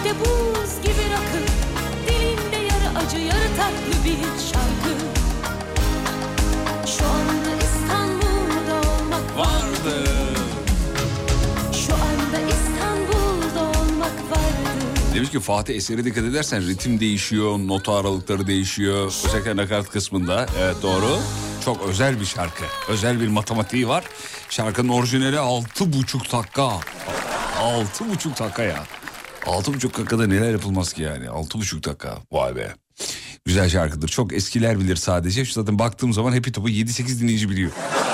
Kadehte 0.06 0.20
buz 0.20 0.82
gibi 0.82 1.10
rakı 1.10 1.44
Dilinde 2.06 2.56
yarı 2.56 3.06
acı 3.06 3.16
yarı 3.16 3.56
tatlı 3.56 4.04
bir 4.04 4.18
şarkı 4.52 4.96
Şu 6.98 7.04
anda 7.06 7.64
İstanbul'da 7.64 8.74
olmak 8.74 9.38
vardı 9.38 10.04
Şu 11.72 11.94
anda 11.94 12.38
İstanbul'da 12.48 13.60
olmak 13.60 14.30
vardı 14.30 14.84
Demiş 15.14 15.30
ki 15.30 15.40
Fatih 15.40 15.76
eseri 15.76 16.04
dikkat 16.04 16.24
edersen 16.24 16.66
ritim 16.68 17.00
değişiyor, 17.00 17.58
nota 17.58 17.94
aralıkları 17.94 18.46
değişiyor. 18.46 19.12
Özellikle 19.26 19.56
nakarat 19.56 19.90
kısmında. 19.90 20.46
Evet 20.60 20.76
doğru. 20.82 21.18
Çok 21.64 21.82
özel 21.88 22.20
bir 22.20 22.26
şarkı. 22.26 22.64
Özel 22.88 23.20
bir 23.20 23.28
matematiği 23.28 23.88
var. 23.88 24.04
Şarkının 24.50 24.88
orijinali 24.88 25.38
altı 25.38 25.92
buçuk 25.92 26.32
dakika. 26.32 26.62
Altı 27.60 28.10
buçuk 28.10 28.40
dakika 28.40 28.62
ya. 28.62 28.84
Altı 29.46 29.74
buçuk 29.74 29.98
dakikada 29.98 30.26
neler 30.26 30.52
yapılmaz 30.52 30.92
ki 30.92 31.02
yani. 31.02 31.28
Altı 31.28 31.58
buçuk 31.58 31.84
dakika. 31.84 32.18
Vay 32.32 32.56
be. 32.56 32.74
Güzel 33.44 33.68
şarkıdır. 33.68 34.08
Çok 34.08 34.32
eskiler 34.32 34.80
bilir 34.80 34.96
sadece. 34.96 35.44
Şu 35.44 35.52
zaten 35.52 35.78
baktığım 35.78 36.12
zaman 36.12 36.32
Happy 36.32 36.50
Top'u 36.50 36.68
7-8 36.68 37.20
dinleyici 37.20 37.50
biliyor. 37.50 37.70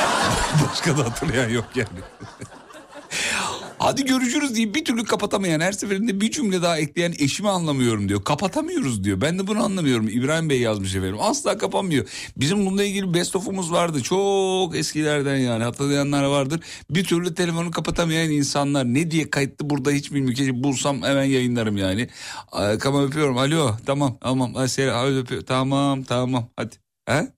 Başka 0.69 0.99
da 0.99 1.05
hatırlayan 1.05 1.49
yok 1.49 1.65
yani. 1.75 1.89
Hadi 3.83 4.05
görüşürüz 4.05 4.57
deyip 4.57 4.75
bir 4.75 4.85
türlü 4.85 5.05
kapatamayan 5.05 5.61
her 5.61 5.73
seferinde 5.73 6.21
bir 6.21 6.31
cümle 6.31 6.63
daha 6.63 6.79
ekleyen 6.79 7.15
eşimi 7.19 7.49
anlamıyorum 7.49 8.09
diyor. 8.09 8.25
Kapatamıyoruz 8.25 9.05
diyor. 9.05 9.21
Ben 9.21 9.39
de 9.39 9.47
bunu 9.47 9.65
anlamıyorum. 9.65 10.09
İbrahim 10.09 10.51
Bey 10.51 10.61
yazmış 10.61 10.95
efendim. 10.95 11.17
Asla 11.21 11.59
kapanmıyor. 11.59 12.09
Bizim 12.37 12.67
bununla 12.67 12.85
ilgili 12.85 13.15
best 13.15 13.37
of'umuz 13.37 13.73
vardı. 13.73 14.03
Çok 14.03 14.77
eskilerden 14.77 15.37
yani 15.37 15.65
hatırlayanlar 15.65 16.25
vardır. 16.25 16.61
Bir 16.91 17.05
türlü 17.05 17.35
telefonu 17.35 17.71
kapatamayan 17.71 18.31
insanlar. 18.31 18.85
Ne 18.85 19.11
diye 19.11 19.31
kayıtlı 19.31 19.71
burada 19.71 19.91
hiç 19.91 20.13
bilmiyorum. 20.13 20.35
Keşke 20.35 20.63
bulsam 20.63 21.03
hemen 21.03 21.25
yayınlarım 21.25 21.77
yani. 21.77 22.09
Tamam 22.81 23.05
öpüyorum. 23.05 23.39
Alo 23.39 23.77
tamam 23.87 24.19
tamam. 24.21 24.55
Hadi 24.55 24.83
öpüyorum. 25.17 25.47
Tamam 25.47 26.03
tamam 26.03 26.49
hadi. 26.57 26.75
He? 27.07 27.29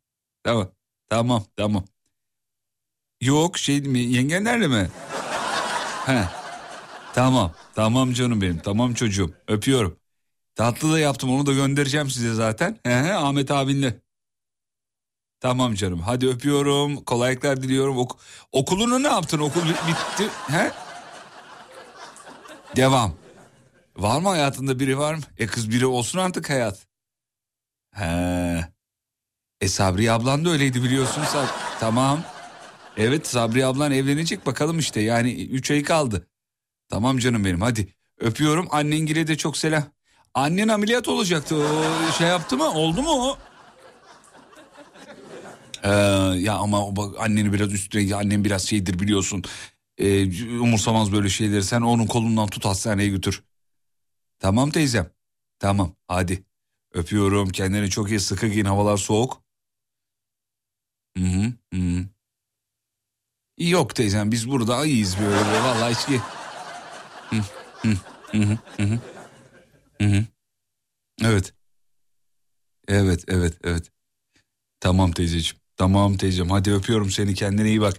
Tamam 0.44 0.68
tamam 1.08 1.44
tamam. 1.56 1.84
Yok 3.20 3.58
şey 3.58 3.80
mi 3.80 4.00
yengenlerle 4.00 4.68
mi? 4.68 4.88
Tamam. 7.14 7.52
Tamam 7.74 8.12
canım 8.12 8.40
benim. 8.40 8.58
Tamam 8.58 8.94
çocuğum. 8.94 9.34
Öpüyorum. 9.48 9.96
Tatlı 10.54 10.92
da 10.92 10.98
yaptım. 10.98 11.30
Onu 11.30 11.46
da 11.46 11.52
göndereceğim 11.52 12.10
size 12.10 12.34
zaten. 12.34 12.78
Ahmet 13.16 13.50
abinle. 13.50 14.00
Tamam 15.40 15.74
canım. 15.74 16.00
Hadi 16.00 16.28
öpüyorum. 16.28 16.96
Kolaylıklar 17.04 17.62
diliyorum. 17.62 17.98
Ok 17.98 18.18
okulunu 18.52 19.02
ne 19.02 19.08
yaptın? 19.08 19.38
Okul 19.38 19.60
bi- 19.62 19.68
bitti. 19.88 20.28
He? 20.48 20.72
Devam. 22.76 23.14
Var 23.96 24.20
mı 24.20 24.28
hayatında 24.28 24.78
biri 24.80 24.98
var 24.98 25.14
mı? 25.14 25.20
E 25.38 25.46
kız 25.46 25.70
biri 25.70 25.86
olsun 25.86 26.18
artık 26.18 26.50
hayat. 26.50 26.86
He. 27.94 28.64
E 29.60 29.68
Sabri 29.68 30.12
ablan 30.12 30.44
da 30.44 30.50
öyleydi 30.50 30.82
biliyorsun. 30.82 31.22
Sab- 31.22 31.78
tamam. 31.80 32.20
Evet 32.96 33.26
Sabri 33.26 33.66
ablan 33.66 33.92
evlenecek 33.92 34.46
bakalım 34.46 34.78
işte 34.78 35.00
yani 35.00 35.32
3 35.44 35.70
ay 35.70 35.82
kaldı. 35.82 36.26
Tamam 36.88 37.18
canım 37.18 37.44
benim 37.44 37.60
hadi 37.60 37.94
öpüyorum 38.20 38.68
annengile 38.70 39.26
de 39.26 39.36
çok 39.36 39.56
selam. 39.56 39.84
Annen 40.34 40.68
ameliyat 40.68 41.08
olacaktı 41.08 41.56
o 41.56 42.12
şey 42.18 42.28
yaptı 42.28 42.56
mı 42.56 42.70
oldu 42.70 43.02
mu 43.02 43.10
o? 43.10 43.38
Ee, 45.84 45.88
ya 46.38 46.54
ama 46.54 46.96
bak 46.96 47.14
anneni 47.20 47.52
biraz 47.52 47.72
üstüne 47.72 48.14
annen 48.14 48.44
biraz 48.44 48.62
şeydir 48.68 48.98
biliyorsun. 48.98 49.42
Ee, 49.98 50.58
umursamaz 50.60 51.12
böyle 51.12 51.28
şeyleri 51.28 51.62
sen 51.62 51.80
onun 51.80 52.06
kolundan 52.06 52.46
tut 52.48 52.64
hastaneye 52.64 53.08
götür. 53.08 53.42
Tamam 54.38 54.70
teyzem 54.70 55.10
tamam 55.58 55.92
hadi 56.08 56.44
öpüyorum 56.94 57.48
kendini 57.48 57.90
çok 57.90 58.10
iyi 58.10 58.20
sıkı 58.20 58.46
giyin 58.46 58.64
havalar 58.64 58.96
soğuk. 58.96 59.42
Hı 61.18 61.24
hı 61.24 61.52
hı. 61.74 62.04
Yok 63.58 63.94
teyzem 63.94 64.32
biz 64.32 64.50
burada 64.50 64.84
iyiyiz 64.86 65.16
böyle, 65.20 65.62
vallahi 65.62 65.94
hiç 65.94 66.06
ki. 66.06 66.20
Hı. 70.00 70.24
Evet. 71.22 71.54
Evet 72.88 73.24
evet 73.28 73.54
evet. 73.64 73.90
Tamam 74.80 75.12
teyzeciğim. 75.12 75.56
Tamam 75.76 76.16
teyzem 76.16 76.50
hadi 76.50 76.72
öpüyorum 76.72 77.10
seni 77.10 77.34
kendine 77.34 77.68
iyi 77.68 77.80
bak. 77.80 77.94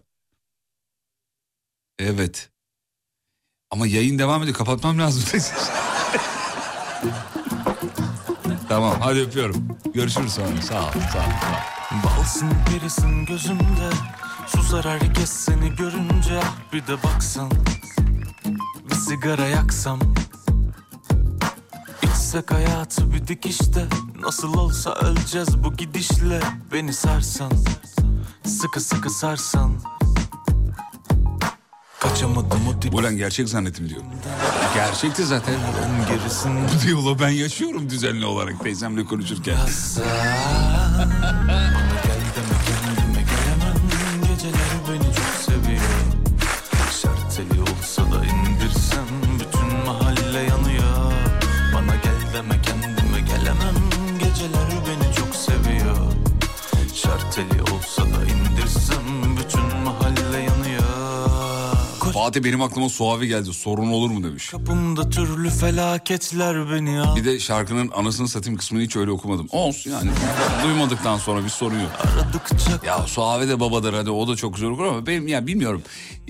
Evet. 1.99 2.49
Ama 3.71 3.87
yayın 3.87 4.19
devam 4.19 4.41
ediyor 4.43 4.57
kapatmam 4.57 4.99
lazım 4.99 5.23
teyzeciğim. 5.31 5.69
tamam 8.69 9.01
hadi 9.01 9.19
öpüyorum. 9.19 9.77
Görüşürüz 9.93 10.33
sonra 10.33 10.61
sağ 10.61 10.87
ol 10.87 10.91
sağ 10.93 10.99
ol. 10.99 11.01
Sağ 11.13 11.19
ol. 11.19 12.03
Balsın 12.03 12.51
birisin 12.73 13.25
gözümde 13.25 13.89
Susar 14.47 14.85
herkes 14.85 15.29
seni 15.29 15.75
görünce 15.75 16.39
Bir 16.73 16.87
de 16.87 17.03
baksan 17.03 17.51
Bir 18.89 18.95
sigara 18.95 19.45
yaksam 19.45 19.99
İçsek 22.03 22.51
hayatı 22.51 23.13
bir 23.13 23.27
dikişte 23.27 23.85
Nasıl 24.19 24.53
olsa 24.53 24.93
öleceğiz 24.93 25.63
bu 25.63 25.73
gidişle 25.73 26.39
Beni 26.73 26.93
sarsan 26.93 27.51
Sıkı 28.43 28.81
sıkı 28.81 29.09
sarsan 29.09 29.71
Kaç 31.99 32.11
Kaçamadım 32.11 32.67
o 32.67 32.81
dip 32.81 32.95
Ulan 32.95 33.17
gerçek 33.17 33.49
zannettim 33.49 33.89
diyor. 33.89 34.01
Gerçekti 34.75 35.25
zaten. 35.25 35.55
gerisinde 36.09 36.59
Bu 36.75 36.87
diyaloğu 36.87 37.19
ben 37.19 37.29
yaşıyorum 37.29 37.89
düzenli 37.89 38.25
olarak 38.25 38.63
teyzemle 38.63 39.05
konuşurken. 39.05 39.57
Bana 39.57 40.64
Fatih 62.35 62.49
benim 62.49 62.61
aklıma 62.61 62.89
Suavi 62.89 63.27
geldi. 63.27 63.53
Sorun 63.53 63.91
olur 63.91 64.09
mu 64.09 64.23
demiş. 64.23 64.49
Kapımda 64.49 65.09
türlü 65.09 65.49
felaketler 65.49 66.71
beni 66.71 66.99
al 67.01 67.15
Bir 67.15 67.25
de 67.25 67.39
şarkının 67.39 67.91
anasını 67.95 68.27
satayım 68.27 68.57
kısmını 68.57 68.83
hiç 68.83 68.95
öyle 68.95 69.11
okumadım. 69.11 69.47
Olsun 69.51 69.91
yani. 69.91 70.09
Duymadıktan 70.63 71.17
sonra 71.17 71.43
bir 71.43 71.49
sorun 71.49 71.79
yok. 71.79 71.91
Aradıkça 71.99 72.85
Ya 72.85 73.07
Suave 73.07 73.47
de 73.47 73.59
babadır 73.59 73.93
hadi 73.93 74.09
o 74.09 74.27
da 74.27 74.35
çok 74.35 74.53
güzel 74.55 74.69
okur 74.69 74.85
ama 74.85 75.07
benim 75.07 75.27
ya 75.27 75.47
bilmiyorum. 75.47 75.81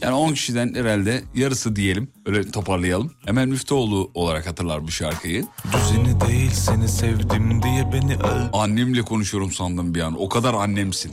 Yani 0.02 0.14
10 0.14 0.34
kişiden 0.34 0.74
herhalde 0.76 1.24
yarısı 1.36 1.76
diyelim 1.76 2.12
öyle 2.26 2.52
toparlayalım. 2.52 3.12
Emel 3.28 3.48
Müftüoğlu 3.48 4.12
olarak 4.14 4.48
hatırlar 4.48 4.88
bu 4.88 4.92
şarkıyı. 4.92 5.46
Düzeni 5.74 6.22
değil 6.22 6.52
seni 6.52 6.88
sevdim 6.88 7.64
diye 7.64 7.94
beni 7.94 8.16
öldür 8.16 8.50
Annemle 8.54 9.02
konuşuyorum 9.02 9.52
sandım 9.52 9.96
bir 9.96 10.02
an. 10.02 10.22
O 10.22 10.30
kadar 10.30 10.54
annemsin. 10.54 11.12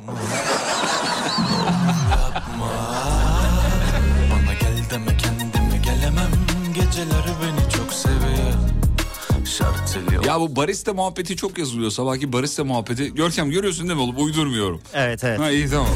Ya 10.33 10.41
bu 10.41 10.57
barista 10.57 10.93
muhabbeti 10.95 11.37
çok 11.37 11.59
yazılıyor. 11.59 11.91
Sabahki 11.91 12.33
barista 12.33 12.65
muhabbeti. 12.65 13.15
Görkem 13.15 13.51
görüyorsun 13.51 13.89
değil 13.89 13.97
mi 13.97 14.03
oğlum? 14.03 14.25
Uydurmuyorum. 14.25 14.81
Evet 14.95 15.25
evet. 15.25 15.41
Ha 15.41 15.51
iyi 15.51 15.69
tamam. 15.71 15.89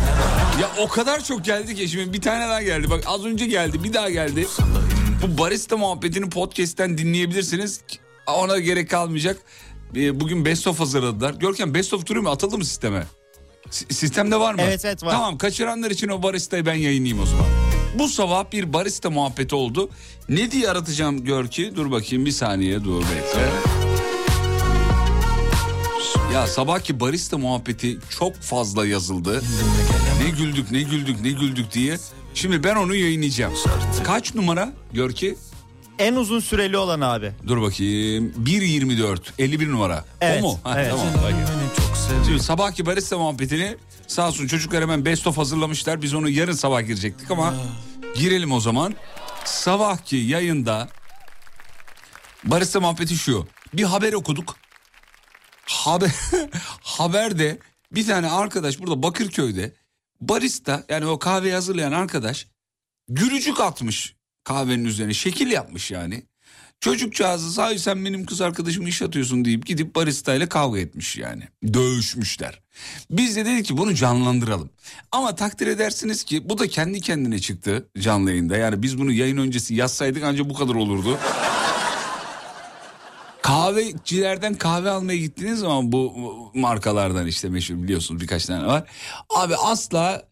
Ya 0.61 0.71
o 0.85 0.89
kadar 0.89 1.25
çok 1.25 1.45
geldi 1.45 1.75
ki 1.75 1.89
şimdi 1.89 2.13
bir 2.13 2.21
tane 2.21 2.49
daha 2.49 2.63
geldi. 2.63 2.91
Bak 2.91 3.05
az 3.07 3.25
önce 3.25 3.47
geldi 3.47 3.85
bir 3.85 3.93
daha 3.93 4.11
geldi. 4.11 4.47
Bu 5.23 5.39
barista 5.39 5.77
muhabbetini 5.77 6.31
podcast'ten 6.31 6.99
dinleyebilirsiniz. 6.99 7.81
Ona 8.27 8.59
gerek 8.59 8.91
kalmayacak. 8.91 9.37
Ee, 9.97 10.21
Bugün 10.21 10.45
best 10.45 10.67
of 10.67 10.81
hazırladılar. 10.81 11.35
Görkem 11.35 11.75
best 11.75 11.95
of 11.95 12.07
duruyor 12.07 12.23
mu? 12.23 12.31
Atıldı 12.31 12.59
mı 12.59 12.65
sisteme? 12.65 13.03
S- 13.71 13.87
sistemde 13.95 14.41
var 14.41 14.55
mı? 14.55 14.61
Evet, 14.65 14.85
evet, 14.85 15.03
var. 15.03 15.11
Tamam 15.11 15.39
kaçıranlar 15.39 15.91
için 15.91 16.09
o 16.09 16.23
baristayı 16.23 16.67
ben 16.67 16.75
yayınlayayım 16.75 17.23
o 17.23 17.27
zaman. 17.27 17.47
Bu 17.99 18.09
sabah 18.09 18.53
bir 18.53 18.73
barista 18.73 19.11
muhabbeti 19.11 19.55
oldu. 19.55 19.91
Ne 20.29 20.51
diye 20.51 20.71
aratacağım 20.71 21.25
gör 21.25 21.47
ki? 21.49 21.73
Dur 21.77 21.91
bakayım 21.91 22.27
bir 22.27 22.31
saniye 22.31 22.85
dur 22.85 23.03
bekle. 23.03 23.76
Ya 26.37 26.47
sabahki 26.47 27.01
barista 27.01 27.39
muhabbeti 27.39 27.99
çok 28.11 28.37
fazla 28.37 28.87
yazıldı. 28.87 29.43
Ne 30.23 30.31
güldük 30.31 30.71
ne 30.71 30.83
güldük 30.83 31.21
ne 31.21 31.31
güldük 31.31 31.73
diye. 31.73 31.97
Şimdi 32.35 32.65
ben 32.65 32.77
onu 32.77 32.95
yayınlayacağım. 32.95 33.53
Kaç 34.05 34.35
numara 34.35 34.73
gör 34.93 35.13
ki? 35.13 35.37
En 35.99 36.15
uzun 36.15 36.41
süreli 36.41 36.77
olan 36.77 37.01
abi. 37.01 37.33
Dur 37.47 37.63
bakayım. 37.63 38.33
1.24 38.45 39.19
51 39.39 39.69
numara. 39.69 40.05
Evet, 40.21 40.45
O 40.45 40.47
mu? 40.47 40.59
Ha, 40.65 40.81
evet. 40.81 40.91
Tamam. 40.91 41.07
Şimdi 42.27 42.41
sabahki 42.43 42.87
barista 42.87 43.19
muhabbetini 43.19 43.77
sağ 44.07 44.29
olsun 44.29 44.47
çocuklar 44.47 44.83
hemen 44.83 45.05
best 45.05 45.27
of 45.27 45.39
hazırlamışlar. 45.39 46.03
Biz 46.03 46.15
onu 46.15 46.29
yarın 46.29 46.53
sabah 46.53 46.81
girecektik 46.81 47.31
ama 47.31 47.55
girelim 48.17 48.53
o 48.53 48.61
zaman. 48.61 48.95
Sabahki 49.45 50.17
yayında 50.17 50.89
barista 52.45 52.81
muhabbeti 52.81 53.17
şu. 53.17 53.47
Bir 53.75 53.85
haber 53.85 54.13
okuduk. 54.13 54.57
Haber, 55.67 56.11
haberde 56.83 57.59
bir 57.93 58.07
tane 58.07 58.31
arkadaş 58.31 58.81
burada 58.81 59.03
Bakırköy'de 59.03 59.73
barista 60.21 60.85
yani 60.89 61.07
o 61.07 61.19
kahveyi 61.19 61.55
hazırlayan 61.55 61.93
arkadaş 61.93 62.47
gülücük 63.09 63.61
atmış 63.61 64.17
kahvenin 64.45 64.85
üzerine 64.85 65.15
şekil 65.15 65.51
yapmış 65.51 65.91
yani. 65.91 66.23
Çocukcağızı 66.81 67.53
sahi 67.53 67.79
sen 67.79 68.05
benim 68.05 68.27
kız 68.27 68.41
arkadaşımı 68.41 68.89
iş 68.89 69.03
atıyorsun 69.03 69.45
deyip 69.45 69.67
gidip 69.67 69.95
barista 69.95 70.35
ile 70.35 70.49
kavga 70.49 70.79
etmiş 70.79 71.17
yani. 71.17 71.43
Dövüşmüşler. 71.75 72.61
Biz 73.11 73.37
de 73.37 73.45
dedik 73.45 73.67
ki 73.67 73.77
bunu 73.77 73.95
canlandıralım. 73.95 74.71
Ama 75.13 75.35
takdir 75.35 75.67
edersiniz 75.67 76.25
ki 76.25 76.49
bu 76.49 76.59
da 76.59 76.69
kendi 76.69 77.01
kendine 77.01 77.39
çıktı 77.39 77.89
canlı 77.99 78.31
yayında. 78.31 78.57
Yani 78.57 78.83
biz 78.83 78.99
bunu 78.99 79.13
yayın 79.13 79.37
öncesi 79.37 79.75
yazsaydık 79.75 80.23
ancak 80.25 80.51
bu 80.51 80.55
kadar 80.55 80.75
olurdu. 80.75 81.19
Kahvecilerden 83.47 84.55
kahve 84.55 84.91
almaya 84.91 85.19
gittiğiniz 85.19 85.59
zaman 85.59 85.93
bu 85.93 86.13
markalardan 86.55 87.27
işte 87.27 87.49
meşhur 87.49 87.75
biliyorsunuz 87.75 88.21
birkaç 88.21 88.47
tane 88.47 88.67
var. 88.67 88.91
Abi 89.31 89.57
asla 89.57 90.29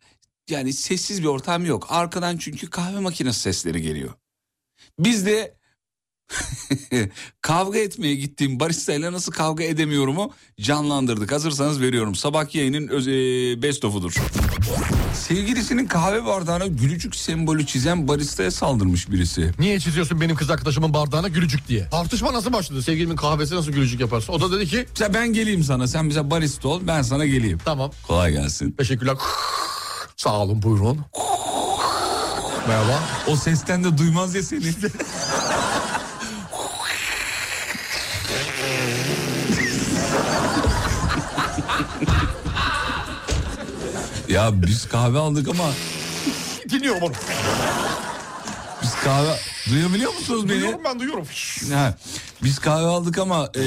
yani 0.51 0.73
sessiz 0.73 1.23
bir 1.23 1.29
ortam 1.29 1.67
yok. 1.67 1.87
Arkadan 1.91 2.37
çünkü 2.37 2.71
kahve 2.71 3.01
makinesi 3.01 3.41
sesleri 3.41 3.83
geliyor. 3.83 4.11
Biz 4.99 5.27
de 5.27 5.55
kavga 7.41 7.79
etmeye 7.79 8.15
gittiğim 8.15 8.61
baristayla 8.61 9.13
nasıl 9.13 9.33
kavga 9.33 9.65
edemiyorumu 9.65 10.33
canlandırdık. 10.61 11.33
Hazırsanız 11.33 11.81
veriyorum. 11.81 12.15
Sabah 12.15 12.55
yayının 12.55 12.89
öz, 12.89 13.09
e, 13.09 13.13
best 13.63 13.85
of'udur. 13.85 14.15
Sevgilisinin 15.29 15.87
kahve 15.87 16.25
bardağına 16.25 16.67
gülücük 16.67 17.17
sembolü 17.17 17.67
çizen 17.67 18.09
baristaya 18.09 18.51
saldırmış 18.51 19.11
birisi. 19.11 19.51
Niye 19.59 19.81
çiziyorsun 19.81 20.21
benim 20.21 20.37
kız 20.37 20.51
arkadaşımın 20.51 20.95
bardağına 20.95 21.29
gülücük 21.29 21.69
diye? 21.69 21.89
Tartışma 21.89 22.33
nasıl 22.33 22.53
başladı? 22.53 22.83
Sevgilimin 22.83 23.17
kahvesi 23.17 23.55
nasıl 23.55 23.73
gülücük 23.73 24.01
yaparsın? 24.01 24.33
O 24.33 24.41
da 24.41 24.53
dedi 24.53 24.67
ki 24.67 24.87
Mesela 24.91 25.15
ben 25.15 25.33
geleyim 25.33 25.65
sana. 25.65 25.89
Sen 25.89 26.09
bize 26.11 26.31
barista 26.31 26.69
ol. 26.69 26.81
Ben 26.87 27.03
sana 27.03 27.27
geleyim. 27.27 27.59
tamam 27.65 27.91
Kolay 28.07 28.33
gelsin. 28.33 28.71
teşekkürler. 28.73 29.17
Sağ 30.17 30.39
olun 30.39 30.63
buyurun. 30.63 30.99
Merhaba. 32.69 33.03
O 33.29 33.37
sesten 33.37 33.85
de 33.85 33.99
duymaz 33.99 34.35
ya 34.35 34.43
seni. 34.43 34.61
ya 44.35 44.63
biz 44.67 44.89
kahve 44.89 45.19
aldık 45.19 45.49
ama 45.49 45.65
Dinliyorum 46.71 47.03
onu. 47.03 47.13
biz 48.83 48.95
kahve 49.05 49.37
duyabiliyor 49.71 50.15
musunuz 50.15 50.49
beni? 50.49 50.61
Duyuyorum 50.61 50.85
ben 50.85 51.01
duyuyorum. 51.01 51.27
Ha, 51.73 51.95
biz 52.43 52.59
kahve 52.59 52.87
aldık 52.87 53.19
ama 53.19 53.49
e, 53.57 53.63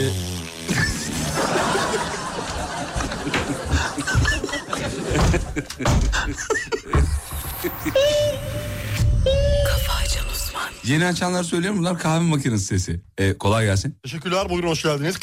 Kafa 9.68 9.94
açan 10.04 10.26
uzman. 10.28 10.70
yeni 10.84 11.06
açanlar 11.06 11.44
söylüyorum 11.44 11.80
bunlar 11.80 12.00
kahve 12.00 12.20
makinesi 12.20 12.66
sesi. 12.66 13.02
E, 13.18 13.38
kolay 13.38 13.66
gelsin. 13.66 13.98
Teşekkürler 14.04 14.50
buyurun 14.50 14.68
hoş 14.68 14.84
geldiniz. 14.84 15.16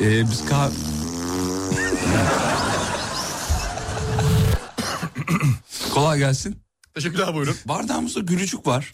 E, 0.00 0.30
biz 0.30 0.44
kahve... 0.44 0.70
kolay 5.94 6.18
gelsin. 6.18 6.56
Teşekkürler 6.94 7.34
buyurun. 7.34 7.56
Bardağımızda 7.64 8.20
gülücük 8.20 8.66
var. 8.66 8.92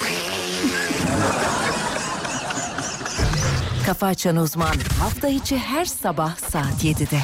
Kafa 3.87 4.07
Açan 4.07 4.37
Uzman 4.37 4.77
hafta 5.01 5.29
içi 5.29 5.59
her 5.59 5.85
sabah 5.85 6.37
saat 6.37 6.85
7'de. 6.85 7.21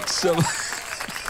Sabah... 0.06 0.69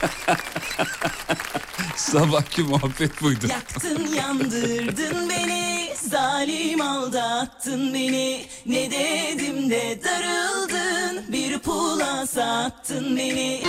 Sabahki 1.96 2.62
muhabbet 2.62 3.22
buydu. 3.22 3.46
Yaktın 3.48 4.06
yandırdın 4.14 5.28
beni, 5.28 5.88
zalim 6.08 6.80
aldattın 6.80 7.94
beni. 7.94 8.46
Ne 8.66 8.90
dedim 8.90 9.70
de 9.70 10.00
darıldın, 10.04 11.32
bir 11.32 11.58
pula 11.58 12.26
sattın 12.26 13.16
beni. 13.16 13.62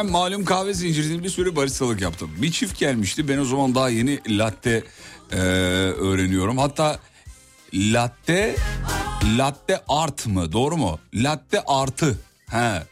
Ben 0.00 0.10
malum 0.10 0.44
kahve 0.44 0.74
zincirinde 0.74 1.22
bir 1.22 1.28
süre 1.28 1.56
baristalık 1.56 2.00
yaptım. 2.00 2.30
Bir 2.36 2.52
çift 2.52 2.78
gelmişti. 2.78 3.28
Ben 3.28 3.38
o 3.38 3.44
zaman 3.44 3.74
daha 3.74 3.88
yeni 3.88 4.38
latte 4.38 4.84
e, 5.32 5.36
öğreniyorum. 5.36 6.58
Hatta 6.58 6.98
latte 7.74 8.56
latte 9.38 9.80
art 9.88 10.26
mı? 10.26 10.52
Doğru 10.52 10.76
mu? 10.76 10.98
Latte 11.14 11.60
artı. 11.66 12.18
He. 12.50 12.82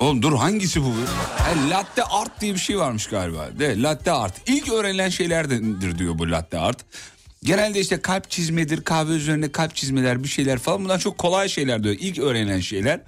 Oğlum 0.00 0.22
dur 0.22 0.32
hangisi 0.36 0.82
bu? 0.82 0.94
He, 1.36 1.70
latte 1.70 2.04
art 2.04 2.40
diye 2.40 2.54
bir 2.54 2.58
şey 2.58 2.78
varmış 2.78 3.06
galiba. 3.06 3.48
De 3.58 3.82
latte 3.82 4.12
art. 4.12 4.34
İlk 4.46 4.72
öğrenilen 4.72 5.08
şeylerdendir 5.08 5.98
diyor 5.98 6.18
bu 6.18 6.30
latte 6.30 6.58
art. 6.58 6.78
Genelde 7.42 7.80
işte 7.80 8.00
kalp 8.00 8.30
çizmedir, 8.30 8.84
kahve 8.84 9.12
üzerine 9.12 9.52
kalp 9.52 9.74
çizmeler, 9.74 10.22
bir 10.22 10.28
şeyler 10.28 10.58
falan. 10.58 10.84
Bunlar 10.84 10.98
çok 10.98 11.18
kolay 11.18 11.48
şeyler 11.48 11.84
diyor. 11.84 11.96
İlk 12.00 12.18
öğrenilen 12.18 12.60
şeyler. 12.60 13.00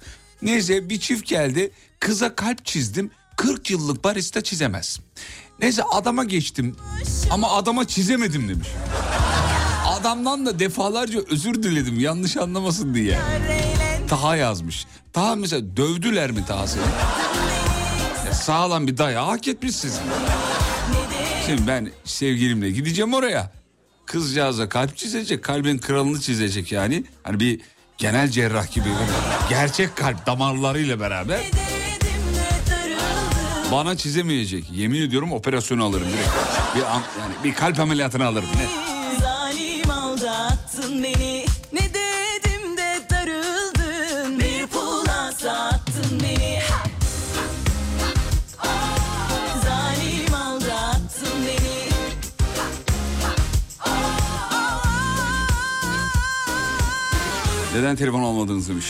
Neyse 0.43 0.89
bir 0.89 0.99
çift 0.99 1.27
geldi. 1.27 1.71
Kıza 1.99 2.35
kalp 2.35 2.65
çizdim. 2.65 3.11
40 3.37 3.69
yıllık 3.71 4.03
barista 4.03 4.41
çizemez. 4.41 4.99
Neyse 5.59 5.83
adama 5.83 6.23
geçtim. 6.23 6.75
Ama 7.31 7.51
adama 7.51 7.87
çizemedim 7.87 8.49
demiş. 8.49 8.67
Adamdan 9.85 10.45
da 10.45 10.59
defalarca 10.59 11.19
özür 11.29 11.63
diledim 11.63 11.99
yanlış 11.99 12.37
anlamasın 12.37 12.93
diye. 12.93 13.19
Taha 14.07 14.35
yazmış. 14.35 14.85
Taha 15.13 15.35
mesela 15.35 15.77
dövdüler 15.77 16.31
mi 16.31 16.45
Taha 16.47 16.67
seni? 16.67 16.83
Ya 18.25 18.33
sağlam 18.33 18.87
bir 18.87 18.97
dayağı 18.97 19.25
hak 19.25 19.47
etmişsiniz. 19.47 19.99
Şimdi 21.45 21.67
ben 21.67 21.91
sevgilimle 22.05 22.71
gideceğim 22.71 23.13
oraya. 23.13 23.51
Kızcağıza 24.05 24.69
kalp 24.69 24.97
çizecek, 24.97 25.43
kalbin 25.43 25.77
kralını 25.77 26.19
çizecek 26.21 26.71
yani. 26.71 27.03
Hani 27.23 27.39
bir 27.39 27.61
genel 27.97 28.29
cerrah 28.29 28.71
gibi 28.71 28.89
gerçek 29.49 29.95
kalp 29.95 30.25
damarlarıyla 30.25 30.99
beraber. 30.99 31.39
Bana 33.71 33.97
çizemeyecek. 33.97 34.65
Yemin 34.71 35.01
ediyorum 35.01 35.31
operasyonu 35.33 35.83
alırım 35.83 36.07
direkt. 36.07 36.29
Bir, 36.75 36.81
yani 36.81 37.33
bir 37.43 37.53
kalp 37.53 37.79
ameliyatını 37.79 38.25
alırım. 38.25 38.49
Ne? 38.57 38.67
Zalim 39.21 39.91
aldattın 39.91 41.03
beni 41.03 41.32
Neden 57.75 57.95
telefon 57.95 58.23
almadınız 58.23 58.69
demiş. 58.69 58.87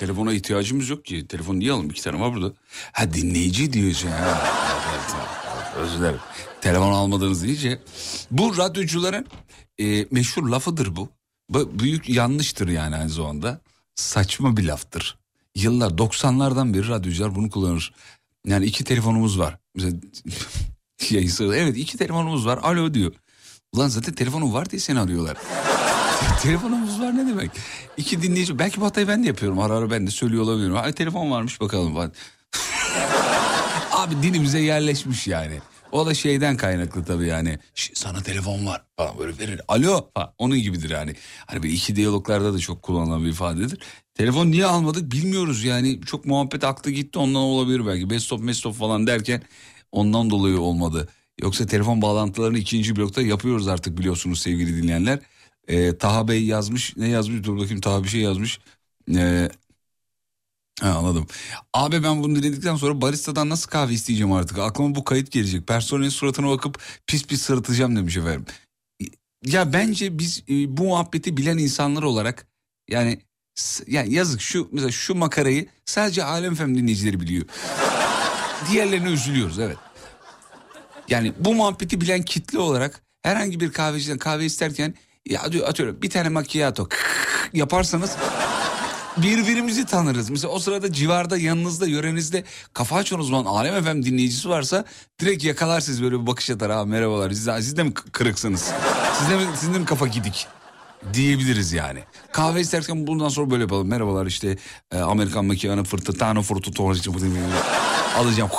Telefona 0.00 0.32
ihtiyacımız 0.32 0.88
yok 0.88 1.04
ki. 1.04 1.26
Telefon 1.26 1.58
niye 1.58 1.72
alalım? 1.72 1.90
İki 1.90 2.02
tane 2.02 2.20
var 2.20 2.34
burada. 2.34 2.52
Ha 2.92 3.14
dinleyici 3.14 3.72
diyorsun 3.72 4.08
ha. 4.08 4.42
Özür 5.76 5.98
dilerim. 5.98 6.18
Telefon 6.60 6.92
almadığınız 6.92 7.42
deyince. 7.42 7.80
Bu 8.30 8.56
radyocuların 8.56 9.26
e, 9.80 10.06
meşhur 10.10 10.48
lafıdır 10.48 10.96
bu. 10.96 11.08
Bu 11.48 11.78
büyük 11.78 12.08
yanlıştır 12.08 12.68
yani 12.68 12.96
aynı 12.96 13.10
zamanda. 13.10 13.60
Saçma 13.94 14.56
bir 14.56 14.64
laftır. 14.64 15.18
Yıllar 15.54 15.90
90'lardan 15.90 16.74
beri 16.74 16.88
radyocular 16.88 17.34
bunu 17.34 17.50
kullanır. 17.50 17.94
Yani 18.46 18.64
iki 18.64 18.84
telefonumuz 18.84 19.38
var. 19.38 19.58
Mesela 19.74 19.96
evet 21.56 21.76
iki 21.76 21.98
telefonumuz 21.98 22.46
var. 22.46 22.58
Alo 22.62 22.94
diyor. 22.94 23.12
Ulan 23.72 23.88
zaten 23.88 24.14
telefonun 24.14 24.52
var 24.52 24.70
diye 24.70 24.80
seni 24.80 25.00
arıyorlar. 25.00 25.36
Telefonumuz 26.42 27.00
var 27.00 27.16
ne 27.16 27.26
demek? 27.26 27.50
İki 27.96 28.22
dinleyici 28.22 28.58
belki 28.58 28.80
bu 28.80 28.84
hatayı 28.84 29.08
ben 29.08 29.22
de 29.22 29.26
yapıyorum 29.26 29.58
ara 29.58 29.74
ara 29.74 29.90
ben 29.90 30.06
de 30.06 30.10
söylüyor 30.10 30.42
olabilirim. 30.42 30.76
Ay 30.76 30.92
telefon 30.92 31.30
varmış 31.30 31.60
bakalım 31.60 31.94
falan. 31.94 32.12
Abi 33.92 34.14
dilimize 34.22 34.60
yerleşmiş 34.60 35.26
yani. 35.26 35.58
O 35.92 36.06
da 36.06 36.14
şeyden 36.14 36.56
kaynaklı 36.56 37.04
tabii 37.04 37.26
yani. 37.26 37.58
"Şş, 37.74 37.90
sana 37.94 38.22
telefon 38.22 38.66
var 38.66 38.82
falan 38.96 39.18
böyle 39.18 39.38
verir. 39.38 39.60
Alo 39.68 40.10
falan. 40.14 40.32
Onun 40.38 40.58
gibidir 40.58 40.90
yani. 40.90 41.14
Hani 41.46 41.62
bir 41.62 41.70
iki 41.70 41.96
diyaloglarda 41.96 42.54
da 42.54 42.58
çok 42.58 42.82
kullanılan 42.82 43.24
bir 43.24 43.30
ifadedir. 43.30 43.78
Telefon 44.14 44.50
niye 44.50 44.66
almadık 44.66 45.12
bilmiyoruz 45.12 45.64
yani. 45.64 46.00
Çok 46.00 46.24
muhabbet 46.26 46.64
aktı 46.64 46.90
gitti 46.90 47.18
ondan 47.18 47.42
olabilir 47.42 47.86
belki. 47.86 48.10
Best 48.10 48.32
of 48.32 48.46
best 48.46 48.66
of 48.66 48.78
falan 48.78 49.06
derken 49.06 49.42
ondan 49.92 50.30
dolayı 50.30 50.60
olmadı. 50.60 51.08
Yoksa 51.42 51.66
telefon 51.66 52.02
bağlantılarını 52.02 52.58
ikinci 52.58 52.96
blokta 52.96 53.22
yapıyoruz 53.22 53.68
artık 53.68 53.98
biliyorsunuz 53.98 54.40
sevgili 54.40 54.82
dinleyenler. 54.82 55.18
Ee, 55.70 55.98
Taha 55.98 56.28
Bey 56.28 56.44
yazmış. 56.44 56.96
Ne 56.96 57.08
yazmış? 57.08 57.44
Dur 57.44 57.58
bakayım 57.58 57.80
Taha 57.80 58.04
bir 58.04 58.08
şey 58.08 58.20
yazmış. 58.20 58.60
Ee, 59.16 59.48
ha, 60.80 60.88
anladım. 60.90 61.26
Abi 61.74 62.02
ben 62.02 62.22
bunu 62.22 62.34
dinledikten 62.36 62.76
sonra 62.76 63.00
baristadan 63.00 63.48
nasıl 63.48 63.70
kahve 63.70 63.92
isteyeceğim 63.92 64.32
artık? 64.32 64.58
Aklıma 64.58 64.94
bu 64.94 65.04
kayıt 65.04 65.30
gelecek. 65.30 65.66
Personelin 65.66 66.08
suratına 66.08 66.48
bakıp 66.48 66.78
pis 67.06 67.26
pis 67.26 67.42
sırıtacağım 67.42 67.96
demiş 67.96 68.16
efendim. 68.16 68.44
Ya 69.46 69.72
bence 69.72 70.18
biz 70.18 70.42
e, 70.48 70.76
bu 70.76 70.84
muhabbeti 70.84 71.36
bilen 71.36 71.58
insanlar 71.58 72.02
olarak 72.02 72.46
yani 72.90 73.18
s- 73.54 73.84
ya 73.88 74.04
yazık 74.08 74.40
şu 74.40 74.68
mesela 74.72 74.90
şu 74.90 75.14
makarayı 75.14 75.66
sadece 75.84 76.24
Alem 76.24 76.54
Fem 76.54 76.74
dinleyicileri 76.78 77.20
biliyor. 77.20 77.44
Diğerlerine 78.70 79.10
üzülüyoruz 79.10 79.58
evet. 79.58 79.76
Yani 81.08 81.32
bu 81.38 81.54
muhabbeti 81.54 82.00
bilen 82.00 82.22
kitle 82.22 82.58
olarak 82.58 83.02
herhangi 83.22 83.60
bir 83.60 83.72
kahveciden 83.72 84.18
kahve 84.18 84.44
isterken 84.44 84.94
ya 85.28 85.52
diyor 85.52 85.68
atıyorum 85.68 86.02
bir 86.02 86.10
tane 86.10 86.28
macchiato 86.28 86.88
yaparsanız 87.52 88.16
birbirimizi 89.16 89.86
tanırız. 89.86 90.30
Mesela 90.30 90.52
o 90.52 90.58
sırada 90.58 90.92
civarda 90.92 91.36
yanınızda 91.38 91.86
yörenizde 91.86 92.44
kafa 92.72 92.96
açan 92.96 93.20
uzman 93.20 93.44
Alem 93.44 93.74
efem 93.76 94.04
dinleyicisi 94.04 94.48
varsa 94.48 94.84
direkt 95.20 95.44
yakalar 95.44 95.80
siz 95.80 96.02
böyle 96.02 96.20
bir 96.20 96.26
bakış 96.26 96.50
atar. 96.50 96.70
Ha 96.70 96.84
merhabalar 96.84 97.30
siz, 97.30 97.44
siz 97.56 97.76
de 97.76 97.82
mi 97.82 97.90
kı- 97.90 98.10
kırıksınız? 98.10 98.70
Siz 99.18 99.30
de 99.30 99.36
mi, 99.36 99.42
sizin 99.56 99.74
de 99.74 99.78
mi 99.78 99.84
kafa 99.84 100.06
gidik? 100.06 100.46
Diyebiliriz 101.14 101.72
yani. 101.72 102.00
Kahve 102.32 102.60
isterken 102.60 103.06
bundan 103.06 103.28
sonra 103.28 103.50
böyle 103.50 103.62
yapalım. 103.62 103.88
Merhabalar 103.88 104.26
işte 104.26 104.56
e, 104.92 104.98
Amerikan 104.98 105.44
makiyanı 105.44 105.84
fırtı 105.84 106.12
tane 106.18 106.42
fırtı 106.42 106.70
alacağım 108.16 108.50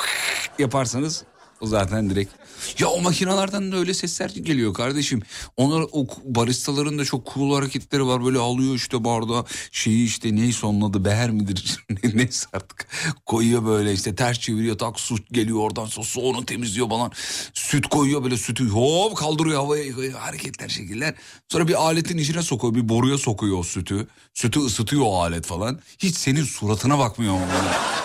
yaparsanız 0.59 1.23
o 1.61 1.65
zaten 1.65 2.09
direkt. 2.09 2.33
Ya 2.79 2.87
o 2.87 3.01
makinalardan 3.01 3.71
da 3.71 3.75
öyle 3.75 3.93
sesler 3.93 4.29
geliyor 4.29 4.73
kardeşim. 4.73 5.21
Onlar 5.57 5.85
o 5.91 6.07
baristaların 6.23 6.99
da 6.99 7.05
çok 7.05 7.33
cool 7.33 7.55
hareketleri 7.55 8.05
var. 8.05 8.25
Böyle 8.25 8.39
alıyor 8.39 8.75
işte 8.75 9.03
bardağı 9.03 9.45
şeyi 9.71 10.05
işte 10.05 10.35
neyse 10.35 10.65
onun 10.65 10.89
adı 10.89 11.05
beher 11.05 11.31
midir 11.31 11.85
neyse 12.13 12.47
artık. 12.53 12.87
Koyuyor 13.25 13.65
böyle 13.65 13.93
işte 13.93 14.15
ters 14.15 14.39
çeviriyor 14.39 14.77
tak 14.77 14.99
su 14.99 15.15
geliyor 15.31 15.59
oradan 15.59 15.85
sosu 15.85 16.21
onu 16.21 16.45
temizliyor 16.45 16.89
falan. 16.89 17.11
Süt 17.53 17.87
koyuyor 17.87 18.23
böyle 18.23 18.37
sütü 18.37 18.69
hop 18.69 19.17
kaldırıyor 19.17 19.61
havaya 19.61 19.93
hareketler 20.19 20.69
şekiller. 20.69 21.13
Sonra 21.49 21.67
bir 21.67 21.83
aletin 21.85 22.17
içine 22.17 22.41
sokuyor 22.41 22.75
bir 22.75 22.89
boruya 22.89 23.17
sokuyor 23.17 23.57
o 23.57 23.63
sütü. 23.63 24.07
Sütü 24.33 24.59
ısıtıyor 24.59 25.01
o 25.05 25.21
alet 25.21 25.45
falan. 25.45 25.79
Hiç 25.99 26.15
senin 26.15 26.43
suratına 26.43 26.99
bakmıyor. 26.99 27.37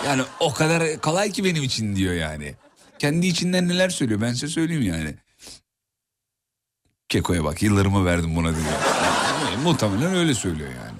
Yani 0.05 0.21
o 0.39 0.53
kadar 0.53 1.01
kolay 1.01 1.31
ki 1.31 1.43
benim 1.43 1.63
için 1.63 1.95
diyor 1.95 2.13
yani. 2.13 2.55
Kendi 2.99 3.27
içinden 3.27 3.67
neler 3.67 3.89
söylüyor 3.89 4.21
ben 4.21 4.33
size 4.33 4.47
söyleyeyim 4.47 4.83
yani. 4.83 5.15
Keko'ya 7.09 7.43
bak 7.43 7.63
yıllarımı 7.63 8.05
verdim 8.05 8.35
buna 8.35 8.55
diyor. 8.55 8.65
Muhtemelen 9.63 10.15
öyle 10.15 10.33
söylüyor 10.33 10.69
yani. 10.69 10.97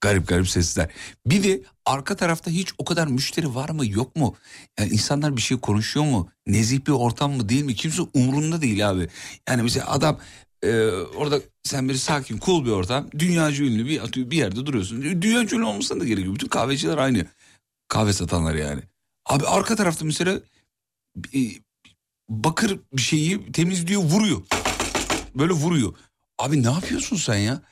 Garip 0.00 0.28
garip 0.28 0.48
sesler. 0.48 0.88
Bir 1.26 1.42
de 1.42 1.62
arka 1.86 2.16
tarafta 2.16 2.50
hiç 2.50 2.68
o 2.78 2.84
kadar 2.84 3.06
müşteri 3.06 3.54
var 3.54 3.68
mı 3.68 3.86
yok 3.86 4.16
mu? 4.16 4.36
Yani 4.78 4.92
insanlar 4.92 5.36
bir 5.36 5.42
şey 5.42 5.58
konuşuyor 5.58 6.06
mu? 6.06 6.28
Nezih 6.46 6.86
bir 6.86 6.92
ortam 6.92 7.32
mı 7.32 7.48
değil 7.48 7.64
mi? 7.64 7.74
Kimse 7.74 8.02
umurunda 8.14 8.62
değil 8.62 8.90
abi. 8.90 9.08
Yani 9.48 9.62
mesela 9.62 9.90
adam 9.90 10.18
e, 10.62 10.86
orada 10.90 11.40
sen 11.62 11.88
bir 11.88 11.94
sakin 11.94 12.38
cool 12.38 12.64
bir 12.64 12.70
ortam. 12.70 13.08
Dünyaca 13.18 13.64
ünlü 13.64 13.86
bir, 13.86 14.30
bir 14.30 14.36
yerde 14.36 14.66
duruyorsun. 14.66 15.02
Dünyaca 15.02 15.56
ünlü 15.56 15.64
olmasına 15.64 16.00
da 16.00 16.04
gerek 16.04 16.24
yok. 16.24 16.34
Bütün 16.34 16.48
kahveciler 16.48 16.98
aynı. 16.98 17.26
Kahve 17.88 18.12
satanlar 18.12 18.54
yani. 18.54 18.80
Abi 19.26 19.46
arka 19.46 19.76
tarafta 19.76 20.04
mesela 20.04 20.40
e, 21.34 21.38
bakır 22.28 22.80
bir 22.92 23.02
şeyi 23.02 23.52
temizliyor 23.52 24.02
vuruyor. 24.02 24.42
böyle 25.34 25.52
vuruyor. 25.52 25.94
Abi 26.38 26.62
ne 26.62 26.70
yapıyorsun 26.70 27.16
sen 27.16 27.36
ya? 27.36 27.62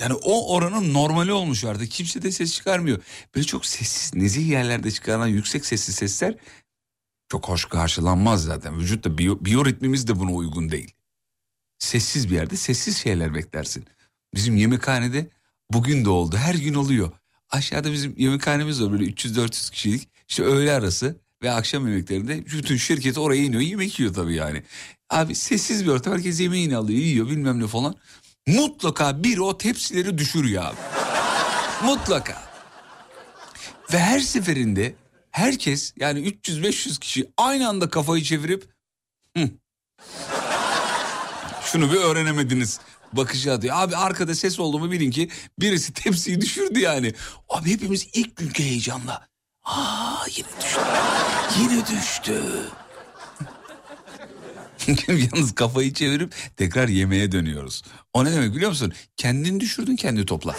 Yani 0.00 0.14
o 0.14 0.54
oranın 0.54 0.94
normali 0.94 1.32
olmuş 1.32 1.64
artık. 1.64 1.90
Kimse 1.90 2.22
de 2.22 2.32
ses 2.32 2.54
çıkarmıyor. 2.54 3.02
Böyle 3.34 3.46
çok 3.46 3.66
sessiz, 3.66 4.14
nezih 4.14 4.48
yerlerde 4.48 4.90
çıkarılan 4.90 5.26
yüksek 5.26 5.66
sesli 5.66 5.92
sesler 5.92 6.34
çok 7.28 7.48
hoş 7.48 7.64
karşılanmaz 7.64 8.44
zaten. 8.44 8.78
Vücutta 8.78 9.18
biyo, 9.18 9.38
biyoritmimiz 9.40 10.08
de 10.08 10.18
buna 10.20 10.32
uygun 10.32 10.70
değil. 10.70 10.94
Sessiz 11.78 12.30
bir 12.30 12.34
yerde 12.34 12.56
sessiz 12.56 12.96
şeyler 12.96 13.34
beklersin. 13.34 13.84
Bizim 14.34 14.56
yemekhanede 14.56 15.30
bugün 15.70 16.04
de 16.04 16.10
oldu. 16.10 16.36
Her 16.36 16.54
gün 16.54 16.74
oluyor. 16.74 17.12
Aşağıda 17.50 17.92
bizim 17.92 18.14
yemekhanemiz 18.18 18.82
var 18.82 18.92
böyle 18.92 19.04
300-400 19.04 19.72
kişilik. 19.72 20.08
İşte 20.32 20.42
öğle 20.42 20.72
arası 20.72 21.16
ve 21.42 21.50
akşam 21.50 21.88
yemeklerinde 21.88 22.46
bütün 22.46 22.76
şirket 22.76 23.18
oraya 23.18 23.42
iniyor. 23.42 23.62
Yemek 23.62 24.00
yiyor 24.00 24.14
tabii 24.14 24.34
yani. 24.34 24.62
Abi 25.10 25.34
sessiz 25.34 25.84
bir 25.84 25.90
ortam. 25.90 26.12
Herkes 26.12 26.40
yemeğini 26.40 26.76
alıyor, 26.76 26.98
yiyor 26.98 27.28
bilmem 27.28 27.60
ne 27.62 27.66
falan. 27.66 27.94
Mutlaka 28.46 29.24
biri 29.24 29.42
o 29.42 29.58
tepsileri 29.58 30.18
düşürüyor 30.18 30.64
abi. 30.64 30.76
Mutlaka. 31.84 32.42
Ve 33.92 33.98
her 33.98 34.20
seferinde 34.20 34.94
herkes 35.30 35.92
yani 35.96 36.20
300-500 36.20 36.98
kişi 37.00 37.30
aynı 37.36 37.68
anda 37.68 37.90
kafayı 37.90 38.22
çevirip 38.22 38.64
"Hı, 39.36 39.50
şunu 41.64 41.92
bir 41.92 41.96
öğrenemediniz 41.98 42.80
bakışı 43.12 43.52
atıyor. 43.52 43.74
Abi 43.78 43.96
arkada 43.96 44.34
ses 44.34 44.60
olduğumu 44.60 44.90
bilin 44.92 45.10
ki 45.10 45.28
birisi 45.60 45.92
tepsiyi 45.92 46.40
düşürdü 46.40 46.78
yani. 46.80 47.14
Abi 47.48 47.70
hepimiz 47.70 48.08
ilk 48.12 48.36
günkü 48.36 48.62
heyecanla. 48.62 49.31
Aa 49.64 50.24
yine 50.36 50.48
düştü. 50.60 50.80
Yine 51.60 51.82
düştü. 51.86 52.42
Yalnız 55.08 55.54
kafayı 55.54 55.94
çevirip 55.94 56.34
tekrar 56.56 56.88
yemeğe 56.88 57.32
dönüyoruz. 57.32 57.82
O 58.12 58.24
ne 58.24 58.32
demek 58.32 58.54
biliyor 58.54 58.70
musun? 58.70 58.92
Kendini 59.16 59.60
düşürdün 59.60 59.96
kendi 59.96 60.26
topla. 60.26 60.56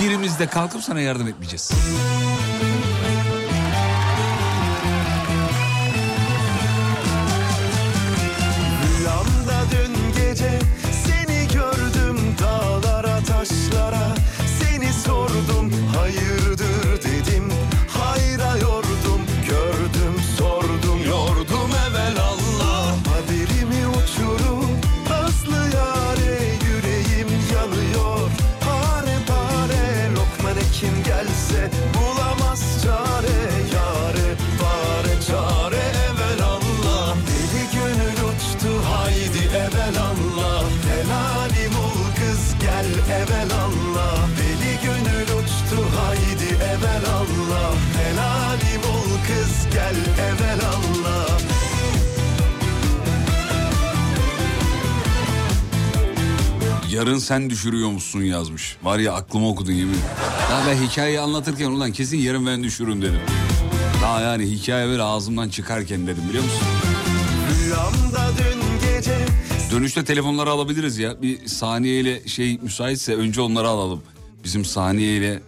Birimiz 0.00 0.38
de 0.38 0.46
kalkıp 0.46 0.82
sana 0.82 1.00
yardım 1.00 1.28
etmeyeceğiz. 1.28 1.72
Yarın 56.96 57.18
sen 57.18 57.50
düşürüyor 57.50 57.88
musun 57.90 58.20
yazmış. 58.20 58.76
Var 58.82 58.98
ya 58.98 59.12
aklımı 59.12 59.48
okudun 59.48 59.72
yemin. 59.72 59.98
Daha 60.50 60.66
ben 60.66 60.76
hikayeyi 60.76 61.20
anlatırken 61.20 61.70
ulan 61.70 61.92
kesin 61.92 62.18
yarın 62.18 62.46
ben 62.46 62.62
düşürürüm 62.62 63.02
dedim. 63.02 63.20
Daha 64.02 64.20
yani 64.20 64.44
hikaye 64.46 64.86
böyle 64.88 65.02
ağzımdan 65.02 65.48
çıkarken 65.48 66.06
dedim 66.06 66.22
biliyor 66.28 66.44
musun? 66.44 66.60
Gece 68.96 69.16
Dönüşte 69.70 70.04
telefonları 70.04 70.50
alabiliriz 70.50 70.98
ya. 70.98 71.22
Bir 71.22 71.46
saniyeyle 71.46 72.28
şey 72.28 72.58
müsaitse 72.62 73.14
önce 73.14 73.40
onları 73.40 73.68
alalım. 73.68 74.02
Bizim 74.44 74.64
saniyeyle 74.64 75.42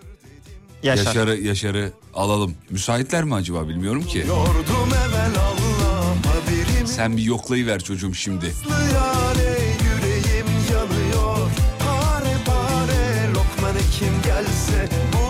Yaşar. 0.82 1.04
Yaşar'ı, 1.06 1.36
Yaşar'ı 1.40 1.92
alalım. 2.14 2.54
Müsaitler 2.70 3.24
mi 3.24 3.34
acaba 3.34 3.68
bilmiyorum 3.68 4.02
ki. 4.04 4.18
yordum 4.28 4.88
evvel 5.08 5.30
Allah 5.36 6.14
Haberimi 6.30 6.88
Sen 6.88 7.16
bir 7.16 7.22
yoklayıver 7.22 7.80
çocuğum 7.84 8.14
şimdi. 8.14 8.46
yare 8.94 9.37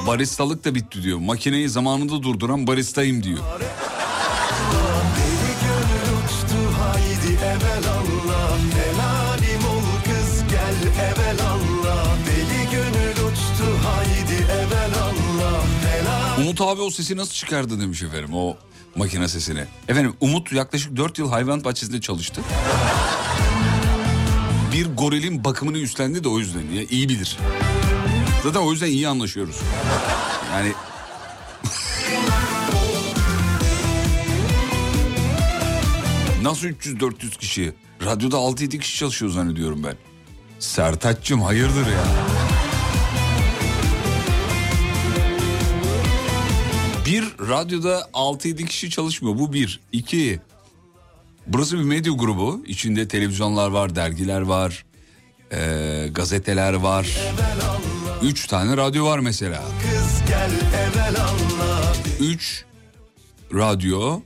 Baristalık 0.09 0.65
da 0.65 0.75
bitti 0.75 1.03
diyor. 1.03 1.19
Makineyi 1.19 1.69
zamanında 1.69 2.23
durduran 2.23 2.67
baristayım 2.67 3.23
diyor. 3.23 3.39
Umut 16.39 16.61
abi 16.61 16.81
o 16.81 16.91
sesi 16.91 17.17
nasıl 17.17 17.33
çıkardı 17.33 17.81
demiş 17.81 18.03
efendim 18.03 18.35
o 18.35 18.57
makine 18.97 19.29
sesini. 19.29 19.65
Efendim 19.89 20.15
Umut 20.21 20.53
yaklaşık 20.53 20.97
4 20.97 21.19
yıl 21.19 21.31
hayvan 21.31 21.65
bahçesinde 21.65 22.01
çalıştı. 22.01 22.41
Bir 24.73 24.87
gorilin 24.87 25.45
bakımını 25.45 25.79
üstlendi 25.79 26.25
de 26.25 26.29
o 26.29 26.39
yüzden 26.39 26.71
ya 26.75 26.83
iyi 26.91 27.09
bilir. 27.09 27.39
Zaten 28.43 28.61
o 28.61 28.73
yüzden 28.73 28.87
iyi 28.87 29.09
anlaşıyoruz. 29.09 29.57
Yani 30.53 30.73
Nasıl 36.43 36.69
300-400 36.69 37.39
kişi? 37.39 37.73
Radyoda 38.05 38.37
6-7 38.37 38.79
kişi 38.79 38.99
çalışıyor 38.99 39.33
zannediyorum 39.33 39.85
ben. 39.85 39.95
Sertaç'cığım 40.59 41.43
hayırdır 41.43 41.87
ya? 41.87 42.05
Bir 47.07 47.25
radyoda 47.49 48.01
6-7 48.15 48.67
kişi 48.67 48.91
çalışmıyor. 48.91 49.39
Bu 49.39 49.53
bir. 49.53 49.81
İki. 49.93 50.41
Burası 51.47 51.79
bir 51.79 51.83
medya 51.85 52.13
grubu. 52.13 52.63
İçinde 52.67 53.09
televizyonlar 53.09 53.71
var, 53.71 53.97
dergiler 53.97 54.41
var, 54.41 54.85
eee, 55.53 56.09
gazeteler 56.09 56.73
var. 56.75 57.07
Üç 58.23 58.47
tane 58.47 58.77
radyo 58.77 59.07
var 59.07 59.19
mesela. 59.19 59.63
Üç 62.21 62.65
radyo, 63.55 64.21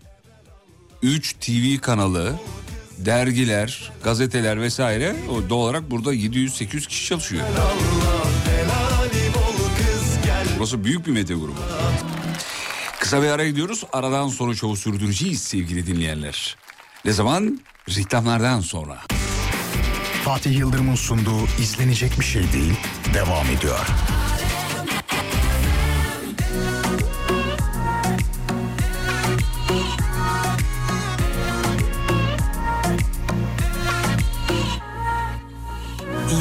üç 1.03 1.33
TV 1.33 1.81
kanalı, 1.81 2.35
dergiler, 2.99 3.93
gazeteler 4.05 4.61
vesaire. 4.61 5.17
O 5.31 5.49
doğal 5.51 5.59
olarak 5.61 5.91
burada 5.91 6.15
700-800 6.15 6.87
kişi 6.89 7.07
çalışıyor. 7.07 7.47
Burası 10.59 10.85
büyük 10.85 11.07
bir 11.07 11.13
medya 11.13 11.37
grubu. 11.37 11.55
Kısa 13.01 13.23
bir 13.23 13.29
ara 13.29 13.47
gidiyoruz. 13.47 13.85
Aradan 13.93 14.29
sonra 14.29 14.55
çoğu 14.55 14.77
sürdüreceğiz 14.77 15.43
sevgili 15.43 15.87
dinleyenler. 15.87 16.57
Ne 17.05 17.13
zaman? 17.13 17.61
Reklamlardan 17.89 18.61
sonra. 18.61 18.99
Fatih 20.25 20.59
Yıldırım'ın 20.59 20.95
sunduğu 20.95 21.47
izlenecek 21.61 22.21
bir 22.21 22.25
şey 22.25 22.53
değil 22.53 22.75
devam 23.15 23.47
ediyor. 23.47 23.87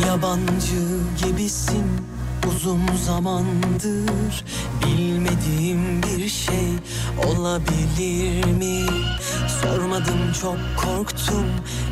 Yabancı 0.08 1.00
gibisin 1.26 1.86
uzun 2.48 2.82
zamandır 3.06 4.44
Bilmediğim 4.86 6.04
bir 6.04 6.30
şey 6.30 6.70
olabilir 7.28 8.46
mi? 8.46 8.86
Sormadım 9.62 10.34
çok 10.42 10.58
korktum 10.78 11.46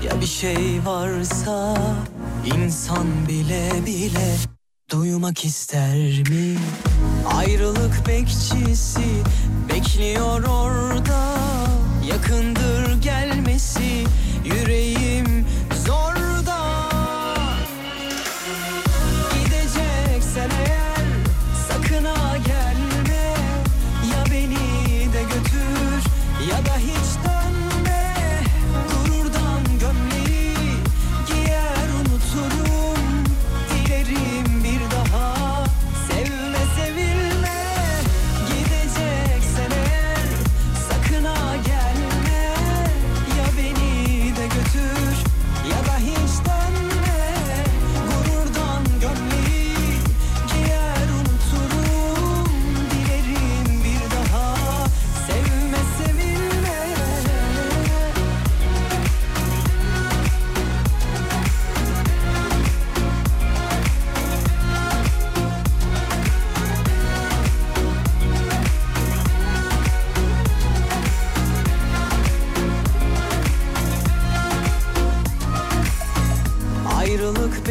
ya 0.05 0.21
bir 0.21 0.26
şey 0.26 0.81
varsa 0.85 1.77
insan 2.45 3.27
bile 3.27 3.71
bile 3.85 4.35
duymak 4.91 5.45
ister 5.45 6.23
mi? 6.30 6.57
Ayrılık 7.35 8.07
bekçisi 8.07 9.23
bekliyor 9.73 10.43
orada 10.43 11.35
Yakındır 12.09 13.01
gelmesi 13.01 14.03
yüreğim 14.45 15.38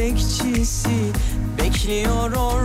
bekçisi 0.09 1.13
bekliyor 1.59 2.33
orada 2.33 2.58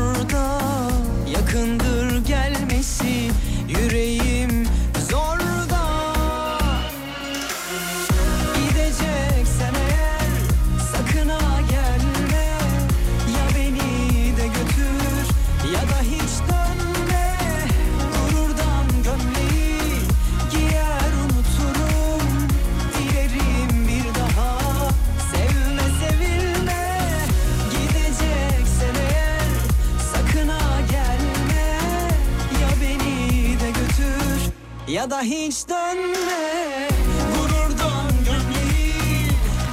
ya 35.04 35.10
da 35.10 35.22
hiç 35.22 35.70
dönme 35.70 36.88
Gururdan 37.36 38.12
gömleği 38.26 38.94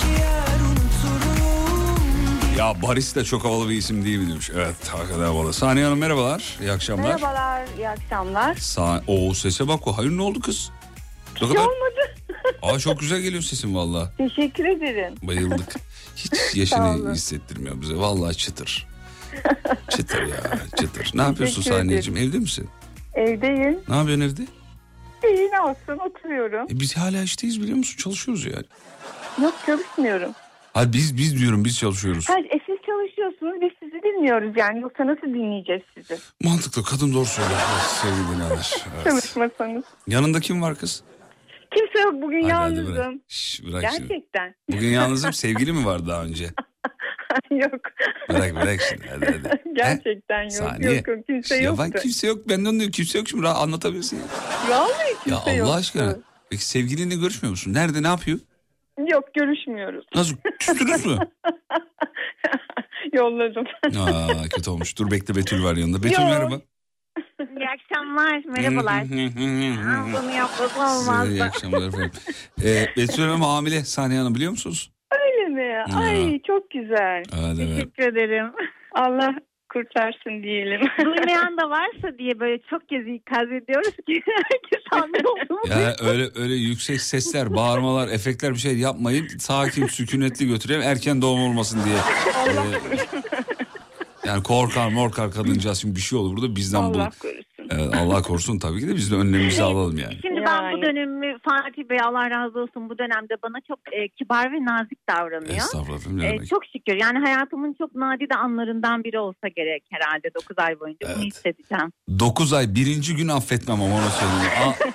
giyer 0.02 0.61
unuturum 0.61 2.57
Ya 2.59 2.82
Baris 2.82 3.15
de 3.15 3.24
çok 3.24 3.44
havalı 3.44 3.69
bir 3.69 3.74
isim 3.74 4.05
değil 4.05 4.19
mi 4.19 4.31
demiş. 4.31 4.51
Evet 4.55 4.89
hakikaten 4.89 5.23
havalı. 5.23 5.52
Saniye 5.52 5.85
Hanım 5.85 5.98
merhabalar. 5.98 6.57
İyi 6.61 6.73
akşamlar. 6.73 7.05
Merhabalar, 7.05 7.62
iyi 7.78 7.89
akşamlar. 7.89 8.55
Sa 8.55 9.02
o 9.07 9.35
sese 9.35 9.69
bak 9.69 9.86
o. 9.89 9.93
Hayır 9.98 10.11
ne 10.11 10.23
oldu 10.23 10.40
kız? 10.40 10.70
Ne 10.70 11.35
Hiç 11.35 11.40
kadar? 11.55 11.61
olmadı. 11.61 12.15
Aa 12.62 12.78
çok 12.78 13.01
güzel 13.01 13.20
geliyor 13.20 13.43
sesin 13.43 13.74
valla. 13.74 14.12
Teşekkür 14.19 14.65
ederim. 14.65 15.15
Bayıldık. 15.23 15.74
Hiç 16.16 16.32
yaşını 16.57 17.15
hissettirmiyor 17.15 17.81
bize. 17.81 17.97
Vallahi 17.97 18.36
çıtır. 18.36 18.86
Çıtır 19.90 20.23
ya 20.23 20.36
çıtır. 20.81 21.11
Ne 21.15 21.23
yapıyorsun 21.23 21.62
Saniyeciğim? 21.62 22.19
Evde 22.20 22.39
misin? 22.39 22.69
Evdeyim. 23.15 23.78
Ne 23.89 23.97
yapıyorsun 23.97 24.20
evde? 24.24 24.60
İyi 25.29 25.51
ne 25.51 25.61
olsun 25.61 25.99
oturuyorum. 26.07 26.67
E 26.71 26.81
biz 26.81 26.97
hala 26.97 27.23
işteyiz 27.23 27.63
biliyor 27.63 27.79
musun? 27.79 27.97
Çalışıyoruz 27.97 28.45
yani. 28.47 28.65
Yok 29.43 29.55
çalışmıyorum. 29.67 30.31
Ha 30.75 30.93
biz 30.93 31.17
biz 31.17 31.39
diyorum 31.41 31.65
biz 31.65 31.79
çalışıyoruz. 31.79 32.29
Ha, 32.29 32.35
e, 32.39 32.59
siz 32.67 32.77
çalışıyorsunuz 32.87 33.61
biz 33.61 33.71
sizi 33.83 34.03
dinliyoruz 34.03 34.57
yani. 34.57 34.81
Yoksa 34.81 35.07
nasıl 35.07 35.27
dinleyeceğiz 35.27 35.83
sizi? 35.95 36.19
Mantıklı 36.45 36.83
kadın 36.85 37.15
doğru 37.15 37.25
söylüyor. 37.25 37.59
Sevgili 38.03 38.35
dinleyenler. 38.35 38.75
Evet. 38.95 39.05
Çalışmasanız. 39.05 39.85
Yanında 40.07 40.41
kim 40.41 40.63
var 40.63 40.75
kız? 40.75 41.03
Kimse 41.77 42.01
yok 42.01 42.15
bugün 42.23 42.43
Hadi, 42.43 42.53
hadi 42.53 42.75
yalnızım. 42.75 42.95
bırak. 42.97 43.15
Şş, 43.29 43.63
bırak 43.65 43.85
şimdi. 43.97 44.09
Gerçekten. 44.09 44.55
Bugün 44.71 44.89
yalnızım 44.89 45.33
sevgili 45.33 45.73
mi 45.73 45.87
var 45.87 46.07
daha 46.07 46.25
önce? 46.25 46.45
yok. 47.51 47.81
Bırak 48.28 48.55
bırak 48.55 48.81
şimdi 48.89 49.09
hadi 49.11 49.27
hadi. 49.27 49.62
Gerçekten 49.77 50.43
yok. 50.43 50.52
Saniye. 50.52 50.93
Yok 50.93 51.09
yok 51.09 51.27
kimse 51.27 51.57
Ya 51.57 51.62
yoktu. 51.62 51.82
ben 51.85 52.01
kimse 52.01 52.27
yok 52.27 52.48
benden 52.48 52.81
diyor 52.81 52.93
kimse 52.93 53.19
yok 53.19 53.28
şimdi 53.28 53.43
rahat 53.43 53.62
anlatabilirsin. 53.62 54.16
Ya, 54.16 54.23
Vallahi 54.70 54.90
ya 55.11 55.16
kimse 55.24 55.36
Allah 55.51 55.52
yoktu. 55.57 55.73
aşkına. 55.74 56.16
Peki 56.51 56.65
sevgilinle 56.65 57.15
görüşmüyor 57.15 57.51
musun? 57.51 57.74
Nerede 57.74 58.02
ne 58.02 58.07
yapıyor? 58.07 58.39
Yok 59.12 59.35
görüşmüyoruz. 59.35 60.07
Nasıl 60.15 60.36
küstünüz 60.59 61.07
mü? 61.07 61.19
Yolladım. 63.12 63.65
Aa 64.01 64.48
kötü 64.57 64.70
olmuş. 64.70 64.98
Dur 64.98 65.11
bekle 65.11 65.35
Betül 65.35 65.62
var 65.65 65.77
yanında. 65.77 66.02
Betül 66.02 66.23
Yok. 66.23 66.31
merhaba. 66.31 66.61
İyi 67.40 67.69
akşamlar. 67.69 68.44
Merhabalar. 68.44 69.01
Aa, 69.02 70.07
Bunu 70.23 70.31
yapmak 70.36 70.70
Size 70.70 70.81
iyi 70.81 70.98
olmazdı. 71.01 71.43
akşamlar 71.44 71.89
efendim. 71.89 72.11
Ee, 72.65 72.86
Betül 72.97 73.23
Hanım 73.23 73.43
hamile 73.43 73.85
Saniye 73.85 74.19
Hanım 74.20 74.35
biliyor 74.35 74.51
musunuz? 74.51 74.90
Mi? 75.51 75.63
Ya. 75.63 75.85
Ay 75.97 76.43
çok 76.43 76.71
güzel. 76.71 77.23
Be. 77.23 77.57
Teşekkür 77.57 78.03
ederim. 78.03 78.53
Allah 78.93 79.35
kurtarsın 79.73 80.43
diyelim. 80.43 80.81
Duymayan 81.05 81.57
da 81.57 81.71
varsa 81.71 82.19
diye 82.19 82.41
böyle 82.41 82.63
çok 82.71 82.89
kez 82.89 83.07
ikaz 83.07 83.53
ediyoruz 83.53 83.97
ki 84.07 84.23
herkes 84.27 84.85
olduğumu 84.93 85.61
Ya 85.69 85.95
öyle 86.11 86.29
öyle 86.35 86.55
yüksek 86.55 87.01
sesler, 87.01 87.55
bağırmalar, 87.55 88.09
efektler 88.09 88.53
bir 88.53 88.59
şey 88.59 88.79
yapmayın. 88.79 89.27
Sakin, 89.27 89.87
sükunetli 89.87 90.49
götürelim. 90.49 90.83
Erken 90.83 91.23
doğum 91.23 91.43
olmasın 91.43 91.81
diye. 91.85 91.97
Ee, 91.97 93.09
yani 94.29 94.43
korkar 94.43 94.89
morkar 94.89 95.33
kadıncağız 95.33 95.79
şimdi 95.79 95.97
bir 95.97 96.01
şey 96.01 96.19
olur 96.19 96.37
burada 96.37 96.57
bizden 96.57 96.83
bu. 96.83 96.99
Allah 96.99 97.11
korusun. 97.23 97.45
Evet, 97.71 97.95
Allah 97.97 98.23
korusun 98.23 98.59
tabii 98.59 98.81
ki 98.81 98.89
de 98.89 98.95
biz 98.97 99.13
de 99.13 99.15
önlemimizi 99.15 99.63
alalım 99.63 99.99
yani. 99.99 100.19
Şimdi 100.23 100.41
ben 100.47 100.73
bu 100.73 100.83
dönemi 100.83 101.37
Fatih 101.45 101.89
Bey 101.91 101.99
Allah 102.05 102.31
razı 102.31 102.59
olsun 102.61 102.89
bu 102.91 102.99
dönemde 102.99 103.35
bana 103.43 103.61
çok 103.69 103.79
e, 103.93 104.09
kibar 104.09 104.53
ve 104.53 104.65
nazik 104.65 105.09
davranıyor. 105.09 105.55
Estağfurullah 105.57 106.25
E, 106.25 106.33
demek. 106.33 106.49
çok 106.49 106.65
şükür 106.65 106.95
yani 107.01 107.19
hayatımın 107.19 107.75
çok 107.79 107.95
nadide 107.95 108.35
anlarından 108.35 109.05
biri 109.05 109.19
olsa 109.19 109.49
gerek 109.57 109.85
herhalde 109.91 110.31
9 110.35 110.59
ay 110.59 110.81
boyunca 110.81 111.09
bunu 111.17 111.25
hissedeceğim. 111.25 111.93
9 112.19 112.53
ay 112.53 112.75
birinci 112.75 113.17
gün 113.17 113.29
affetmem 113.29 113.81
ama 113.83 113.95
onu 113.95 114.11
söyleyeyim. 114.11 114.75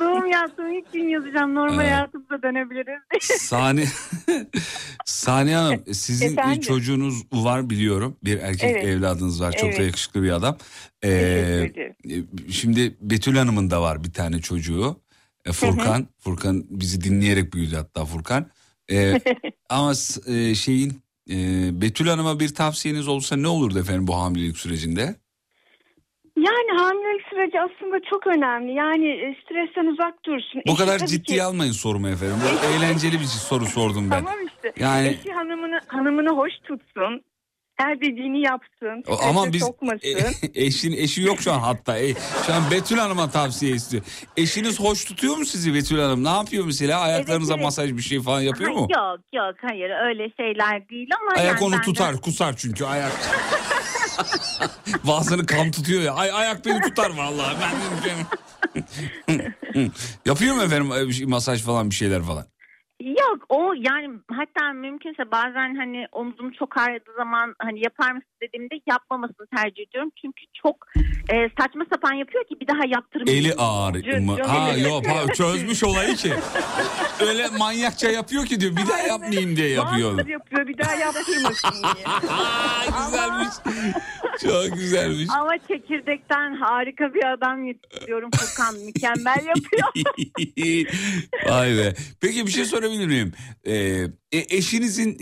Doğum 0.00 0.26
yaptığım 0.26 0.72
ilk 0.72 0.92
gün 0.92 1.08
yazacağım 1.08 1.54
normal 1.54 1.74
Evet. 1.84 1.92
hayatımıza 1.92 2.42
dönebiliriz. 2.42 3.02
Saniye, 3.40 3.86
Saniye 5.04 5.56
Hanım 5.56 5.82
sizin 5.92 6.32
Efendim? 6.32 6.56
bir 6.56 6.66
çocuğunuz 6.66 7.22
var 7.32 7.70
biliyorum. 7.70 8.16
Bir 8.24 8.38
erkek 8.38 8.70
Evet. 8.70 8.84
evladınız 8.84 9.40
var. 9.42 9.52
Çok 9.52 9.70
da 9.70 9.74
Evet. 9.76 9.86
yakışıklı 9.86 10.22
bir 10.22 10.30
adam. 10.30 10.58
Ee, 11.04 11.10
e, 12.10 12.22
şimdi 12.50 12.96
Betül 13.00 13.36
Hanım'ın 13.36 13.70
da 13.70 13.82
var 13.82 14.04
bir 14.04 14.12
tane 14.12 14.40
çocuğu. 14.40 15.00
E, 15.44 15.52
Furkan. 15.52 16.08
Furkan 16.18 16.64
bizi 16.70 17.00
dinleyerek 17.04 17.54
büyüdü 17.54 17.76
hatta 17.76 18.04
Furkan. 18.04 18.50
Ee, 18.90 19.20
ama 19.68 19.92
e, 20.26 20.54
şeyin 20.54 21.02
e, 21.30 21.36
Betül 21.80 22.06
Hanım'a 22.06 22.40
bir 22.40 22.54
tavsiyeniz 22.54 23.08
olsa 23.08 23.36
ne 23.36 23.48
olurdu 23.48 23.78
efendim 23.78 24.06
bu 24.06 24.16
hamilelik 24.16 24.56
sürecinde? 24.58 25.14
Yani 26.36 26.78
hamilelik 26.78 27.26
süreci 27.30 27.60
aslında 27.60 27.96
çok 28.10 28.26
önemli. 28.26 28.72
Yani 28.74 29.08
e, 29.08 29.36
stresten 29.44 29.86
uzak 29.86 30.24
dursun. 30.26 30.62
Bu 30.66 30.72
Eşi 30.72 30.78
kadar 30.80 30.98
ciddiye 30.98 31.38
ki- 31.38 31.42
almayın 31.44 31.72
sorumu 31.72 32.08
efendim. 32.08 32.36
Eğlenceli 32.76 33.20
bir 33.20 33.24
soru 33.24 33.66
sordum 33.66 34.10
ben. 34.10 34.24
Tamam 34.24 34.46
işte. 34.46 34.72
Yani- 34.84 35.08
Eşi 35.08 35.32
hanımını, 35.32 35.80
hanımını 35.86 36.30
hoş 36.36 36.52
tutsun. 36.68 37.22
Her 37.76 38.00
dediğini 38.00 38.40
yapsın. 38.46 39.02
Ama 39.28 39.52
biz 39.52 39.62
sokmasın. 39.62 40.00
eşin 40.54 40.92
eşi 40.92 41.22
yok 41.22 41.40
şu 41.40 41.52
an 41.52 41.58
hatta. 41.58 41.98
E, 41.98 42.14
şu 42.46 42.54
an 42.54 42.62
Betül 42.70 42.96
Hanım'a 42.98 43.30
tavsiye 43.30 43.72
istiyor. 43.74 44.02
Eşiniz 44.36 44.80
hoş 44.80 45.04
tutuyor 45.04 45.36
mu 45.36 45.44
sizi 45.44 45.74
Betül 45.74 45.98
Hanım? 45.98 46.24
Ne 46.24 46.28
yapıyor 46.28 46.64
mesela? 46.66 47.00
Ayaklarınıza 47.00 47.54
evet. 47.54 47.64
masaj 47.64 47.92
bir 47.92 48.02
şey 48.02 48.20
falan 48.22 48.40
yapıyor 48.40 48.70
mu? 48.70 48.78
Yok 48.80 49.20
yok 49.34 49.54
hayır 49.62 49.90
öyle 50.06 50.30
şeyler 50.36 50.88
değil 50.88 51.08
ama 51.20 51.42
Ayak 51.42 51.54
yani 51.54 51.64
onu 51.64 51.72
ben 51.72 51.78
de- 51.80 51.84
tutar, 51.84 52.20
kusar 52.20 52.54
çünkü 52.56 52.84
ayak. 52.84 53.12
Bazıları 55.06 55.46
kan 55.46 55.70
tutuyor 55.70 56.02
ya. 56.02 56.14
Ay, 56.14 56.30
ayak 56.32 56.66
beni 56.66 56.80
tutar 56.80 57.10
vallahi. 57.16 57.56
Ben 57.60 57.74
Yapıyor 60.26 60.54
mu 60.54 60.62
efendim 60.62 60.92
e, 60.92 61.12
şey, 61.12 61.26
masaj 61.26 61.64
falan 61.64 61.90
bir 61.90 61.94
şeyler 61.94 62.22
falan? 62.22 62.44
Yok 63.00 63.44
o 63.48 63.72
yani 63.76 64.18
hatta 64.30 64.72
mümkünse 64.72 65.30
bazen 65.30 65.74
hani 65.76 66.06
omzum 66.12 66.52
çok 66.52 66.76
ağrıdığı 66.78 67.14
zaman 67.16 67.54
hani 67.58 67.80
yapar 67.80 68.12
mısın 68.12 68.28
dediğimde 68.48 68.74
yapmamasını 68.86 69.46
tercih 69.56 69.82
ediyorum. 69.88 70.10
Çünkü 70.20 70.42
çok 70.62 70.76
e, 71.32 71.34
saçma 71.58 71.84
sapan 71.92 72.14
yapıyor 72.14 72.44
ki 72.44 72.60
bir 72.60 72.66
daha 72.66 72.86
yaptırmayayım. 72.86 73.46
Eli 73.46 73.56
canım 74.02 74.28
Ha 74.28 74.72
yok 74.72 75.06
ha, 75.06 75.32
çözmüş 75.34 75.84
olayı 75.84 76.14
ki. 76.14 76.32
Öyle 77.20 77.48
manyakça 77.58 78.10
yapıyor 78.10 78.46
ki 78.46 78.60
diyor. 78.60 78.76
Bir 78.76 78.88
daha 78.88 78.98
yapmayayım 78.98 79.56
diye 79.56 79.68
yapıyor. 79.68 80.08
Bazıları 80.08 80.30
yapıyor 80.30 80.68
bir 80.68 80.78
daha 80.78 80.94
yaptırmasın 80.94 81.82
diye. 81.82 82.04
güzelmiş. 83.06 83.54
Çok 84.42 84.78
güzelmiş. 84.78 85.28
Ama 85.38 85.58
çekirdekten 85.68 86.56
harika 86.56 87.14
bir 87.14 87.32
adam 87.32 87.64
yetiştiriyorum 87.64 88.30
Furkan 88.30 88.74
mükemmel 88.84 89.46
yapıyor. 89.46 89.88
Vay 91.48 91.76
be. 91.76 91.94
Peki 92.20 92.46
bir 92.46 92.50
şey 92.50 92.64
sorabilir 92.64 93.06
miyim? 93.06 93.32
Ee, 93.64 93.74
e, 94.32 94.56
eşinizin 94.56 95.18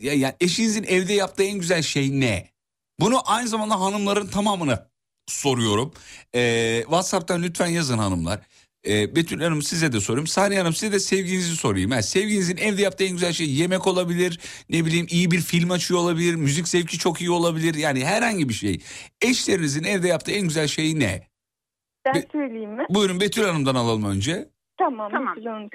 ya, 0.00 0.14
ya 0.14 0.36
eşinizin 0.40 0.84
evde 0.84 1.12
yaptığı 1.12 1.42
en 1.42 1.58
güzel 1.58 1.82
şey 1.82 2.20
ne? 2.20 2.53
Bunu 3.00 3.16
aynı 3.24 3.48
zamanda 3.48 3.80
hanımların 3.80 4.26
tamamına 4.26 4.88
soruyorum. 5.26 5.92
Ee, 6.34 6.80
WhatsApp'tan 6.82 7.42
lütfen 7.42 7.66
yazın 7.66 7.98
hanımlar. 7.98 8.40
Ee, 8.88 9.16
Betül 9.16 9.40
Hanım 9.40 9.62
size 9.62 9.92
de 9.92 10.00
sorayım. 10.00 10.26
Saniye 10.26 10.60
Hanım 10.60 10.72
size 10.72 10.92
de 10.92 11.00
sevginizi 11.00 11.56
sorayım. 11.56 11.90
Ha, 11.90 12.02
sevginizin 12.02 12.56
evde 12.56 12.82
yaptığı 12.82 13.04
en 13.04 13.12
güzel 13.12 13.32
şey 13.32 13.50
yemek 13.50 13.86
olabilir. 13.86 14.40
Ne 14.70 14.84
bileyim 14.84 15.06
iyi 15.10 15.30
bir 15.30 15.40
film 15.40 15.70
açıyor 15.70 16.00
olabilir. 16.00 16.34
Müzik 16.34 16.68
zevki 16.68 16.98
çok 16.98 17.20
iyi 17.20 17.30
olabilir. 17.30 17.74
Yani 17.74 18.04
herhangi 18.04 18.48
bir 18.48 18.54
şey. 18.54 18.80
Eşlerinizin 19.22 19.84
evde 19.84 20.08
yaptığı 20.08 20.32
en 20.32 20.42
güzel 20.42 20.66
şey 20.66 21.00
ne? 21.00 21.22
Ben 22.06 22.24
söyleyeyim 22.32 22.70
mi? 22.70 22.86
Buyurun 22.90 23.20
Betül 23.20 23.42
Hanım'dan 23.42 23.74
alalım 23.74 24.04
önce. 24.04 24.48
Tamam. 24.78 25.10
Tamam. 25.12 25.36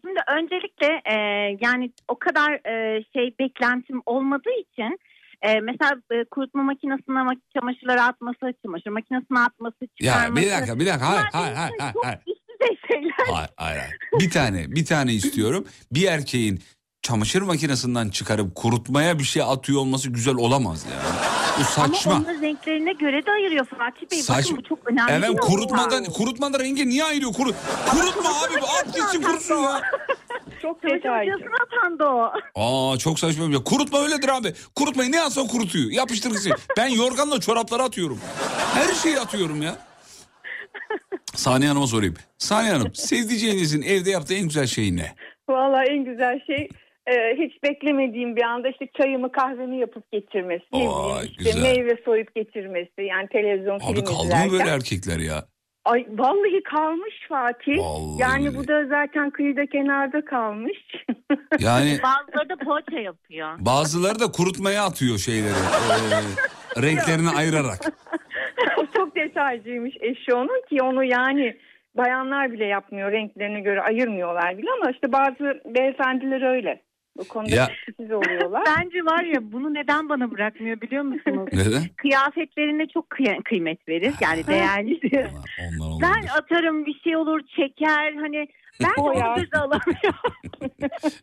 Şimdi 0.00 0.20
öncelikle 0.36 1.02
e, 1.04 1.14
yani 1.60 1.92
o 2.08 2.18
kadar 2.18 2.52
e, 2.52 3.04
şey 3.12 3.34
beklentim 3.38 4.02
olmadığı 4.06 4.60
için 4.60 4.98
e, 5.42 5.60
mesela 5.60 5.92
e, 6.12 6.24
kurutma 6.30 6.62
makinesine 6.62 7.14
mak- 7.18 7.52
çamaşırları 7.54 8.02
atması, 8.02 8.38
çamaşır 8.64 8.90
makinesine 8.90 9.38
atması, 9.40 9.76
Ya 10.00 10.12
çıkarması. 10.12 10.42
bir 10.42 10.50
dakika 10.50 10.78
bir 10.78 10.86
dakika 10.86 11.08
hayır 11.08 11.26
hayır 11.32 11.54
hayır 11.56 11.74
hayır. 12.02 12.18
Şeyler. 12.88 13.12
Hayır, 13.32 13.50
hayır, 13.56 13.78
hayır. 13.80 13.96
Bir 14.20 14.30
tane, 14.30 14.72
bir 14.72 14.84
tane 14.84 15.12
istiyorum. 15.12 15.64
Bir 15.92 16.04
erkeğin 16.08 16.60
çamaşır 17.02 17.42
makinesinden 17.42 18.08
çıkarıp 18.08 18.54
kurutmaya 18.54 19.18
bir 19.18 19.24
şey 19.24 19.42
atıyor 19.42 19.80
olması 19.80 20.10
güzel 20.10 20.34
olamaz 20.34 20.86
yani. 20.90 21.16
Bu 21.60 21.64
saçma. 21.64 22.12
Ama 22.14 22.24
onun 22.30 22.42
renklerine 22.42 22.92
göre 22.92 23.26
de 23.26 23.30
ayırıyor 23.30 23.64
Fatih 23.66 24.10
Bey. 24.10 24.18
Saçma. 24.22 24.56
Bakın 24.56 24.64
bu 24.64 24.68
çok 24.68 24.90
önemli 24.90 25.12
Evet 25.26 25.40
kurutmadan 25.40 26.04
kurutmadan 26.04 26.60
rengi 26.60 26.88
niye 26.88 27.04
ayırıyor? 27.04 27.32
Kuru, 27.32 27.50
kurutma 27.90 28.30
abi 28.30 28.66
at 28.80 28.94
gitsin 28.94 29.22
kurusun 29.22 29.56
ya. 29.62 29.82
Çok 30.62 30.82
Çamaşır 30.82 30.98
detaycı. 31.02 31.32
atandı 31.66 32.04
o. 32.04 32.32
Aa 32.54 32.98
çok 32.98 33.18
saçma 33.18 33.48
bir 33.48 33.52
şey. 33.54 33.64
Kurutma 33.64 33.98
öyledir 33.98 34.28
abi. 34.28 34.48
Kurutmayı 34.76 35.12
ne 35.12 35.20
atsan 35.20 35.46
kurutuyor. 35.46 35.90
Yapıştır 35.90 36.30
gitsin. 36.30 36.52
Ben 36.78 36.86
yorganla 36.86 37.40
çorapları 37.40 37.82
atıyorum. 37.82 38.20
Her 38.74 38.94
şeyi 38.94 39.20
atıyorum 39.20 39.62
ya. 39.62 39.74
Saniye 41.34 41.68
Hanım'a 41.68 41.86
sorayım. 41.86 42.14
Saniye 42.38 42.72
Hanım 42.72 42.94
sevdiceğinizin 42.94 43.82
evde 43.82 44.10
yaptığı 44.10 44.34
en 44.34 44.42
güzel 44.42 44.66
şey 44.66 44.96
ne? 44.96 45.12
Vallahi 45.48 45.86
en 45.90 46.04
güzel 46.04 46.40
şey 46.46 46.68
e, 47.06 47.12
hiç 47.38 47.62
beklemediğim 47.62 48.36
bir 48.36 48.42
anda 48.42 48.68
işte 48.68 48.88
çayımı 48.96 49.32
kahvemi 49.32 49.78
yapıp 49.78 50.12
getirmesi. 50.12 50.64
Bileyim 50.72 50.90
işte 51.24 51.44
güzel. 51.44 51.62
meyve 51.62 52.02
soyup 52.04 52.34
getirmesi. 52.34 53.02
Yani 53.02 53.28
televizyon 53.28 53.74
Abi 53.74 53.94
film 53.94 54.04
kaldı 54.04 54.36
mı 54.46 54.52
böyle 54.52 54.68
erkekler 54.70 55.18
ya? 55.18 55.44
Ay 55.84 56.06
vallahi 56.18 56.62
kalmış 56.62 57.14
Fatih. 57.28 57.78
Vallahi 57.78 58.20
yani 58.20 58.56
bu 58.56 58.68
da 58.68 58.86
zaten 58.86 59.30
kıyıda 59.30 59.66
kenarda 59.66 60.24
kalmış. 60.24 60.78
Yani 61.60 61.98
Bazıları 62.02 62.48
da 62.48 62.56
poğaça 62.56 62.98
yapıyor. 62.98 63.48
bazıları 63.58 64.20
da 64.20 64.32
kurutmaya 64.32 64.84
atıyor 64.84 65.18
şeyleri. 65.18 65.52
Ee, 65.52 66.82
renklerini 66.82 67.30
ayırarak. 67.30 67.78
Çok 68.96 69.16
detaycıymış 69.16 69.94
eşi 70.00 70.34
onun 70.34 70.62
ki 70.68 70.82
onu 70.82 71.04
yani 71.04 71.56
bayanlar 71.96 72.52
bile 72.52 72.64
yapmıyor 72.64 73.12
renklerine 73.12 73.60
göre 73.60 73.80
ayırmıyorlar 73.82 74.58
bile 74.58 74.66
ama 74.80 74.90
işte 74.90 75.12
bazı 75.12 75.60
beyefendiler 75.66 76.54
öyle. 76.54 76.82
Bu 77.18 77.24
konuda 77.28 77.54
Ya- 77.54 77.70
siz 78.00 78.10
oluyorlar. 78.12 78.62
Bence 78.66 79.04
var 79.04 79.24
ya 79.24 79.52
bunu 79.52 79.74
neden 79.74 80.08
bana 80.08 80.30
bırakmıyor 80.30 80.80
biliyor 80.80 81.02
musunuz? 81.02 81.48
Neden? 81.52 81.82
Kıyafetlerine 81.96 82.86
çok 82.94 83.10
kıy- 83.10 83.42
kıymet 83.44 83.88
verir. 83.88 84.14
Yani. 84.20 84.98
Ondan 85.60 85.80
olabilir. 85.90 86.02
ben 86.02 86.26
atarım 86.26 86.86
bir 86.86 87.00
şey 87.04 87.16
olur 87.16 87.40
çeker 87.56 88.12
hani 88.14 88.48
ben 88.82 88.88
de 88.96 89.00
O 89.00 89.12
ya. 89.12 89.36
alamıyorum. 89.52 90.32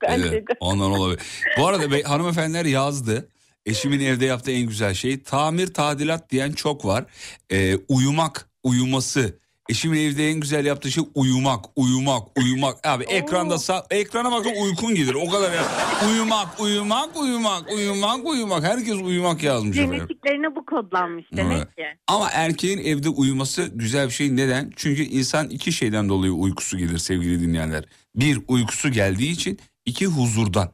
Evet, 0.01 0.47
ondan 0.59 0.91
olabilir. 0.91 1.21
Bu 1.59 1.67
arada 1.67 1.91
be, 1.91 2.01
hanımefendiler 2.03 2.65
yazdı. 2.65 3.29
Eşimin 3.65 3.99
evde 3.99 4.25
yaptığı 4.25 4.51
en 4.51 4.67
güzel 4.67 4.93
şey 4.93 5.23
tamir 5.23 5.73
tadilat 5.73 6.29
diyen 6.31 6.51
çok 6.51 6.85
var. 6.85 7.05
Ee, 7.51 7.75
uyumak, 7.89 8.49
uyuması. 8.63 9.39
Eşimin 9.69 9.99
evde 9.99 10.29
en 10.29 10.39
güzel 10.39 10.65
yaptığı 10.65 10.91
şey 10.91 11.03
uyumak, 11.15 11.65
uyumak, 11.75 12.23
uyumak. 12.37 12.87
Abi 12.87 13.03
ekranda 13.03 13.57
sağ, 13.57 13.85
ekrana 13.89 14.31
bakın 14.31 14.53
uykun 14.63 14.95
gelir. 14.95 15.13
O 15.13 15.29
kadar 15.29 15.53
ya. 15.53 15.63
Uyumak, 16.09 16.59
uyumak, 16.59 17.17
uyumak, 17.21 17.71
uyumak, 17.71 18.25
uyumak. 18.25 18.63
Herkes 18.63 18.93
uyumak 18.95 19.43
yazmış. 19.43 19.77
efendim. 19.77 19.97
Genetiklerine 19.97 20.55
bu 20.55 20.65
kodlanmış 20.65 21.25
demek 21.37 21.57
Evet. 21.57 21.75
ki. 21.75 21.83
Ama 22.07 22.29
erkeğin 22.33 22.77
evde 22.77 23.09
uyuması 23.09 23.71
güzel 23.75 24.07
bir 24.07 24.13
şey. 24.13 24.35
Neden? 24.35 24.71
Çünkü 24.75 25.01
insan 25.03 25.49
iki 25.49 25.71
şeyden 25.71 26.09
dolayı 26.09 26.31
uykusu 26.31 26.77
gelir 26.77 26.97
sevgili 26.97 27.41
dinleyenler. 27.41 27.83
Bir 28.15 28.41
uykusu 28.47 28.89
geldiği 28.91 29.31
için, 29.31 29.59
iki 29.85 30.05
huzurdan. 30.05 30.71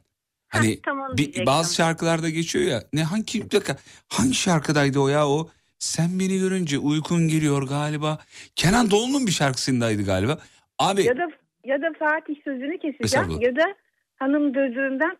Hani 0.48 0.80
tam 0.82 1.00
onu 1.00 1.12
bir- 1.12 1.16
diyecektim. 1.16 1.46
bazı 1.46 1.74
şarkılarda 1.74 2.28
geçiyor 2.30 2.64
ya. 2.64 2.84
Ne 2.92 3.04
hangi 3.04 3.44
bir 3.44 3.50
dakika, 3.50 3.76
hangi 4.08 4.34
şarkıdaydı 4.34 4.98
o 5.00 5.08
ya 5.08 5.28
o? 5.28 5.48
Sen 5.78 6.20
beni 6.20 6.38
görünce 6.38 6.78
uykun 6.78 7.28
geliyor 7.28 7.62
galiba. 7.62 8.18
Kenan 8.56 8.90
Doğulu'nun 8.90 9.26
bir 9.26 9.32
şarkısındaydı 9.32 10.02
galiba. 10.04 10.38
Abi 10.78 11.04
Ya 11.04 11.16
da 11.16 11.28
ya 11.64 11.82
da 11.82 11.86
Fatih 11.98 12.34
sözünü 12.44 12.78
keseceğim 12.78 13.40
ya 13.40 13.56
da 13.56 13.74
hanım 14.16 14.52
gözünden 14.52 15.16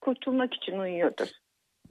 kurtulmak 0.00 0.54
için 0.54 0.72
uyuyordur. 0.72 1.26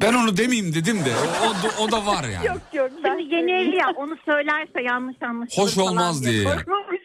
ben 0.02 0.14
onu 0.14 0.38
demeyeyim 0.38 0.74
dedim 0.76 1.06
de 1.06 1.10
o, 1.16 1.48
o, 1.50 1.54
da- 1.54 1.84
o 1.84 1.92
da 1.92 2.06
var 2.06 2.24
yani. 2.24 2.46
Yok 2.48 2.62
yok 2.74 2.92
ben 3.04 3.18
Şimdi 3.20 3.36
yeni 3.36 3.52
evli 3.52 3.76
ya 3.76 3.88
onu 3.96 4.18
söylerse 4.26 4.82
yanlış 4.86 5.18
anlaşılır 5.22 5.64
Hoş 5.66 5.74
falan 5.74 5.88
olmaz 5.92 6.26
diye. 6.26 6.44
Korkmamış. 6.44 7.02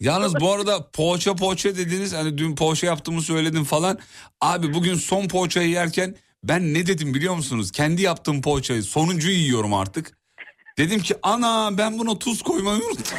Yalnız 0.00 0.40
bu 0.40 0.52
arada 0.52 0.90
poğaça 0.90 1.36
poğaça 1.36 1.76
dediniz. 1.76 2.14
Hani 2.14 2.38
dün 2.38 2.56
poğaça 2.56 2.86
yaptığımı 2.86 3.22
söyledim 3.22 3.64
falan. 3.64 3.98
Abi 4.40 4.74
bugün 4.74 4.94
son 4.94 5.28
poğaçayı 5.28 5.68
yerken 5.70 6.14
ben 6.44 6.74
ne 6.74 6.86
dedim 6.86 7.14
biliyor 7.14 7.34
musunuz? 7.34 7.70
Kendi 7.72 8.02
yaptığım 8.02 8.42
poğaçayı 8.42 8.82
sonuncuyu 8.82 9.36
yiyorum 9.36 9.74
artık. 9.74 10.18
Dedim 10.78 11.00
ki 11.00 11.14
ana 11.22 11.78
ben 11.78 11.98
buna 11.98 12.18
tuz 12.18 12.42
koymayı 12.42 12.76
unuttum. 12.76 13.18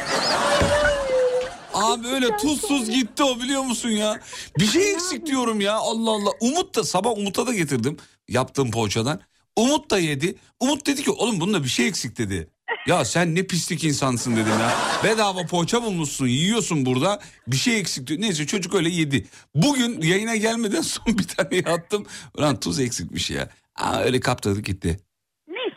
Abi 1.74 2.08
öyle 2.08 2.36
tuzsuz 2.36 2.90
gitti 2.90 3.22
o 3.22 3.40
biliyor 3.40 3.62
musun 3.62 3.88
ya? 3.88 4.20
Bir 4.58 4.66
şey 4.66 4.92
eksik 4.92 5.26
diyorum 5.26 5.60
ya 5.60 5.74
Allah 5.74 6.10
Allah. 6.10 6.30
Umut 6.40 6.76
da 6.76 6.84
sabah 6.84 7.10
Umut'a 7.18 7.46
da 7.46 7.54
getirdim 7.54 7.96
yaptığım 8.28 8.70
poğaçadan. 8.70 9.20
Umut 9.56 9.90
da 9.90 9.98
yedi. 9.98 10.34
Umut 10.60 10.86
dedi 10.86 11.02
ki 11.02 11.10
oğlum 11.10 11.40
bunda 11.40 11.64
bir 11.64 11.68
şey 11.68 11.86
eksik 11.86 12.18
dedi. 12.18 12.48
Ya 12.86 13.04
sen 13.04 13.34
ne 13.34 13.42
pislik 13.46 13.84
insansın 13.84 14.36
dedim 14.36 14.60
ya. 14.60 14.74
Bedava 15.04 15.46
poğaça 15.46 15.82
bulmuşsun 15.82 16.26
yiyorsun 16.26 16.86
burada 16.86 17.20
bir 17.46 17.56
şey 17.56 17.80
eksik 17.80 18.06
diyor. 18.06 18.20
Neyse 18.20 18.46
çocuk 18.46 18.74
öyle 18.74 18.90
yedi. 18.90 19.26
Bugün 19.54 20.02
yayına 20.02 20.36
gelmeden 20.36 20.82
son 20.82 21.18
bir 21.18 21.28
tane 21.28 21.56
yattım. 21.56 22.06
Ulan 22.38 22.60
tuz 22.60 22.80
eksikmiş 22.80 23.30
ya. 23.30 23.48
Aa, 23.76 24.00
öyle 24.00 24.20
kaptırdık 24.20 24.64
gitti. 24.64 25.00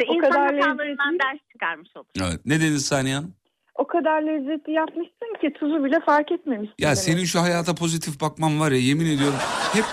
Neyse 0.09 0.11
O 0.11 0.15
insan 0.15 0.29
kadar 0.31 0.55
hatalarından 0.59 1.13
ders 1.19 1.39
çıkarmış 1.51 1.89
olur. 1.95 2.05
Evet. 2.21 2.39
Ne 2.45 2.59
dediniz 2.59 2.85
Saniye 2.85 3.15
Hanım? 3.15 3.33
o 3.75 3.87
kadar 3.87 4.21
lezzetli 4.21 4.71
yapmışsın 4.73 5.33
ki 5.41 5.53
tuzu 5.59 5.83
bile 5.83 5.99
fark 6.05 6.31
etmemişsin. 6.31 6.75
Ya 6.79 6.87
demek. 6.87 6.97
senin 6.97 7.25
şu 7.25 7.41
hayata 7.41 7.75
pozitif 7.75 8.21
bakman 8.21 8.59
var 8.59 8.71
ya 8.71 8.77
yemin 8.77 9.05
ediyorum. 9.05 9.39
Hep 9.73 9.85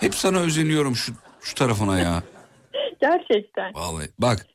hep 0.00 0.14
sana 0.14 0.38
özeniyorum 0.38 0.96
şu 0.96 1.12
şu 1.40 1.54
tarafına 1.54 1.98
ya. 2.00 2.22
Gerçekten. 3.00 3.74
Vallahi 3.74 4.08
bak 4.18 4.46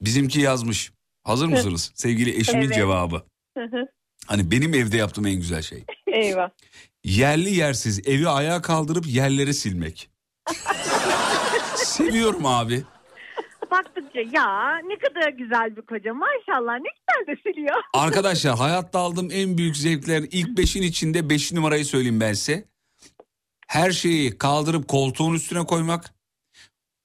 bizimki 0.00 0.40
yazmış. 0.40 0.92
Hazır 1.24 1.46
mısınız? 1.46 1.92
Sevgili 1.94 2.36
eşimin 2.36 2.62
Evet. 2.66 2.74
cevabı. 2.74 3.22
Hı 3.58 3.64
hı. 3.64 3.86
Hani 4.26 4.50
benim 4.50 4.74
evde 4.74 4.96
yaptığım 4.96 5.26
en 5.26 5.34
güzel 5.36 5.62
şey. 5.62 5.84
Eyvah. 6.06 6.50
Yerli 7.04 7.50
yersiz 7.54 8.08
evi 8.08 8.28
ayağa 8.28 8.62
kaldırıp 8.62 9.06
yerleri 9.06 9.54
silmek. 9.54 10.10
Seviyorum 11.76 12.46
abi. 12.46 12.82
Baktıkça 13.70 14.20
ya 14.32 14.76
ne 14.78 14.98
kadar 14.98 15.28
güzel 15.32 15.76
bir 15.76 15.82
koca 15.82 16.14
maşallah 16.14 16.74
ne 16.74 16.88
güzel 16.98 17.36
de 17.36 17.40
siliyor. 17.42 17.76
Arkadaşlar 17.94 18.56
hayatta 18.58 18.98
aldığım 18.98 19.28
en 19.32 19.58
büyük 19.58 19.76
zevkler 19.76 20.22
ilk 20.30 20.58
beşin 20.58 20.82
içinde 20.82 21.30
beş 21.30 21.52
numarayı 21.52 21.84
söyleyeyim 21.84 22.20
ben 22.20 22.32
size. 22.32 22.64
Her 23.66 23.90
şeyi 23.90 24.38
kaldırıp 24.38 24.88
koltuğun 24.88 25.34
üstüne 25.34 25.66
koymak. 25.66 26.14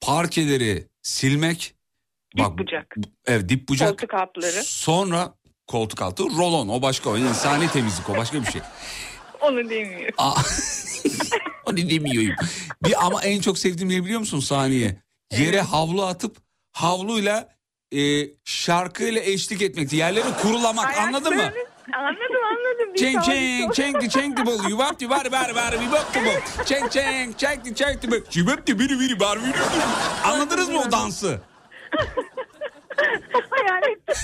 Parkeleri 0.02 0.88
silmek. 1.02 1.76
Dip 2.38 2.58
bucak. 2.58 2.96
Evet 3.26 3.50
dip 3.50 3.70
bucak. 3.70 3.90
Koltuk 3.90 4.14
altları. 4.14 4.64
Sonra 4.64 5.34
koltuk 5.68 6.02
altı 6.02 6.24
rolon 6.24 6.68
o 6.68 6.82
başka 6.82 7.10
o 7.10 7.18
insani 7.18 7.68
temizlik 7.68 8.10
o 8.10 8.18
başka 8.18 8.42
bir 8.42 8.52
şey. 8.52 8.62
Onu 9.42 9.70
demiyorum. 9.70 10.16
Aa, 10.18 10.42
onu 11.66 11.78
demiyorum. 11.78 12.36
Bir 12.84 13.06
ama 13.06 13.24
en 13.24 13.42
çok 13.42 13.58
sevdiğim 13.58 13.90
ne 13.90 14.04
biliyor 14.04 14.20
musun 14.20 14.40
saniye? 14.40 14.96
Yere 15.32 15.62
havlu 15.62 16.06
atıp 16.06 16.38
havluyla 16.76 17.50
e, 17.92 18.00
şarkıyla 18.46 19.22
eşlik 19.22 19.62
etmekti. 19.62 19.96
Yerleri 19.96 20.26
kurulamak 20.42 20.98
anladın 20.98 21.36
mı? 21.36 21.52
Anladım 21.94 22.44
anladım. 22.52 22.94
Bir 22.94 23.00
Çeng 23.00 23.24
çeng 23.24 23.74
çeng 23.74 24.10
çeng 24.10 24.38
di 24.38 24.46
bol 24.46 24.70
yuvark 24.70 25.00
di 25.00 25.10
var 25.10 25.32
var 25.32 25.56
var 25.56 25.76
bir 25.82 25.92
bak 25.92 26.14
di 26.14 26.26
bol. 26.26 26.66
Çeng 26.66 26.92
çeng 26.92 27.38
çeng 27.38 27.66
di 27.66 27.76
çeng 27.76 28.02
di 28.02 28.12
bol. 28.12 28.30
Cibep 28.30 28.68
di 28.68 28.80
biri 28.80 29.00
biri 29.00 29.20
var 29.20 29.40
biri. 29.40 29.58
Anladınız 30.24 30.70
mı 30.70 30.80
o 30.88 30.92
dansı? 30.92 31.40
Hayal 33.50 33.84
ettim. 33.92 34.16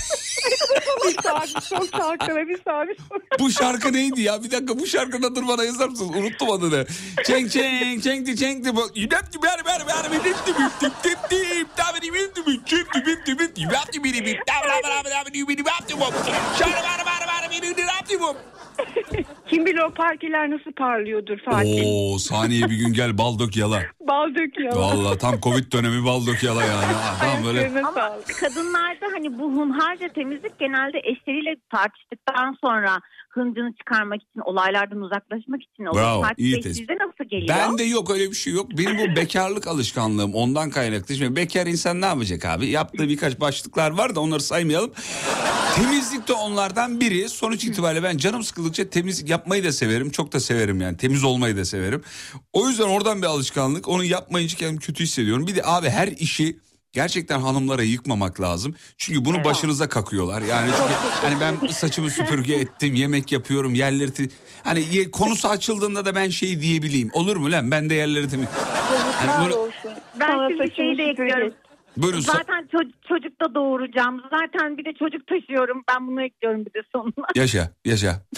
Bir 1.06 1.22
saniye 1.22 1.54
çok 1.70 1.88
şarkıla 2.00 2.48
bir 2.48 2.62
saniye. 2.64 2.96
Bu 3.38 3.50
şarkı 3.50 3.92
neydi 3.92 4.20
ya? 4.20 4.42
Bir 4.42 4.50
dakika 4.50 4.78
bu 4.78 4.86
şarkının 4.86 5.32
adını 5.32 5.48
bana 5.48 5.64
yazar 5.64 5.88
mısınız? 5.88 6.10
Unuttum 6.16 6.50
adını. 6.50 6.86
Çeng 7.24 7.50
çeng 7.50 8.02
çeng 8.02 8.26
di 8.26 8.36
çeng 8.36 8.64
di 8.64 8.76
bol. 8.76 8.88
Yuvark 8.94 9.32
di 9.32 9.42
ber 9.42 9.64
ber 9.64 9.86
ber 9.86 10.12
bir 10.12 10.24
dip 10.24 10.46
dip 10.46 10.56
dip 10.80 11.04
dip 11.04 11.30
dip. 11.30 11.68
Da 11.78 11.84
biri 11.94 12.14
bir 12.14 12.34
dip 12.34 12.46
dip 12.46 12.94
dip 12.94 13.06
dip 13.06 13.26
dip 13.26 13.38
dip. 13.38 13.58
Yuvark 13.58 13.92
di 13.92 14.04
biri 14.04 14.24
bir. 14.26 14.36
Da 14.38 14.54
bra 14.64 14.88
bra 14.88 15.04
bra 15.04 15.10
bra 15.10 15.32
biri 15.32 15.48
biri 15.48 15.64
bap 15.64 15.88
di 15.88 16.00
bol. 16.00 16.12
Şara 16.58 16.70
bar 16.70 17.06
bar 17.06 17.26
bar 17.28 17.50
biri 17.50 17.76
biri 17.76 17.86
bap 17.86 18.08
di 18.08 18.20
bol. 18.20 18.34
Kim 19.50 19.66
bilir 19.66 19.78
o 19.78 19.90
parkeler 19.90 20.50
nasıl 20.50 20.72
parlıyordur 20.72 21.38
Fatih. 21.38 21.82
Oo 21.86 22.18
saniye 22.18 22.70
bir 22.70 22.76
gün 22.76 22.92
gel 22.92 23.18
bal 23.18 23.38
dök 23.38 23.56
yala. 23.56 23.82
Bal 24.00 24.34
döküyor. 24.34 24.76
Vallahi 24.76 25.18
tam 25.18 25.40
covid 25.40 25.72
dönemi 25.72 26.04
bal 26.04 26.26
dök 26.26 26.42
yala 26.42 26.64
yani. 26.64 26.92
Tam 27.20 27.44
böyle. 27.44 27.82
Ama 27.84 28.12
kadınlarda 28.40 29.06
hani 29.12 29.38
bu 29.38 29.52
hunharca 29.52 30.08
temizlik 30.08 30.58
genelde 30.58 30.98
eşleriyle 30.98 31.56
tartıştıktan 31.70 32.56
sonra 32.60 33.00
hıncını 33.30 33.72
çıkarmak 33.78 34.22
için, 34.22 34.40
olaylardan 34.44 35.00
uzaklaşmak 35.00 35.62
için 35.62 35.84
olur. 35.84 35.98
Bravo, 35.98 36.22
Fatih 36.22 36.44
iyi 36.44 36.54
Bey, 36.54 36.60
tespit. 36.60 36.76
sizde 36.78 37.04
nasıl 37.04 37.30
geliyor. 37.30 37.48
Bende 37.48 37.82
yok 37.82 38.10
öyle 38.10 38.30
bir 38.30 38.36
şey 38.36 38.52
yok. 38.52 38.66
Benim 38.78 38.98
bu 38.98 39.16
bekarlık 39.16 39.66
alışkanlığım 39.66 40.34
ondan 40.34 40.70
kaynaklı. 40.70 41.14
Şimdi 41.14 41.36
bekar 41.36 41.66
insan 41.66 42.00
ne 42.00 42.06
yapacak 42.06 42.44
abi? 42.44 42.66
Yaptığı 42.66 43.08
birkaç 43.08 43.40
başlıklar 43.40 43.90
var 43.90 44.14
da 44.14 44.20
onları 44.20 44.40
saymayalım. 44.40 44.92
Temizlik 45.76 46.28
de 46.28 46.32
onlardan 46.32 47.00
biri. 47.00 47.28
Sonuç 47.28 47.64
itibariyle 47.64 48.02
ben 48.02 48.16
canım 48.16 48.42
sıkıldıkça 48.62 48.90
temizlik 48.90 49.28
yapmayı 49.30 49.64
da 49.64 49.72
severim. 49.72 50.10
Çok 50.10 50.32
da 50.32 50.40
severim 50.40 50.80
yani. 50.80 50.96
Temiz 50.96 51.24
olmayı 51.24 51.56
da 51.56 51.64
severim. 51.64 52.02
O 52.52 52.68
yüzden 52.68 52.84
oradan 52.88 53.22
bir 53.22 53.26
alışkanlık. 53.26 53.88
Onu 53.88 54.04
yapmayınca 54.04 54.56
kendimi 54.56 54.80
kötü 54.80 55.04
hissediyorum. 55.04 55.46
Bir 55.46 55.54
de 55.56 55.62
abi 55.64 55.88
her 55.88 56.08
işi 56.08 56.58
gerçekten 56.92 57.40
hanımlara 57.40 57.82
yıkmamak 57.82 58.40
lazım. 58.40 58.74
Çünkü 58.98 59.24
bunu 59.24 59.44
başınıza 59.44 59.88
kakıyorlar. 59.88 60.42
Yani 60.42 60.70
çünkü 60.76 60.92
hani 61.22 61.40
ben 61.40 61.68
saçımı 61.68 62.10
süpürge 62.10 62.54
ettim, 62.54 62.94
yemek 62.94 63.32
yapıyorum, 63.32 63.74
yerleri 63.74 64.12
te- 64.12 64.28
hani 64.64 64.84
ye- 64.92 65.10
konusu 65.10 65.48
açıldığında 65.48 66.04
da 66.04 66.14
ben 66.14 66.28
şey 66.28 66.60
diyebileyim. 66.60 67.10
Olur 67.12 67.36
mu 67.36 67.52
lan? 67.52 67.70
Ben 67.70 67.90
de 67.90 67.94
yerleri 67.94 68.28
temiz. 68.30 68.48
Hani 69.16 69.44
böyle- 69.44 69.56
Ben 70.20 70.48
şimdi 70.48 70.74
şeyi 70.76 70.98
de 70.98 71.02
ekliyorum. 71.04 71.52
Buyurun, 71.96 72.20
Zaten 72.20 72.68
ço- 72.72 72.92
çocuk 73.08 73.40
da 73.40 73.54
doğuracağım. 73.54 74.22
Zaten 74.30 74.78
bir 74.78 74.84
de 74.84 74.92
çocuk 74.98 75.26
taşıyorum. 75.26 75.82
Ben 75.88 76.06
bunu 76.08 76.22
ekliyorum 76.22 76.66
bir 76.66 76.74
de 76.74 76.82
sonuna. 76.92 77.26
yaşa, 77.34 77.70
yaşa. 77.84 78.22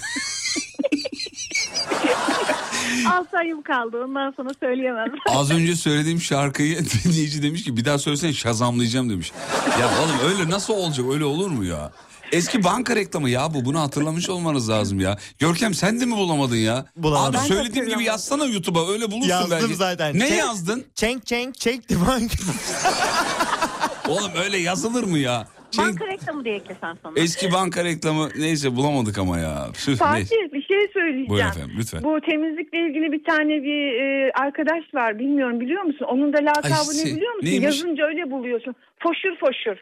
6 3.10 3.36
ayım 3.38 3.62
kaldı. 3.62 4.04
Ondan 4.04 4.32
sonra 4.36 4.48
söyleyemem. 4.60 5.12
Az 5.28 5.50
önce 5.50 5.76
söylediğim 5.76 6.20
şarkıyı 6.20 6.78
dinleyici 6.78 7.42
demiş 7.42 7.64
ki 7.64 7.76
bir 7.76 7.84
daha 7.84 7.98
söylesene 7.98 8.32
şazamlayacağım 8.32 9.10
demiş. 9.10 9.32
Ya 9.80 9.86
oğlum 9.86 10.30
öyle 10.30 10.50
nasıl 10.50 10.74
olacak 10.74 11.06
öyle 11.12 11.24
olur 11.24 11.50
mu 11.50 11.64
ya? 11.64 11.92
Eski 12.32 12.64
banka 12.64 12.96
reklamı 12.96 13.30
ya 13.30 13.54
bu 13.54 13.64
bunu 13.64 13.80
hatırlamış 13.80 14.28
olmanız 14.30 14.70
lazım 14.70 15.00
ya. 15.00 15.16
Görkem 15.38 15.74
sen 15.74 16.00
de 16.00 16.04
mi 16.06 16.16
bulamadın 16.16 16.56
ya? 16.56 16.86
Bulamadım. 16.96 17.30
Abi 17.30 17.36
Ben 17.36 17.42
söylediğim 17.54 17.88
gibi 17.88 18.04
yazsana 18.04 18.44
YouTube'a 18.44 18.92
öyle 18.92 19.10
bulursun 19.10 19.28
Yazdım 19.30 19.50
belki. 19.62 19.74
zaten. 19.74 20.18
Ne 20.18 20.28
Çek- 20.28 20.38
yazdın? 20.38 20.84
Çenk 20.94 21.26
çenk 21.26 21.54
çek 21.54 21.88
the 21.88 22.00
bank. 22.00 22.30
Oğlum 24.08 24.30
öyle 24.44 24.56
yazılır 24.58 25.04
mı 25.04 25.18
ya? 25.18 25.46
Şey, 25.70 25.84
Banka 25.84 26.06
reklamı 26.06 26.44
diye 26.44 26.54
eklesen 26.56 26.96
sonra. 27.02 27.20
eski 27.20 27.52
banka 27.52 27.84
reklamı 27.84 28.28
neyse 28.38 28.76
bulamadık 28.76 29.18
ama 29.18 29.38
ya. 29.38 29.66
Tüh, 29.72 29.88
neyse. 29.88 30.04
Fatih 30.04 30.52
bir 30.52 30.62
şey 30.62 30.76
söyleyeceğim. 30.92 31.28
Buyurun 31.28 31.48
efendim, 31.48 31.74
lütfen. 31.78 32.02
Bu 32.02 32.20
temizlikle 32.30 32.78
ilgili 32.86 33.12
bir 33.12 33.24
tane 33.24 33.48
bir 33.62 34.00
e, 34.02 34.32
arkadaş 34.40 34.94
var 34.94 35.18
bilmiyorum 35.18 35.60
biliyor 35.60 35.82
musun? 35.82 36.06
Onun 36.08 36.32
da 36.32 36.38
lakabı 36.38 36.66
Ay, 36.90 36.98
ne 36.98 37.04
biliyor 37.04 37.32
musun? 37.34 37.46
neymiş? 37.50 37.64
Yazınca 37.64 38.04
öyle 38.04 38.30
buluyorsun. 38.30 38.74
Foşur 39.02 39.36
foşur. 39.40 39.76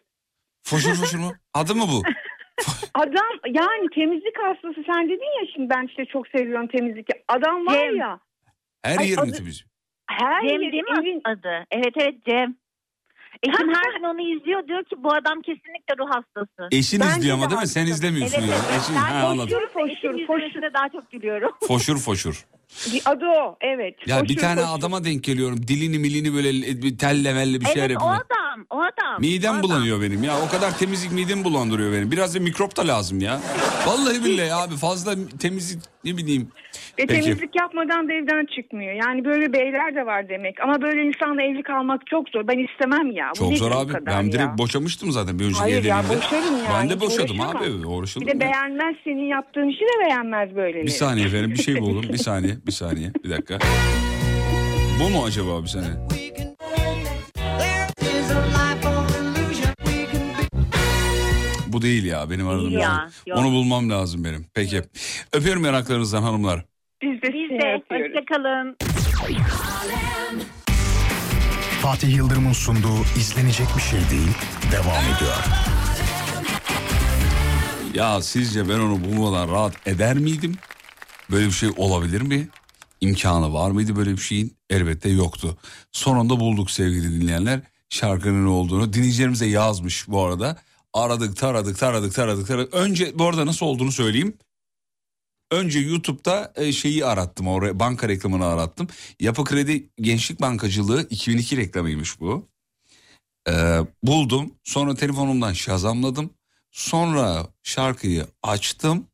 Foşur 0.64 0.94
foşur 0.94 1.18
mu? 1.18 1.32
Adı 1.54 1.74
mı 1.74 1.84
bu? 1.92 2.02
Adam 2.94 3.30
yani 3.46 3.88
temizlik 3.94 4.38
hastası 4.42 4.82
sen 4.86 5.04
dedin 5.06 5.40
ya 5.40 5.46
şimdi 5.54 5.70
ben 5.70 5.86
işte 5.86 6.04
çok 6.04 6.28
seviyorum 6.28 6.66
temizlik. 6.66 7.06
Adam 7.28 7.66
var 7.66 7.74
Cem. 7.86 7.96
ya 7.96 8.18
Her 8.84 8.98
Ay, 8.98 9.10
yerini 9.10 9.20
adı- 9.20 9.32
temiz. 9.32 9.64
her 10.10 10.40
Cem 10.48 10.60
yeri 10.60 10.72
değil 10.72 10.82
mi 10.82 10.96
evin 11.02 11.20
adı? 11.24 11.66
Evet 11.70 11.94
evet 11.96 12.14
Cem. 12.28 12.56
Eşim 13.42 13.74
her 13.74 13.94
gün 13.98 14.04
onu 14.04 14.20
izliyor 14.36 14.68
diyor 14.68 14.84
ki 14.84 14.96
bu 14.98 15.12
adam 15.14 15.40
kesinlikle 15.42 15.94
ruh 15.98 16.10
hastası. 16.10 16.68
Eşin 16.72 17.00
Bence 17.00 17.10
izliyor 17.18 17.36
de 17.38 17.40
ama 17.40 17.50
değil 17.50 17.60
mi? 17.60 17.66
Sen 17.66 17.80
haklısın. 17.80 17.96
izlemiyorsun 18.06 18.38
Evet, 18.40 18.50
ya. 18.50 18.56
evet. 18.70 18.80
Eşin, 18.82 18.94
Ben 18.94 19.00
ha, 19.00 19.26
anladım. 19.28 19.48
foşur 19.48 19.68
Foşur, 19.68 19.96
foşur 20.12 20.26
foşur. 20.26 20.52
foşur. 20.60 20.74
daha 20.74 20.88
çok 20.88 21.10
gülüyorum. 21.10 21.50
Foşur 21.68 21.98
foşur. 21.98 22.46
bir 22.92 23.02
adı 23.04 23.26
o 23.26 23.56
evet. 23.60 23.94
Ya 24.06 24.22
bir 24.22 24.28
Foşur, 24.28 24.40
tane 24.40 24.60
foşur. 24.60 24.78
adama 24.78 25.04
denk 25.04 25.24
geliyorum. 25.24 25.56
Dilini 25.68 25.98
milini 25.98 26.34
böyle 26.34 26.48
e, 26.48 26.82
bir 27.60 27.66
şeyler 27.66 27.90
evet 27.90 28.02
o 28.02 28.06
yapıyor. 28.12 28.26
adam 28.30 28.41
o 28.70 28.76
adam. 28.80 29.16
o 29.16 29.20
Midem 29.20 29.52
adam. 29.52 29.62
bulanıyor 29.62 30.02
benim 30.02 30.24
ya. 30.24 30.32
O 30.46 30.48
kadar 30.48 30.78
temizlik 30.78 31.12
midemi 31.12 31.44
bulandırıyor 31.44 31.92
benim. 31.92 32.10
Biraz 32.12 32.34
da 32.34 32.40
mikrop 32.40 32.76
da 32.76 32.88
lazım 32.88 33.20
ya. 33.20 33.40
Vallahi 33.86 34.24
billahi 34.24 34.54
abi 34.62 34.76
fazla 34.76 35.14
temizlik 35.40 35.82
ne 36.04 36.16
bileyim. 36.16 36.48
Ve 36.98 37.06
Peki. 37.06 37.20
temizlik 37.22 37.56
yapmadan 37.60 38.08
da 38.08 38.12
evden 38.12 38.46
çıkmıyor. 38.56 38.92
Yani 38.92 39.24
böyle 39.24 39.52
beyler 39.52 39.94
de 39.94 40.06
var 40.06 40.28
demek. 40.28 40.60
Ama 40.60 40.82
böyle 40.82 41.02
insanla 41.02 41.42
evli 41.42 41.62
kalmak 41.62 42.06
çok 42.06 42.28
zor. 42.28 42.48
Ben 42.48 42.58
istemem 42.68 43.10
ya. 43.10 43.30
Bu 43.30 43.38
Çok 43.38 43.56
zor 43.58 43.70
abi. 43.70 43.92
Ben 44.06 44.22
ya? 44.22 44.32
direkt 44.32 44.58
boşamıştım 44.58 45.12
zaten 45.12 45.38
bir 45.38 45.44
önceki 45.44 45.60
Hayır 45.60 45.84
ya 45.84 46.02
boşarım 46.08 46.56
ya. 46.58 46.64
Ben 46.74 46.90
de 46.90 47.00
boşadım 47.00 47.40
abi. 47.40 47.86
Uğraşılır 47.86 48.26
Bir 48.26 48.30
de 48.30 48.34
mı? 48.34 48.40
beğenmez 48.40 48.96
senin 49.04 49.28
yaptığın 49.28 49.68
işi 49.68 49.80
de 49.80 50.04
beğenmez 50.08 50.56
böyle. 50.56 50.82
Bir 50.82 50.88
saniye 50.88 51.26
efendim 51.26 51.50
bir 51.50 51.62
şey 51.62 51.80
buldum. 51.80 52.12
Bir 52.12 52.18
saniye 52.28 52.54
bir 52.66 52.72
saniye 52.72 53.12
bir 53.24 53.30
dakika. 53.30 53.58
Bu 55.00 55.10
mu 55.10 55.24
acaba 55.24 55.62
bir 55.62 55.68
saniye? 55.68 55.92
Bu 61.72 61.82
değil 61.82 62.04
ya 62.04 62.30
benim 62.30 62.48
aradığım. 62.48 62.70
Ya, 62.70 63.08
şey. 63.24 63.30
yok. 63.30 63.38
Onu 63.38 63.52
bulmam 63.52 63.90
lazım 63.90 64.24
benim. 64.24 64.46
Peki. 64.54 64.82
Öpüyorum 65.32 65.64
yanaklarınızdan 65.64 66.22
hanımlar. 66.22 66.64
Biz 67.02 67.22
de 67.22 67.28
Biz 67.32 67.50
de 67.50 67.82
hoşçakalın. 67.90 68.76
Fatih 71.82 72.16
Yıldırım'ın 72.16 72.52
sunduğu 72.52 73.00
izlenecek 73.16 73.66
bir 73.76 73.82
şey 73.82 74.00
değil 74.10 74.30
devam 74.72 75.04
ediyor. 75.16 75.36
Ya 77.94 78.22
sizce 78.22 78.68
ben 78.68 78.78
onu 78.78 79.04
bulmadan 79.04 79.48
rahat 79.48 79.88
eder 79.88 80.14
miydim? 80.14 80.54
Böyle 81.30 81.46
bir 81.46 81.52
şey 81.52 81.70
olabilir 81.76 82.20
mi? 82.20 82.48
İmkanı 83.00 83.52
var 83.54 83.70
mıydı 83.70 83.96
böyle 83.96 84.12
bir 84.12 84.20
şeyin? 84.20 84.56
Elbette 84.70 85.08
yoktu. 85.08 85.56
Sonunda 85.92 86.40
bulduk 86.40 86.70
sevgili 86.70 87.20
dinleyenler. 87.20 87.60
Şarkının 87.88 88.44
ne 88.46 88.48
olduğunu. 88.48 88.92
Dinleyicilerimiz 88.92 89.40
de 89.40 89.46
yazmış 89.46 90.08
bu 90.08 90.24
arada. 90.24 90.56
Aradık 90.94 91.36
taradık 91.36 91.78
taradık 91.78 92.14
taradık 92.14 92.48
taradık. 92.48 92.74
Önce 92.74 93.18
bu 93.18 93.24
arada 93.28 93.46
nasıl 93.46 93.66
olduğunu 93.66 93.92
söyleyeyim. 93.92 94.38
Önce 95.50 95.78
YouTube'da 95.78 96.52
e, 96.56 96.72
şeyi 96.72 97.06
arattım. 97.06 97.48
Oraya 97.48 97.80
banka 97.80 98.08
reklamını 98.08 98.46
arattım. 98.46 98.88
Yapı 99.20 99.44
Kredi 99.44 99.90
Gençlik 99.96 100.40
Bankacılığı 100.40 101.06
2002 101.10 101.56
reklamıymış 101.56 102.20
bu. 102.20 102.48
Ee, 103.48 103.80
buldum. 104.02 104.54
Sonra 104.64 104.94
telefonumdan 104.94 105.52
şazamladım. 105.52 106.30
Sonra 106.70 107.46
şarkıyı 107.62 108.26
açtım 108.42 109.06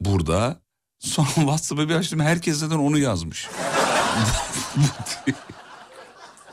burada. 0.00 0.60
Sonra 0.98 1.28
WhatsApp'a 1.34 1.88
bir 1.88 1.94
açtım. 1.94 2.20
Herkes 2.20 2.56
zaten 2.56 2.76
onu 2.76 2.98
yazmış. 2.98 3.48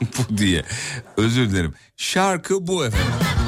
bu 0.00 0.38
diye. 0.38 0.64
Özür 1.16 1.50
dilerim. 1.50 1.74
Şarkı 1.96 2.66
bu 2.66 2.84
efendim. 2.84 3.41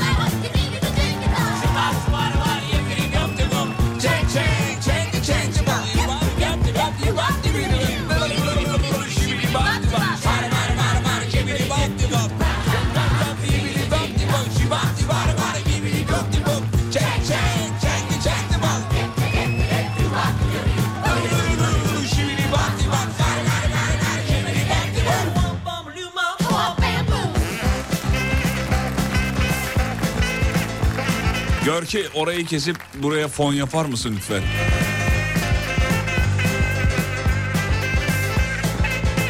Görki 31.74 32.08
orayı 32.14 32.46
kesip 32.46 32.76
buraya 32.94 33.28
fon 33.28 33.54
yapar 33.54 33.84
mısın 33.84 34.14
lütfen? 34.16 34.42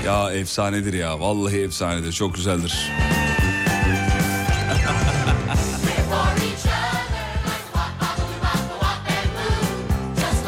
Ya 0.06 0.32
efsanedir 0.32 0.92
ya. 0.92 1.20
Vallahi 1.20 1.60
efsanedir. 1.60 2.12
Çok 2.12 2.34
güzeldir. 2.34 2.90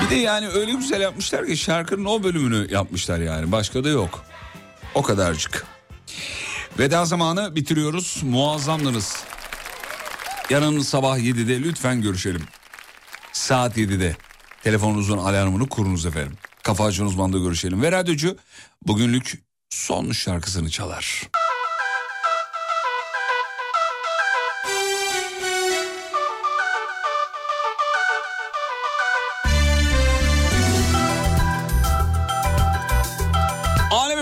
Bir 0.04 0.10
de 0.10 0.14
yani 0.14 0.48
öyle 0.48 0.72
güzel 0.72 1.00
yapmışlar 1.00 1.46
ki 1.46 1.56
şarkının 1.56 2.04
o 2.04 2.22
bölümünü 2.22 2.72
yapmışlar 2.72 3.18
yani. 3.18 3.52
Başka 3.52 3.84
da 3.84 3.88
yok. 3.88 4.24
O 4.94 5.02
kadarcık. 5.02 5.66
Veda 6.78 7.04
zamanı 7.04 7.56
bitiriyoruz. 7.56 8.20
Muazzamdınız. 8.22 9.16
Yarın 10.50 10.80
sabah 10.80 11.18
7'de 11.18 11.62
lütfen 11.62 12.02
görüşelim. 12.02 12.42
Saat 13.32 13.76
7'de. 13.76 14.16
Telefonunuzun 14.64 15.18
alarmını 15.18 15.68
kurunuz 15.68 16.06
efendim. 16.06 16.36
Kafa 16.62 16.84
Açan 16.84 17.06
Uzman'da 17.06 17.38
görüşelim. 17.38 17.82
Ve 17.82 17.92
radyocu 17.92 18.36
bugünlük 18.86 19.42
son 19.70 20.12
şarkısını 20.12 20.70
çalar. 20.70 21.22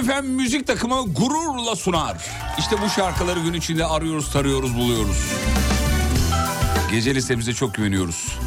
Efem 0.05 0.27
müzik 0.27 0.67
takımı 0.67 1.15
gururla 1.15 1.77
sunar. 1.77 2.17
İşte 2.59 2.77
bu 2.83 2.91
şarkıları 2.91 3.41
gün 3.41 3.53
içinde 3.53 3.85
arıyoruz, 3.87 4.33
tarıyoruz, 4.33 4.77
buluyoruz. 4.77 5.17
Gece 6.95 7.15
listemize 7.15 7.53
çok 7.53 7.75
güveniyoruz. 7.75 8.39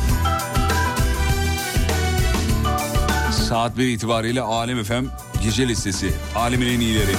Saat 3.50 3.78
1 3.78 3.88
itibariyle 3.88 4.42
Alem 4.42 4.80
Efem 4.80 5.08
gece 5.44 5.68
listesi. 5.68 6.12
Alemin 6.36 6.68
en 6.68 6.80
iyileri. 6.80 7.12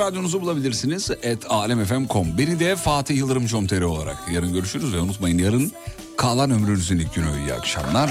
radyonuzu 0.00 0.40
bulabilirsiniz. 0.40 1.10
Et 1.22 1.46
alemfm.com. 1.48 2.38
Beni 2.38 2.60
de 2.60 2.76
Fatih 2.76 3.16
Yıldırım 3.16 3.46
Comteri 3.46 3.84
olarak. 3.84 4.16
Yarın 4.32 4.52
görüşürüz 4.52 4.94
ve 4.94 5.00
unutmayın 5.00 5.38
yarın 5.38 5.72
kalan 6.16 6.50
ömrünüzün 6.50 6.98
ilk 6.98 7.14
günü. 7.14 7.26
İyi 7.46 7.54
akşamlar. 7.54 8.10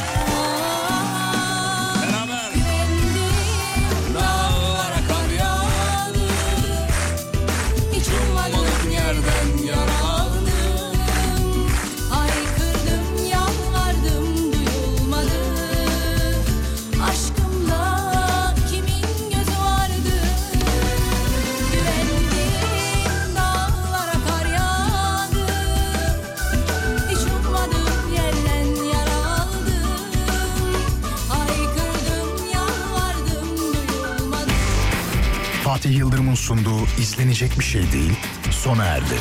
sunduğu 36.48 36.80
izlenecek 37.00 37.60
bir 37.60 37.64
şey 37.64 37.92
değil 37.92 38.14
sona 38.52 38.86
erdi. 38.86 39.16